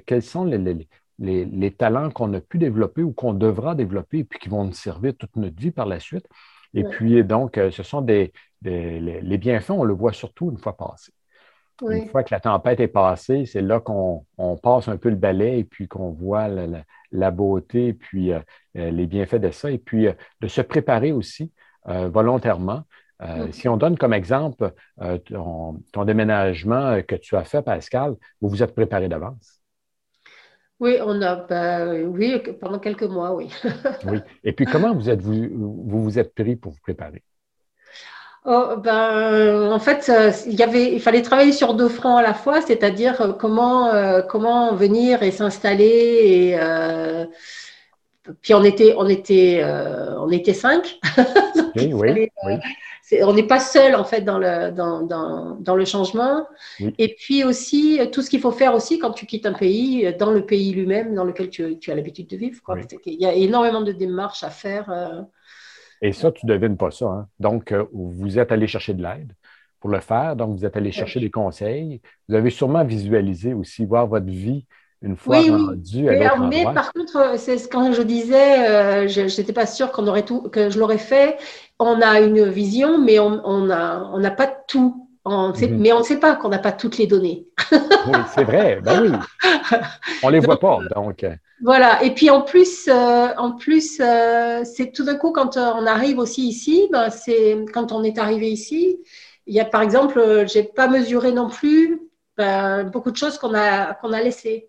quels 0.07 0.23
sont 0.23 0.45
les, 0.45 0.89
les, 1.19 1.71
talents 1.71 2.11
qu'on 2.11 2.33
a 2.35 2.41
pu 2.41 2.59
développer 2.59 3.03
ou 3.03 3.13
qu'on 3.13 3.33
devra 3.35 3.75
développer 3.75 4.19
et 4.19 4.25
puis 4.25 4.39
qui 4.39 4.49
vont 4.49 4.65
nous 4.65 4.73
servir 4.73 5.15
toute 5.17 5.37
notre 5.37 5.57
vie 5.57 5.71
par 5.71 5.87
la 5.87 6.01
suite. 6.01 6.27
Et 6.77 6.85
puis, 6.85 7.25
donc, 7.25 7.57
euh, 7.57 7.71
ce 7.71 7.83
sont 7.83 8.03
des, 8.03 8.33
les, 8.63 9.39
bienfaits, 9.39 9.71
on 9.71 9.83
le 9.83 9.95
voit 9.95 10.13
surtout 10.13 10.51
une 10.51 10.59
fois 10.59 10.77
passé. 10.77 11.11
Une 11.83 12.09
fois 12.09 12.23
que 12.23 12.35
la 12.35 12.41
tempête 12.41 12.81
est 12.81 12.89
passée, 12.89 13.45
c'est 13.47 13.63
là 13.63 13.81
qu'on 13.81 14.25
passe 14.63 14.89
un 14.89 14.97
peu 14.97 15.11
le 15.11 15.17
balai 15.17 15.59
et 15.59 15.65
puis 15.65 15.89
qu'on 15.89 16.11
voit 16.11 16.49
la, 16.49 17.31
beauté 17.31 17.89
et 17.89 17.93
puis 17.95 18.33
euh, 18.33 18.41
euh, 18.77 18.91
les 18.91 19.07
bienfaits 19.07 19.37
de 19.37 19.51
ça. 19.51 19.71
Et 19.71 19.79
puis, 19.79 20.07
de 20.41 20.49
se 20.49 20.61
préparer 20.61 21.13
aussi 21.13 21.53
volontairement. 21.85 22.83
Si 23.53 23.69
on 23.69 23.77
donne 23.77 23.97
comme 23.97 24.13
exemple 24.13 24.73
ton, 25.27 25.81
ton, 25.93 26.05
déménagement 26.05 27.01
que 27.07 27.15
tu 27.15 27.37
as 27.37 27.45
fait, 27.45 27.63
Pascal, 27.63 28.17
vous 28.41 28.49
vous 28.49 28.63
êtes 28.65 28.75
préparé 28.75 29.09
d'avance. 29.09 29.56
Oui, 30.79 30.99
on 31.03 31.23
a, 31.23 31.37
ben, 31.37 32.07
oui, 32.07 32.39
pendant 32.61 32.79
quelques 32.79 33.05
mois, 33.05 33.35
oui. 33.35 33.51
oui. 34.05 34.19
Et 34.45 34.53
puis, 34.53 34.67
comment 34.67 34.95
vous 34.95 35.09
êtes 35.09 35.23
vous, 35.23 35.49
vous, 35.53 36.03
vous 36.05 36.19
êtes 36.19 36.35
pris 36.35 36.57
pour 36.57 36.73
vous 36.73 36.81
préparer? 36.83 37.23
Oh, 38.49 38.77
ben, 38.77 39.73
en 39.73 39.79
fait, 39.81 40.09
euh, 40.09 40.31
il, 40.47 40.55
y 40.55 40.63
avait, 40.63 40.93
il 40.93 41.01
fallait 41.01 41.23
travailler 41.23 41.51
sur 41.51 41.75
deux 41.75 41.89
fronts 41.89 42.17
à 42.17 42.23
la 42.23 42.33
fois, 42.33 42.61
c'est-à-dire 42.61 43.21
euh, 43.21 43.33
comment, 43.33 43.89
euh, 43.89 44.23
comment 44.23 44.73
venir 44.73 45.25
et 45.25 45.33
s'installer. 45.33 46.55
Et, 46.55 46.59
puis 48.41 48.55
on 48.55 48.65
était, 48.65 48.95
on 48.97 49.07
était, 49.09 49.63
on 50.19 50.31
était 50.31 50.55
cinq. 50.55 50.99
oui, 51.77 51.93
oui, 51.93 52.29
oui 52.45 52.55
on 53.23 53.33
n'est 53.33 53.47
pas 53.47 53.61
seul 53.61 53.95
en 53.95 54.05
fait 54.05 54.23
dans 54.23 54.39
le, 54.39 54.73
dans, 54.73 55.03
dans, 55.03 55.77
le 55.77 55.85
changement. 55.85 56.47
Et 56.81 57.15
puis 57.15 57.45
aussi, 57.45 58.01
tout 58.13 58.23
ce 58.23 58.31
qu'il 58.31 58.41
faut 58.41 58.51
faire 58.51 58.75
aussi 58.75 58.99
quand 58.99 59.13
tu 59.13 59.27
quittes 59.27 59.47
un 59.47 59.53
pays, 59.53 60.13
dans 60.19 60.33
le 60.33 60.45
pays 60.45 60.73
lui-même 60.73 61.15
dans 61.15 61.25
lequel 61.25 61.51
tu, 61.51 61.79
tu 61.79 61.91
as 61.91 61.95
l'habitude 61.95 62.29
de 62.29 62.37
vivre. 62.37 62.61
Il 63.05 63.21
y 63.21 63.27
a 63.27 63.33
énormément 63.33 63.83
de 63.83 63.93
démarches 63.93 64.43
à 64.43 64.51
faire. 64.51 64.91
Euh. 64.91 65.23
Et 66.03 66.13
ça, 66.13 66.33
tu 66.33 66.47
ne 66.47 66.53
devines 66.53 66.77
pas 66.77 66.91
ça. 66.91 67.07
Hein. 67.07 67.29
Donc, 67.39 67.73
euh, 67.73 67.85
vous 67.93 68.39
êtes 68.39 68.51
allé 68.51 68.67
chercher 68.67 68.95
de 68.95 69.03
l'aide 69.03 69.33
pour 69.81 69.91
le 69.91 70.01
faire. 70.01 70.35
Donc, 70.35 70.57
vous 70.57 70.65
êtes 70.65 70.77
allé 70.77 70.91
chercher 70.91 71.21
des 71.21 71.31
conseils. 71.31 72.01
Vous 72.29 72.35
avez 72.35 72.51
sûrement 72.51 72.85
visualisé 72.85 73.55
aussi, 73.55 73.85
voir 73.85 74.07
votre 74.07 74.27
vie 74.27 74.67
une 75.07 75.17
fois 75.17 75.39
oui, 75.39 75.51
rendu 75.51 76.09
oui. 76.09 76.25
à 76.25 76.37
Mais 76.37 76.65
par 76.65 76.93
contre, 76.93 77.35
c'est 77.39 77.71
quand 77.71 77.93
je 77.93 78.03
disais, 78.03 78.69
euh, 78.69 79.09
je 79.09 79.23
n'étais 79.23 79.53
pas 79.53 79.67
sûre 79.67 79.93
qu'on 79.93 80.07
aurait 80.09 80.25
tout, 80.25 80.43
que 80.43 80.69
je 80.69 80.79
l'aurais 80.79 80.99
fait. 80.99 81.39
On 81.79 82.01
a 82.01 82.21
une 82.21 82.45
vision, 82.45 82.99
mais 82.99 83.19
on 83.19 83.67
n'a 83.67 84.11
on 84.13 84.23
a 84.25 84.31
pas 84.31 84.47
tout. 84.47 85.07
Mhm. 85.25 85.79
Mais 85.79 85.93
on 85.93 85.99
ne 85.99 86.05
sait 86.05 86.21
pas 86.21 86.37
qu'on 86.37 86.49
n'a 86.49 86.59
pas 86.59 86.71
toutes 86.71 86.99
les 86.99 87.09
données. 87.09 87.47
oui, 87.73 88.13
c'est 88.33 88.45
vrai. 88.45 88.81
Ben 88.81 89.03
oui. 89.03 89.11
On 90.23 90.29
ne 90.29 90.35
les 90.35 90.39
voit 90.39 90.61
pas. 90.61 90.79
Donc. 90.95 91.25
Euh. 91.25 91.35
Voilà. 91.65 92.01
Et 92.05 92.15
puis 92.15 92.31
en 92.31 92.43
plus, 92.43 92.87
euh, 92.89 93.29
en 93.37 93.51
plus, 93.51 94.01
c'est 94.63 94.93
tout 94.95 95.05
d'un 95.05 95.17
coup 95.17 95.33
quand 95.33 95.57
on 95.57 95.85
arrive 95.85 96.19
aussi 96.19 96.47
ici, 96.47 96.89
ben, 96.93 97.11
c'est 97.11 97.65
quand 97.75 97.91
on 97.91 98.05
est 98.05 98.19
arrivé 98.19 98.51
ici. 98.51 99.01
Il 99.49 99.55
y 99.55 99.59
a 99.59 99.65
par 99.65 99.83
exemple, 99.83 100.45
j'ai 100.47 100.63
pas 100.63 100.87
mesuré 100.87 101.33
non 101.33 101.49
plus 101.49 102.01
ben, 102.37 102.85
beaucoup 102.85 103.11
de 103.11 103.17
choses 103.17 103.37
qu'on 103.37 103.55
a 103.55 103.95
qu'on 103.95 104.13
a 104.13 104.23
laissées. 104.23 104.69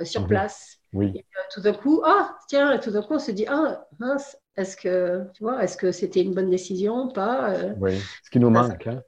Euh, 0.00 0.04
sur 0.04 0.22
mhm. 0.22 0.28
place. 0.28 0.78
Oui. 0.92 1.12
Et 1.14 1.20
euh, 1.20 1.42
tout 1.52 1.60
d'un 1.60 1.72
coup, 1.72 2.02
ah, 2.04 2.36
tiens, 2.48 2.78
tout 2.78 2.90
d'un 2.90 3.02
coup, 3.02 3.14
on 3.14 3.18
se 3.18 3.30
dit, 3.30 3.46
ah, 3.48 3.86
mince, 3.98 4.36
est-ce 4.56 4.76
que, 4.76 5.24
tu 5.34 5.44
vois, 5.44 5.62
est-ce 5.62 5.76
que 5.76 5.92
c'était 5.92 6.20
une 6.20 6.34
bonne 6.34 6.50
décision 6.50 7.04
ou 7.04 7.12
pas 7.12 7.50
euh? 7.50 7.74
Oui, 7.80 7.98
ce 8.24 8.30
qui 8.30 8.40
nous 8.40 8.50
manque. 8.50 8.82
Ça, 8.82 8.90
hein. 8.90 9.02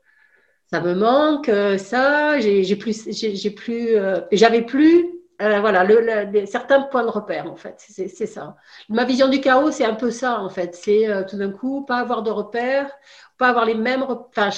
ça 0.70 0.80
me 0.80 0.94
manque, 0.94 1.50
ça, 1.78 2.38
j'ai 2.38 2.76
plus, 2.76 3.08
j'ai 3.10 3.50
plus, 3.50 3.96
j'avais 4.30 4.62
plus, 4.62 5.10
voilà, 5.40 5.82
le, 5.82 6.46
certains 6.46 6.82
points 6.82 7.02
de 7.02 7.10
repère, 7.10 7.50
en 7.50 7.56
fait, 7.56 7.74
c'est 7.78 8.26
ça. 8.26 8.56
Ma 8.88 9.04
vision 9.04 9.28
du 9.28 9.40
chaos, 9.40 9.72
c'est 9.72 9.84
un 9.84 9.94
peu 9.96 10.12
ça, 10.12 10.40
en 10.40 10.48
fait. 10.48 10.76
C'est 10.76 11.08
tout 11.28 11.36
d'un 11.36 11.50
coup, 11.50 11.84
pas 11.84 11.96
avoir 11.96 12.22
de 12.22 12.30
repères, 12.30 12.90
pas 13.38 13.48
avoir 13.48 13.64
les 13.64 13.74
mêmes, 13.74 14.04
enfin, 14.04 14.50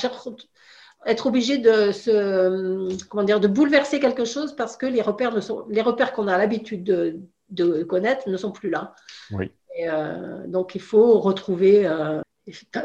être 1.06 1.26
obligé 1.26 1.58
de 1.58 1.92
se, 1.92 3.06
comment 3.08 3.24
dire, 3.24 3.40
de 3.40 3.48
bouleverser 3.48 4.00
quelque 4.00 4.24
chose 4.24 4.54
parce 4.54 4.76
que 4.76 4.86
les 4.86 5.02
repères 5.02 5.34
ne 5.34 5.40
sont, 5.40 5.64
les 5.68 5.82
repères 5.82 6.12
qu'on 6.12 6.28
a 6.28 6.38
l'habitude 6.38 6.84
de, 6.84 7.20
de, 7.50 7.82
connaître 7.82 8.28
ne 8.28 8.36
sont 8.36 8.52
plus 8.52 8.70
là. 8.70 8.94
Oui. 9.32 9.50
Euh, 9.86 10.46
donc 10.46 10.74
il 10.74 10.80
faut 10.80 11.18
retrouver 11.20 11.86
euh, 11.86 12.20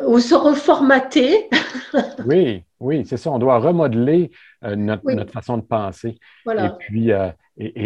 ou 0.08 0.20
se 0.20 0.36
reformater. 0.36 1.50
oui, 2.26 2.64
oui, 2.80 3.06
c'est 3.06 3.18
ça. 3.18 3.32
On 3.32 3.40
doit 3.40 3.60
remodeler 3.60 4.32
euh, 4.64 4.76
notre, 4.76 5.32
façon 5.32 5.58
de 5.58 5.64
penser. 5.64 6.18
Voilà. 6.46 6.66
Et 6.66 6.70
puis 6.80 7.12
et, 7.58 7.86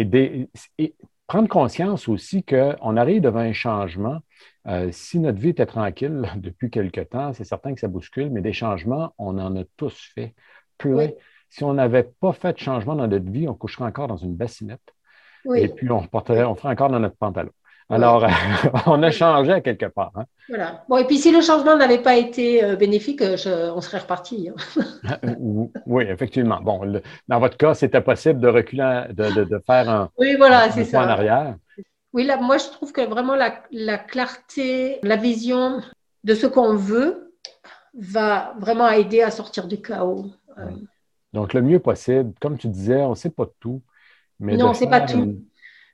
et, 0.78 0.94
prendre 1.26 1.48
conscience 1.48 2.08
aussi 2.08 2.44
qu'on 2.44 2.96
arrive 2.96 3.22
devant 3.22 3.40
un 3.40 3.52
changement 3.52 4.20
euh, 4.66 4.90
si 4.92 5.18
notre 5.18 5.38
vie 5.38 5.50
était 5.50 5.66
tranquille 5.66 6.30
depuis 6.36 6.70
quelque 6.70 7.00
temps, 7.00 7.32
c'est 7.32 7.44
certain 7.44 7.74
que 7.74 7.80
ça 7.80 7.88
bouscule, 7.88 8.30
mais 8.30 8.40
des 8.40 8.52
changements, 8.52 9.14
on 9.18 9.38
en 9.38 9.56
a 9.56 9.64
tous 9.76 10.10
fait 10.14 10.34
plein. 10.78 11.10
Si 11.50 11.62
on 11.64 11.74
n'avait 11.74 12.04
pas 12.04 12.32
fait 12.32 12.54
de 12.54 12.58
changement 12.58 12.96
dans 12.96 13.06
notre 13.06 13.30
vie, 13.30 13.46
on 13.46 13.54
coucherait 13.54 13.84
encore 13.84 14.08
dans 14.08 14.16
une 14.16 14.34
bassinette. 14.34 14.82
Et 15.54 15.68
puis, 15.68 15.90
on, 15.90 16.02
porterait, 16.06 16.44
on 16.44 16.54
ferait 16.54 16.70
encore 16.70 16.88
dans 16.88 16.98
notre 16.98 17.16
pantalon. 17.16 17.50
Alors, 17.90 18.26
on 18.86 19.02
a 19.02 19.10
changé 19.10 19.52
à 19.52 19.60
quelque 19.60 19.86
part. 19.86 20.12
Hein. 20.14 20.24
Voilà. 20.48 20.84
Bon, 20.88 20.96
et 20.96 21.04
puis 21.04 21.18
si 21.18 21.30
le 21.30 21.40
changement 21.40 21.76
n'avait 21.76 21.98
pas 21.98 22.16
été 22.16 22.64
euh, 22.64 22.76
bénéfique, 22.76 23.20
euh, 23.22 23.72
on 23.74 23.80
serait 23.80 23.98
reparti. 23.98 24.48
Hein. 24.48 25.16
oui, 25.86 26.04
effectivement. 26.08 26.60
Bon, 26.62 27.00
dans 27.28 27.40
votre 27.40 27.56
cas, 27.56 27.74
c'était 27.74 28.00
possible 28.00 28.40
de 28.40 28.48
reculer, 28.48 29.04
de, 29.10 29.62
faire 29.66 29.88
un, 29.88 30.10
oui, 30.18 30.36
voilà, 30.36 30.70
c'est 30.70 30.84
ça. 30.84 31.04
en 31.04 31.08
arrière. 31.08 31.56
Oui, 32.12 32.24
là, 32.24 32.38
moi, 32.38 32.58
je 32.58 32.66
trouve 32.66 32.92
que 32.92 33.02
vraiment 33.02 33.34
la, 33.34 33.98
clarté, 33.98 34.98
la 35.02 35.16
vision 35.16 35.80
de 36.22 36.34
ce 36.34 36.46
qu'on 36.46 36.74
veut 36.74 37.34
va 37.98 38.54
vraiment 38.58 38.88
aider 38.88 39.20
à 39.20 39.30
sortir 39.30 39.66
du 39.66 39.80
chaos. 39.80 40.26
Donc, 41.32 41.52
le 41.52 41.60
mieux 41.60 41.80
possible, 41.80 42.32
comme 42.40 42.56
tu 42.56 42.68
disais, 42.68 43.02
on 43.02 43.10
ne 43.10 43.14
sait 43.14 43.30
pas 43.30 43.46
tout. 43.60 43.82
Mais 44.40 44.56
non, 44.56 44.66
on 44.66 44.68
ne 44.70 44.74
sait 44.74 44.88
pas 44.88 45.00
tout. 45.00 45.42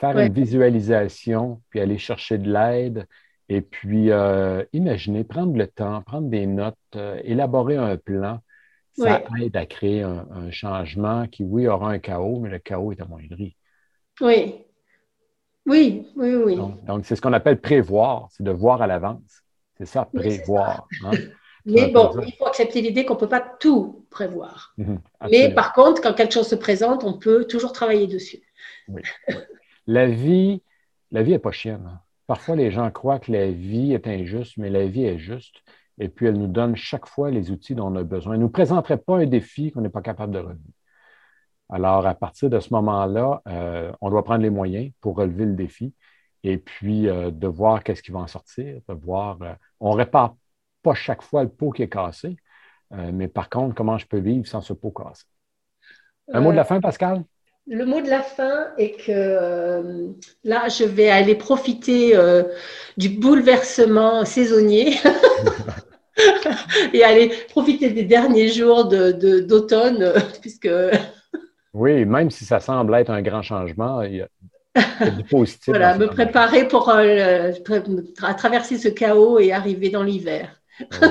Faire 0.00 0.18
une 0.18 0.32
visualisation, 0.32 1.60
puis 1.68 1.80
aller 1.80 1.98
chercher 1.98 2.38
de 2.38 2.50
l'aide, 2.50 3.06
et 3.48 3.60
puis 3.60 4.10
euh, 4.10 4.64
imaginer, 4.72 5.24
prendre 5.24 5.56
le 5.56 5.66
temps, 5.66 6.02
prendre 6.02 6.28
des 6.28 6.46
notes, 6.46 6.76
euh, 6.96 7.20
élaborer 7.24 7.76
un 7.76 7.96
plan, 7.96 8.40
ça 8.96 9.22
aide 9.40 9.56
à 9.56 9.66
créer 9.66 10.02
un, 10.02 10.26
un, 10.30 10.50
changement 10.50 11.26
qui, 11.26 11.42
oui, 11.44 11.66
aura 11.66 11.90
un 11.90 11.98
chaos, 11.98 12.38
mais 12.40 12.50
le 12.50 12.58
chaos 12.58 12.92
est 12.92 13.00
amoindri. 13.00 13.56
Oui, 14.20 14.64
oui, 15.66 16.06
oui, 16.16 16.34
oui. 16.34 16.56
Donc, 16.86 17.04
c'est 17.04 17.16
ce 17.16 17.20
qu'on 17.20 17.32
appelle 17.32 17.60
prévoir, 17.60 18.28
c'est 18.30 18.42
de 18.42 18.50
voir 18.50 18.82
à 18.82 18.86
l'avance. 18.86 19.42
C'est 19.78 19.86
ça, 19.86 20.08
prévoir. 20.12 20.86
Hein. 21.04 21.12
Mais 21.66 21.90
bon, 21.90 22.10
il 22.26 22.32
faut 22.32 22.46
accepter 22.46 22.80
l'idée 22.80 23.04
qu'on 23.04 23.14
ne 23.14 23.18
peut 23.18 23.28
pas 23.28 23.44
tout 23.60 24.06
prévoir. 24.08 24.72
Mhm, 24.78 24.98
Mais 25.30 25.52
par 25.52 25.74
contre, 25.74 26.00
quand 26.00 26.14
quelque 26.14 26.32
chose 26.32 26.48
se 26.48 26.54
présente, 26.54 27.04
on 27.04 27.18
peut 27.18 27.44
toujours 27.44 27.72
travailler 27.72 28.06
dessus. 28.06 28.40
Oui. 28.88 29.02
La 29.90 30.06
vie, 30.06 30.62
la 31.10 31.22
vie 31.22 31.32
n'est 31.32 31.38
pas 31.38 31.50
chienne. 31.50 31.84
Hein. 31.86 32.00
Parfois, 32.28 32.54
les 32.54 32.70
gens 32.70 32.88
croient 32.92 33.18
que 33.18 33.32
la 33.32 33.50
vie 33.50 33.92
est 33.92 34.06
injuste, 34.06 34.56
mais 34.56 34.70
la 34.70 34.86
vie 34.86 35.04
est 35.04 35.18
juste. 35.18 35.64
Et 35.98 36.08
puis, 36.08 36.26
elle 36.26 36.38
nous 36.38 36.46
donne 36.46 36.76
chaque 36.76 37.06
fois 37.06 37.30
les 37.30 37.50
outils 37.50 37.74
dont 37.74 37.88
on 37.88 37.96
a 37.96 38.04
besoin. 38.04 38.34
Elle 38.34 38.38
ne 38.38 38.44
nous 38.44 38.50
présenterait 38.50 38.98
pas 38.98 39.18
un 39.18 39.26
défi 39.26 39.72
qu'on 39.72 39.80
n'est 39.80 39.88
pas 39.88 40.00
capable 40.00 40.32
de 40.32 40.38
relever. 40.38 40.74
Alors, 41.68 42.06
à 42.06 42.14
partir 42.14 42.48
de 42.50 42.60
ce 42.60 42.72
moment-là, 42.74 43.42
euh, 43.48 43.92
on 44.00 44.10
doit 44.10 44.22
prendre 44.22 44.42
les 44.42 44.50
moyens 44.50 44.92
pour 45.00 45.16
relever 45.16 45.44
le 45.44 45.54
défi 45.54 45.92
et 46.44 46.56
puis 46.56 47.08
euh, 47.08 47.32
de 47.32 47.48
voir 47.48 47.82
qu'est-ce 47.82 48.02
qui 48.02 48.12
va 48.12 48.20
en 48.20 48.28
sortir, 48.28 48.80
de 48.88 48.94
voir. 48.94 49.38
Euh, 49.42 49.54
on 49.80 49.92
ne 49.92 49.96
répare 49.96 50.36
pas 50.82 50.94
chaque 50.94 51.22
fois 51.22 51.42
le 51.42 51.50
pot 51.50 51.72
qui 51.72 51.82
est 51.82 51.88
cassé, 51.88 52.36
mais 52.90 53.28
par 53.28 53.48
contre, 53.50 53.74
comment 53.74 53.98
je 53.98 54.06
peux 54.06 54.18
vivre 54.18 54.46
sans 54.46 54.62
ce 54.62 54.72
pot 54.72 54.90
cassé. 54.90 55.24
Un 56.32 56.40
mot 56.40 56.50
de 56.50 56.56
la 56.56 56.64
fin, 56.64 56.80
Pascal? 56.80 57.22
Le 57.70 57.86
mot 57.86 58.00
de 58.00 58.10
la 58.10 58.20
fin 58.20 58.66
est 58.76 59.00
que 59.06 60.12
là, 60.44 60.68
je 60.68 60.84
vais 60.84 61.08
aller 61.08 61.36
profiter 61.36 62.18
du 62.96 63.08
bouleversement 63.08 64.24
saisonnier. 64.24 64.96
et 66.92 67.04
aller 67.04 67.32
profiter 67.48 67.90
des 67.90 68.02
derniers 68.02 68.48
jours 68.48 68.86
d'automne, 68.86 69.98
de, 70.00 70.14
puisque 70.40 70.68
oui, 71.72 72.04
même 72.04 72.30
si 72.30 72.44
ça 72.44 72.60
semble 72.60 72.94
être 72.94 73.10
un 73.10 73.22
grand 73.22 73.42
changement, 73.42 74.02
il 74.02 74.16
y 74.16 74.22
a, 74.22 75.10
du 75.10 75.24
positif. 75.24 75.68
voilà, 75.68 75.96
me 75.96 76.06
préparer 76.06 76.66
pour 76.66 76.88
euh, 76.88 77.52
traverser 78.36 78.76
ce 78.76 78.88
chaos 78.88 79.38
et 79.38 79.52
arriver 79.52 79.88
dans 79.88 80.02
l'hiver. 80.02 80.60
oui, 80.80 81.08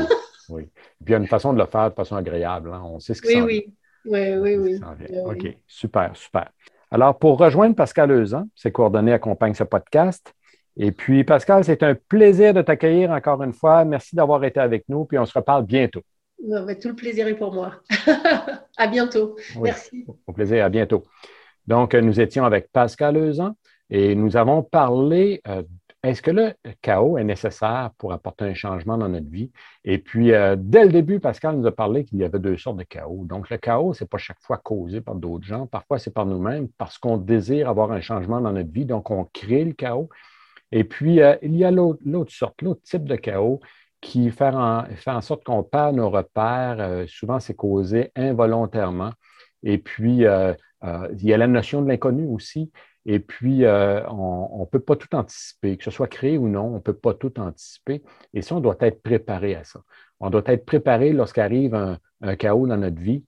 oui. 0.49 0.63
Puis 1.05 1.07
il 1.07 1.11
y 1.11 1.15
a 1.15 1.17
une 1.17 1.27
façon 1.27 1.53
de 1.53 1.59
le 1.59 1.65
faire 1.65 1.89
de 1.89 1.95
façon 1.95 2.17
agréable. 2.17 2.71
Hein. 2.73 2.81
On 2.83 2.99
sait 2.99 3.13
ce 3.13 3.21
que 3.21 3.29
oui, 3.29 3.41
oui, 3.41 3.73
Oui, 4.09 4.35
oui, 4.37 4.55
oui. 4.55 4.79
OK, 5.25 5.57
super, 5.67 6.15
super. 6.15 6.49
Alors, 6.89 7.17
pour 7.19 7.37
rejoindre 7.37 7.75
Pascal 7.75 8.11
Euzan, 8.11 8.47
ses 8.55 8.71
coordonnées 8.71 9.13
accompagnent 9.13 9.53
ce 9.53 9.63
podcast. 9.63 10.33
Et 10.75 10.91
puis, 10.91 11.23
Pascal, 11.23 11.63
c'est 11.63 11.83
un 11.83 11.93
plaisir 11.93 12.53
de 12.53 12.63
t'accueillir 12.63 13.11
encore 13.11 13.43
une 13.43 13.53
fois. 13.53 13.85
Merci 13.85 14.15
d'avoir 14.15 14.43
été 14.43 14.59
avec 14.59 14.85
nous, 14.89 15.05
puis 15.05 15.19
on 15.19 15.25
se 15.25 15.37
reparle 15.37 15.65
bientôt. 15.65 16.01
tout 16.39 16.87
le 16.87 16.95
plaisir 16.95 17.27
est 17.27 17.35
pour 17.35 17.53
moi. 17.53 17.75
à 18.77 18.87
bientôt. 18.87 19.35
Merci. 19.61 20.05
Au 20.25 20.33
plaisir, 20.33 20.65
à 20.65 20.69
bientôt. 20.69 21.03
Donc, 21.67 21.93
nous 21.93 22.19
étions 22.19 22.45
avec 22.45 22.71
Pascal 22.71 23.15
Euzan 23.17 23.55
et 23.91 24.15
nous 24.15 24.35
avons 24.35 24.63
parlé 24.63 25.41
euh, 25.47 25.61
est-ce 26.01 26.21
que 26.21 26.31
le 26.31 26.53
chaos 26.81 27.17
est 27.17 27.25
nécessaire 27.25 27.91
pour 27.97 28.13
apporter 28.13 28.45
un 28.45 28.53
changement 28.53 28.97
dans 28.97 29.09
notre 29.09 29.29
vie? 29.29 29.51
Et 29.83 29.97
puis, 29.97 30.31
euh, 30.31 30.55
dès 30.57 30.85
le 30.85 30.91
début, 30.91 31.19
Pascal 31.19 31.57
nous 31.57 31.67
a 31.67 31.73
parlé 31.73 32.05
qu'il 32.05 32.19
y 32.19 32.23
avait 32.23 32.39
deux 32.39 32.57
sortes 32.57 32.77
de 32.77 32.83
chaos. 32.83 33.25
Donc, 33.25 33.49
le 33.49 33.57
chaos, 33.57 33.93
ce 33.93 34.03
n'est 34.03 34.07
pas 34.07 34.17
chaque 34.17 34.39
fois 34.39 34.57
causé 34.57 35.01
par 35.01 35.15
d'autres 35.15 35.45
gens. 35.45 35.67
Parfois, 35.67 35.99
c'est 35.99 36.13
par 36.13 36.25
nous-mêmes 36.25 36.69
parce 36.77 36.97
qu'on 36.97 37.17
désire 37.17 37.67
avoir 37.67 37.91
un 37.91 37.99
changement 37.99 38.39
dans 38.39 38.53
notre 38.53 38.71
vie. 38.71 38.85
Donc, 38.85 39.11
on 39.11 39.25
crée 39.25 39.65
le 39.65 39.73
chaos. 39.73 40.09
Et 40.71 40.85
puis, 40.85 41.21
euh, 41.21 41.35
il 41.41 41.55
y 41.57 41.65
a 41.65 41.71
l'autre 41.71 42.31
sorte, 42.31 42.61
l'autre 42.61 42.81
type 42.83 43.03
de 43.03 43.17
chaos 43.17 43.59
qui 43.99 44.31
fait 44.31 44.53
en, 44.53 45.21
sorte 45.21 45.43
qu'on 45.43 45.63
perd 45.63 45.97
nos 45.97 46.09
repères. 46.09 46.77
Euh, 46.79 47.05
souvent, 47.07 47.41
c'est 47.41 47.55
causé 47.55 48.11
involontairement. 48.15 49.11
Et 49.63 49.77
puis, 49.77 50.19
il 50.19 51.23
y 51.23 51.33
a 51.33 51.37
la 51.37 51.47
notion 51.47 51.81
de 51.81 51.89
l'inconnu 51.89 52.25
aussi. 52.25 52.71
Et 53.05 53.19
puis, 53.19 53.65
euh, 53.65 54.05
on 54.09 54.61
ne 54.61 54.65
peut 54.65 54.79
pas 54.79 54.95
tout 54.95 55.13
anticiper, 55.15 55.77
que 55.77 55.83
ce 55.83 55.91
soit 55.91 56.07
créé 56.07 56.37
ou 56.37 56.47
non, 56.47 56.65
on 56.65 56.75
ne 56.75 56.79
peut 56.79 56.93
pas 56.93 57.13
tout 57.13 57.39
anticiper. 57.39 58.03
Et 58.33 58.41
ça, 58.41 58.55
on 58.55 58.59
doit 58.59 58.77
être 58.81 59.01
préparé 59.01 59.55
à 59.55 59.63
ça. 59.63 59.81
On 60.19 60.29
doit 60.29 60.43
être 60.45 60.65
préparé 60.65 61.13
lorsqu'arrive 61.13 61.75
un, 61.75 61.97
un 62.21 62.35
chaos 62.35 62.67
dans 62.67 62.77
notre 62.77 62.99
vie, 62.99 63.23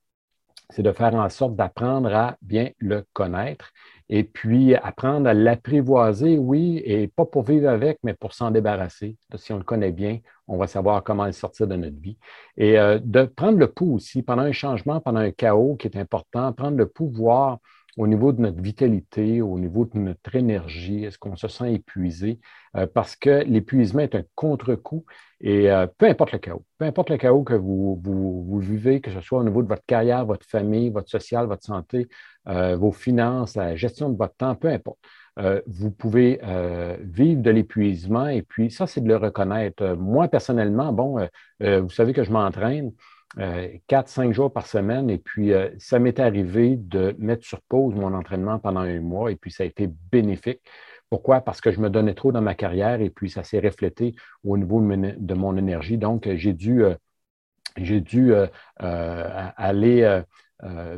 c'est 0.72 0.84
de 0.84 0.92
faire 0.92 1.14
en 1.14 1.30
sorte 1.30 1.56
d'apprendre 1.56 2.14
à 2.14 2.38
bien 2.42 2.70
le 2.80 3.06
connaître 3.14 3.72
et 4.10 4.24
puis 4.24 4.76
apprendre 4.76 5.30
à 5.30 5.34
l'apprivoiser, 5.34 6.38
oui, 6.38 6.82
et 6.86 7.08
pas 7.08 7.26
pour 7.26 7.44
vivre 7.44 7.70
avec, 7.70 8.00
mais 8.04 8.14
pour 8.14 8.34
s'en 8.34 8.52
débarrasser. 8.52 9.18
Si 9.36 9.54
on 9.54 9.58
le 9.58 9.64
connaît 9.64 9.92
bien, 9.92 10.20
on 10.48 10.58
va 10.58 10.68
savoir 10.68 11.04
comment 11.04 11.26
le 11.26 11.32
sortir 11.32 11.68
de 11.68 11.76
notre 11.76 12.00
vie. 12.00 12.18
Et 12.58 12.78
euh, 12.78 13.00
de 13.02 13.24
prendre 13.24 13.58
le 13.58 13.68
pouls 13.68 13.96
aussi 13.96 14.22
pendant 14.22 14.44
un 14.44 14.52
changement, 14.52 15.00
pendant 15.00 15.22
un 15.22 15.32
chaos 15.32 15.76
qui 15.78 15.88
est 15.88 15.98
important, 15.98 16.52
prendre 16.52 16.78
le 16.78 16.88
pouls, 16.88 17.10
voir 17.10 17.60
au 17.98 18.08
niveau 18.08 18.32
de 18.32 18.42
notre 18.42 18.62
vitalité, 18.62 19.42
au 19.42 19.60
niveau 19.60 19.86
de 19.86 19.98
notre 19.98 20.36
énergie, 20.36 21.04
est-ce 21.04 21.18
qu'on 21.18 21.36
se 21.36 21.48
sent 21.48 21.74
épuisé? 21.74 22.40
Euh, 22.78 22.88
parce 22.88 23.16
que 23.16 23.44
l'épuisement 23.44 24.02
est 24.02 24.16
un 24.16 24.24
contre-coup 24.36 25.06
et 25.42 25.70
euh, 25.70 25.88
peu 25.98 26.06
importe 26.08 26.32
le 26.32 26.40
chaos, 26.40 26.64
peu 26.78 26.86
importe 26.86 27.10
le 27.10 27.18
chaos 27.18 27.44
que 27.44 27.54
vous, 27.54 28.00
vivez, 28.60 29.02
que 29.02 29.12
ce 29.12 29.20
soit 29.20 29.40
au 29.40 29.44
niveau 29.44 29.62
de 29.62 29.68
votre 29.68 29.86
carrière, 29.86 30.26
votre 30.26 30.46
famille, 30.46 30.90
votre 30.90 31.10
social, 31.10 31.48
votre 31.48 31.66
santé, 31.66 32.08
euh, 32.48 32.78
vos 32.78 32.94
finances, 32.94 33.56
la 33.56 33.76
gestion 33.76 34.10
de 34.10 34.18
votre 34.18 34.36
temps, 34.36 34.56
peu 34.56 34.70
importe. 34.70 35.00
vous 35.68 35.92
pouvez 35.92 36.40
vivre 37.02 37.42
de 37.42 37.52
l'épuisement 37.52 38.28
et 38.28 38.42
puis 38.42 38.70
ça, 38.72 38.88
c'est 38.88 39.02
de 39.02 39.08
le 39.08 39.18
reconnaître. 39.18 39.96
moi, 39.96 40.28
personnellement, 40.28 40.94
bon, 40.94 41.28
vous 41.60 41.90
savez 41.90 42.14
que 42.14 42.24
je 42.24 42.32
m'entraîne. 42.32 42.92
Euh, 43.40 43.70
quatre, 43.88 44.10
cinq 44.10 44.34
jours 44.34 44.52
par 44.52 44.68
semaine. 44.68 45.10
Et 45.10 45.18
puis, 45.18 45.54
euh, 45.54 45.70
ça 45.80 46.00
m'est 46.00 46.20
arrivé 46.20 46.76
de 46.76 47.16
mettre 47.18 47.46
sur 47.46 47.62
pause 47.62 47.96
mon 47.96 48.14
entraînement 48.14 48.60
pendant 48.60 48.82
un 48.82 49.00
mois 49.00 49.32
et 49.32 49.36
puis 49.36 49.52
ça 49.52 49.64
a 49.64 49.66
été 49.66 49.90
bénéfique. 50.12 50.62
Pourquoi? 51.10 51.42
Parce 51.42 51.62
que 51.62 51.72
je 51.72 51.80
me 51.80 51.90
donnais 51.90 52.14
trop 52.14 52.32
dans 52.32 52.42
ma 52.42 52.56
carrière 52.56 53.02
et 53.02 53.10
puis 53.10 53.30
ça 53.30 53.44
s'est 53.44 53.60
reflété 53.60 54.16
au 54.44 54.58
niveau 54.58 54.82
de 54.82 55.34
mon 55.34 55.58
énergie. 55.58 55.98
Donc, 55.98 56.28
j'ai 56.36 56.54
dû, 56.54 56.84
euh, 56.84 56.96
j'ai 57.78 58.02
dû 58.02 58.34
aller 58.78 60.22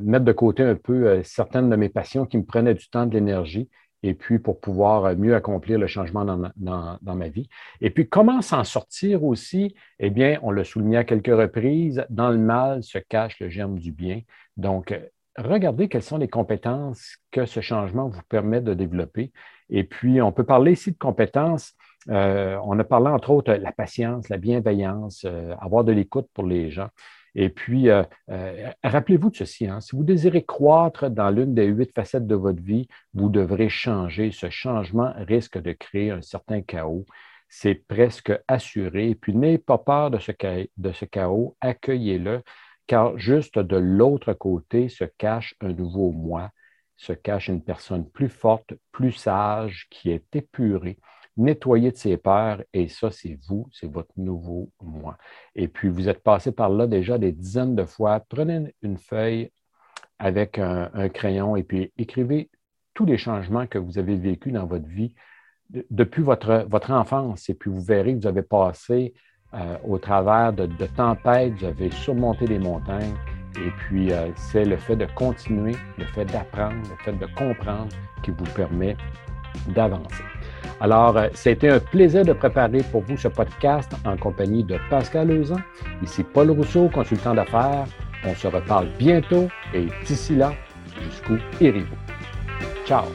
mettre 0.02 0.26
de 0.26 0.32
côté 0.32 0.64
un 0.64 0.76
peu 0.76 1.22
certaines 1.24 1.70
de 1.70 1.76
mes 1.76 1.90
passions 1.90 2.26
qui 2.26 2.38
me 2.38 2.46
prenaient 2.46 2.74
du 2.74 2.90
temps, 2.90 3.06
de 3.06 3.14
l'énergie 3.14 3.70
et 4.04 4.14
puis 4.14 4.38
pour 4.38 4.60
pouvoir 4.60 5.06
euh, 5.06 5.16
mieux 5.16 5.34
accomplir 5.34 5.80
le 5.80 5.88
changement 5.88 6.26
dans 6.26 7.16
ma, 7.16 7.28
vie. 7.30 7.48
Et 7.82 7.90
puis, 7.90 8.08
comment 8.08 8.42
s'en 8.42 8.64
sortir 8.64 9.24
aussi? 9.24 9.76
Eh 10.00 10.10
bien, 10.10 10.38
on 10.44 10.52
l'a 10.52 10.66
souligné 10.66 10.98
à 10.98 11.04
quelques 11.06 11.28
reprises, 11.28 12.06
dans 12.10 12.30
le 12.30 12.38
mal 12.38 12.84
se 12.84 13.00
cache 13.00 13.40
le 13.40 13.50
germe 13.50 13.80
du 13.80 13.92
bien. 13.92 14.22
Donc, 14.58 14.92
euh, 14.92 15.00
regardez 15.38 15.88
quelles 15.88 16.04
sont 16.04 16.18
les 16.18 16.28
compétences 16.28 17.18
que 17.32 17.46
ce 17.46 17.62
changement 17.62 18.10
vous 18.10 18.22
permet 18.30 18.62
de 18.62 18.74
développer. 18.74 19.32
Et 19.70 19.86
puis, 19.86 20.22
on 20.22 20.34
peut 20.34 20.44
parler 20.44 20.74
ici 20.74 20.92
de 20.92 20.98
compétences. 20.98 21.74
Euh, 22.10 22.60
on 22.66 22.78
a 22.78 22.84
parlé 22.84 23.08
entre 23.08 23.30
autres 23.32 23.54
la 23.54 23.72
patience, 23.72 24.28
la 24.28 24.38
bienveillance, 24.38 25.26
avoir 25.60 25.86
de 25.86 25.94
l'écoute 25.94 26.28
pour 26.34 26.46
les 26.46 26.70
gens. 26.70 26.90
Et 27.36 27.50
puis, 27.50 27.90
euh, 27.90 28.04
euh, 28.30 28.72
rappelez-vous 28.84 29.32
de 29.32 29.36
ceci, 29.36 29.68
hein, 29.68 29.82
si 29.82 29.96
vous 29.96 30.04
désirez 30.04 30.44
croître 30.44 31.10
dans 31.10 31.32
l'une 31.32 31.56
des 31.56 31.66
huit 31.66 31.92
facettes 31.94 32.28
de 32.28 32.36
votre 32.36 32.62
vie, 32.62 32.88
vous 33.14 33.30
devrez 33.30 33.70
changer. 33.70 34.32
Ce 34.32 34.50
changement 34.50 35.14
risque 35.18 35.58
de 35.58 35.72
créer 35.72 36.12
un 36.12 36.22
certain 36.22 36.62
chaos. 36.62 37.06
C'est 37.50 37.76
presque 37.76 38.32
assuré. 38.48 39.10
Et 39.10 39.16
puis, 39.16 39.36
n'ayez 39.36 39.58
pas 39.58 39.80
peur 39.80 40.12
de 40.12 40.20
ce, 40.20 40.32
de 40.78 40.92
ce 40.92 41.06
chaos, 41.06 41.58
accueillez-le, 41.62 42.44
car 42.88 43.18
juste 43.18 43.58
de 43.58 43.78
l'autre 43.78 44.34
côté 44.34 44.90
se 44.90 45.06
cache 45.06 45.56
un 45.62 45.74
nouveau 45.74 46.12
moi, 46.12 46.52
se 46.98 47.14
cache 47.14 47.48
une 47.48 47.64
personne 47.64 48.08
plus 48.10 48.30
forte, 48.30 48.74
plus 48.92 49.12
sage, 49.12 49.88
qui 49.90 50.12
est 50.12 50.36
épurée 50.36 51.00
nettoyer 51.38 51.92
de 51.92 51.98
ses 51.98 52.18
peurs, 52.18 52.62
et 52.74 52.88
ça, 52.88 53.12
c'est 53.12 53.38
vous, 53.48 53.68
c'est 53.72 53.92
votre 53.92 54.12
nouveau 54.18 54.70
moi. 54.82 55.18
Et 55.56 55.68
puis, 55.68 55.90
vous 55.90 56.08
êtes 56.08 56.22
passé 56.24 56.52
par 56.52 56.70
là 56.70 56.88
déjà 56.88 57.18
des 57.18 57.32
dizaines 57.32 57.76
de 57.76 57.86
fois. 57.86 58.20
Prenez 58.20 58.74
une 58.82 58.98
feuille 58.98 59.52
avec 60.20 60.60
un, 60.60 61.10
crayon 61.10 61.56
et 61.56 61.64
puis 61.64 61.92
écrivez 61.98 62.50
tous 62.94 63.06
les 63.06 63.18
changements 63.18 63.68
que 63.68 63.78
vous 63.78 63.98
avez 63.98 64.16
vécus 64.16 64.54
dans 64.54 64.66
votre 64.66 64.88
vie 64.88 65.16
depuis 65.90 66.22
votre, 66.22 66.66
votre 66.70 66.92
enfance. 66.92 67.50
Et 67.50 67.56
puis, 67.56 67.72
vous 67.72 67.82
verrez 67.82 68.14
que 68.14 68.22
vous 68.22 68.28
avez 68.28 68.44
passé 68.44 69.14
euh, 69.54 69.78
au 69.88 69.98
travers 69.98 70.54
de, 70.54 70.68
tempêtes, 70.96 71.54
vous 71.54 71.66
avez 71.66 71.92
surmonté 71.92 72.46
des 72.46 72.60
montagnes. 72.60 73.16
Et 73.58 73.70
puis, 73.78 74.12
euh, 74.12 74.32
c'est 74.36 74.66
le 74.66 74.78
fait 74.78 74.96
de 74.96 75.06
continuer, 75.16 75.76
le 75.98 76.06
fait 76.06 76.26
d'apprendre, 76.26 76.76
le 76.90 77.04
fait 77.04 77.14
de 77.14 77.28
comprendre 77.36 77.90
qui 78.24 78.32
vous 78.32 78.46
permet 78.56 78.98
d'avancer. 79.68 80.24
Alors, 80.80 81.18
euh, 81.18 81.28
c'était 81.34 81.70
un 81.70 81.80
plaisir 81.80 82.26
de 82.26 82.34
préparer 82.34 82.82
pour 82.92 83.02
vous 83.02 83.18
ce 83.18 83.28
podcast 83.28 83.92
en 84.06 84.18
compagnie 84.18 84.64
de 84.64 84.78
Pascal 84.90 85.28
Leuzan. 85.28 85.60
Ici 86.02 86.24
Paul 86.24 86.52
Rousseau, 86.52 86.90
consultant 86.90 87.34
d'affaires. 87.34 87.86
On 88.26 88.34
se 88.36 88.48
reparle 88.48 88.88
bientôt 88.98 89.48
et 89.74 89.88
d'ici 90.06 90.36
là, 90.36 90.54
jusqu'où 91.02 91.38
irez-vous? 91.60 91.96
Ciao! 92.86 93.06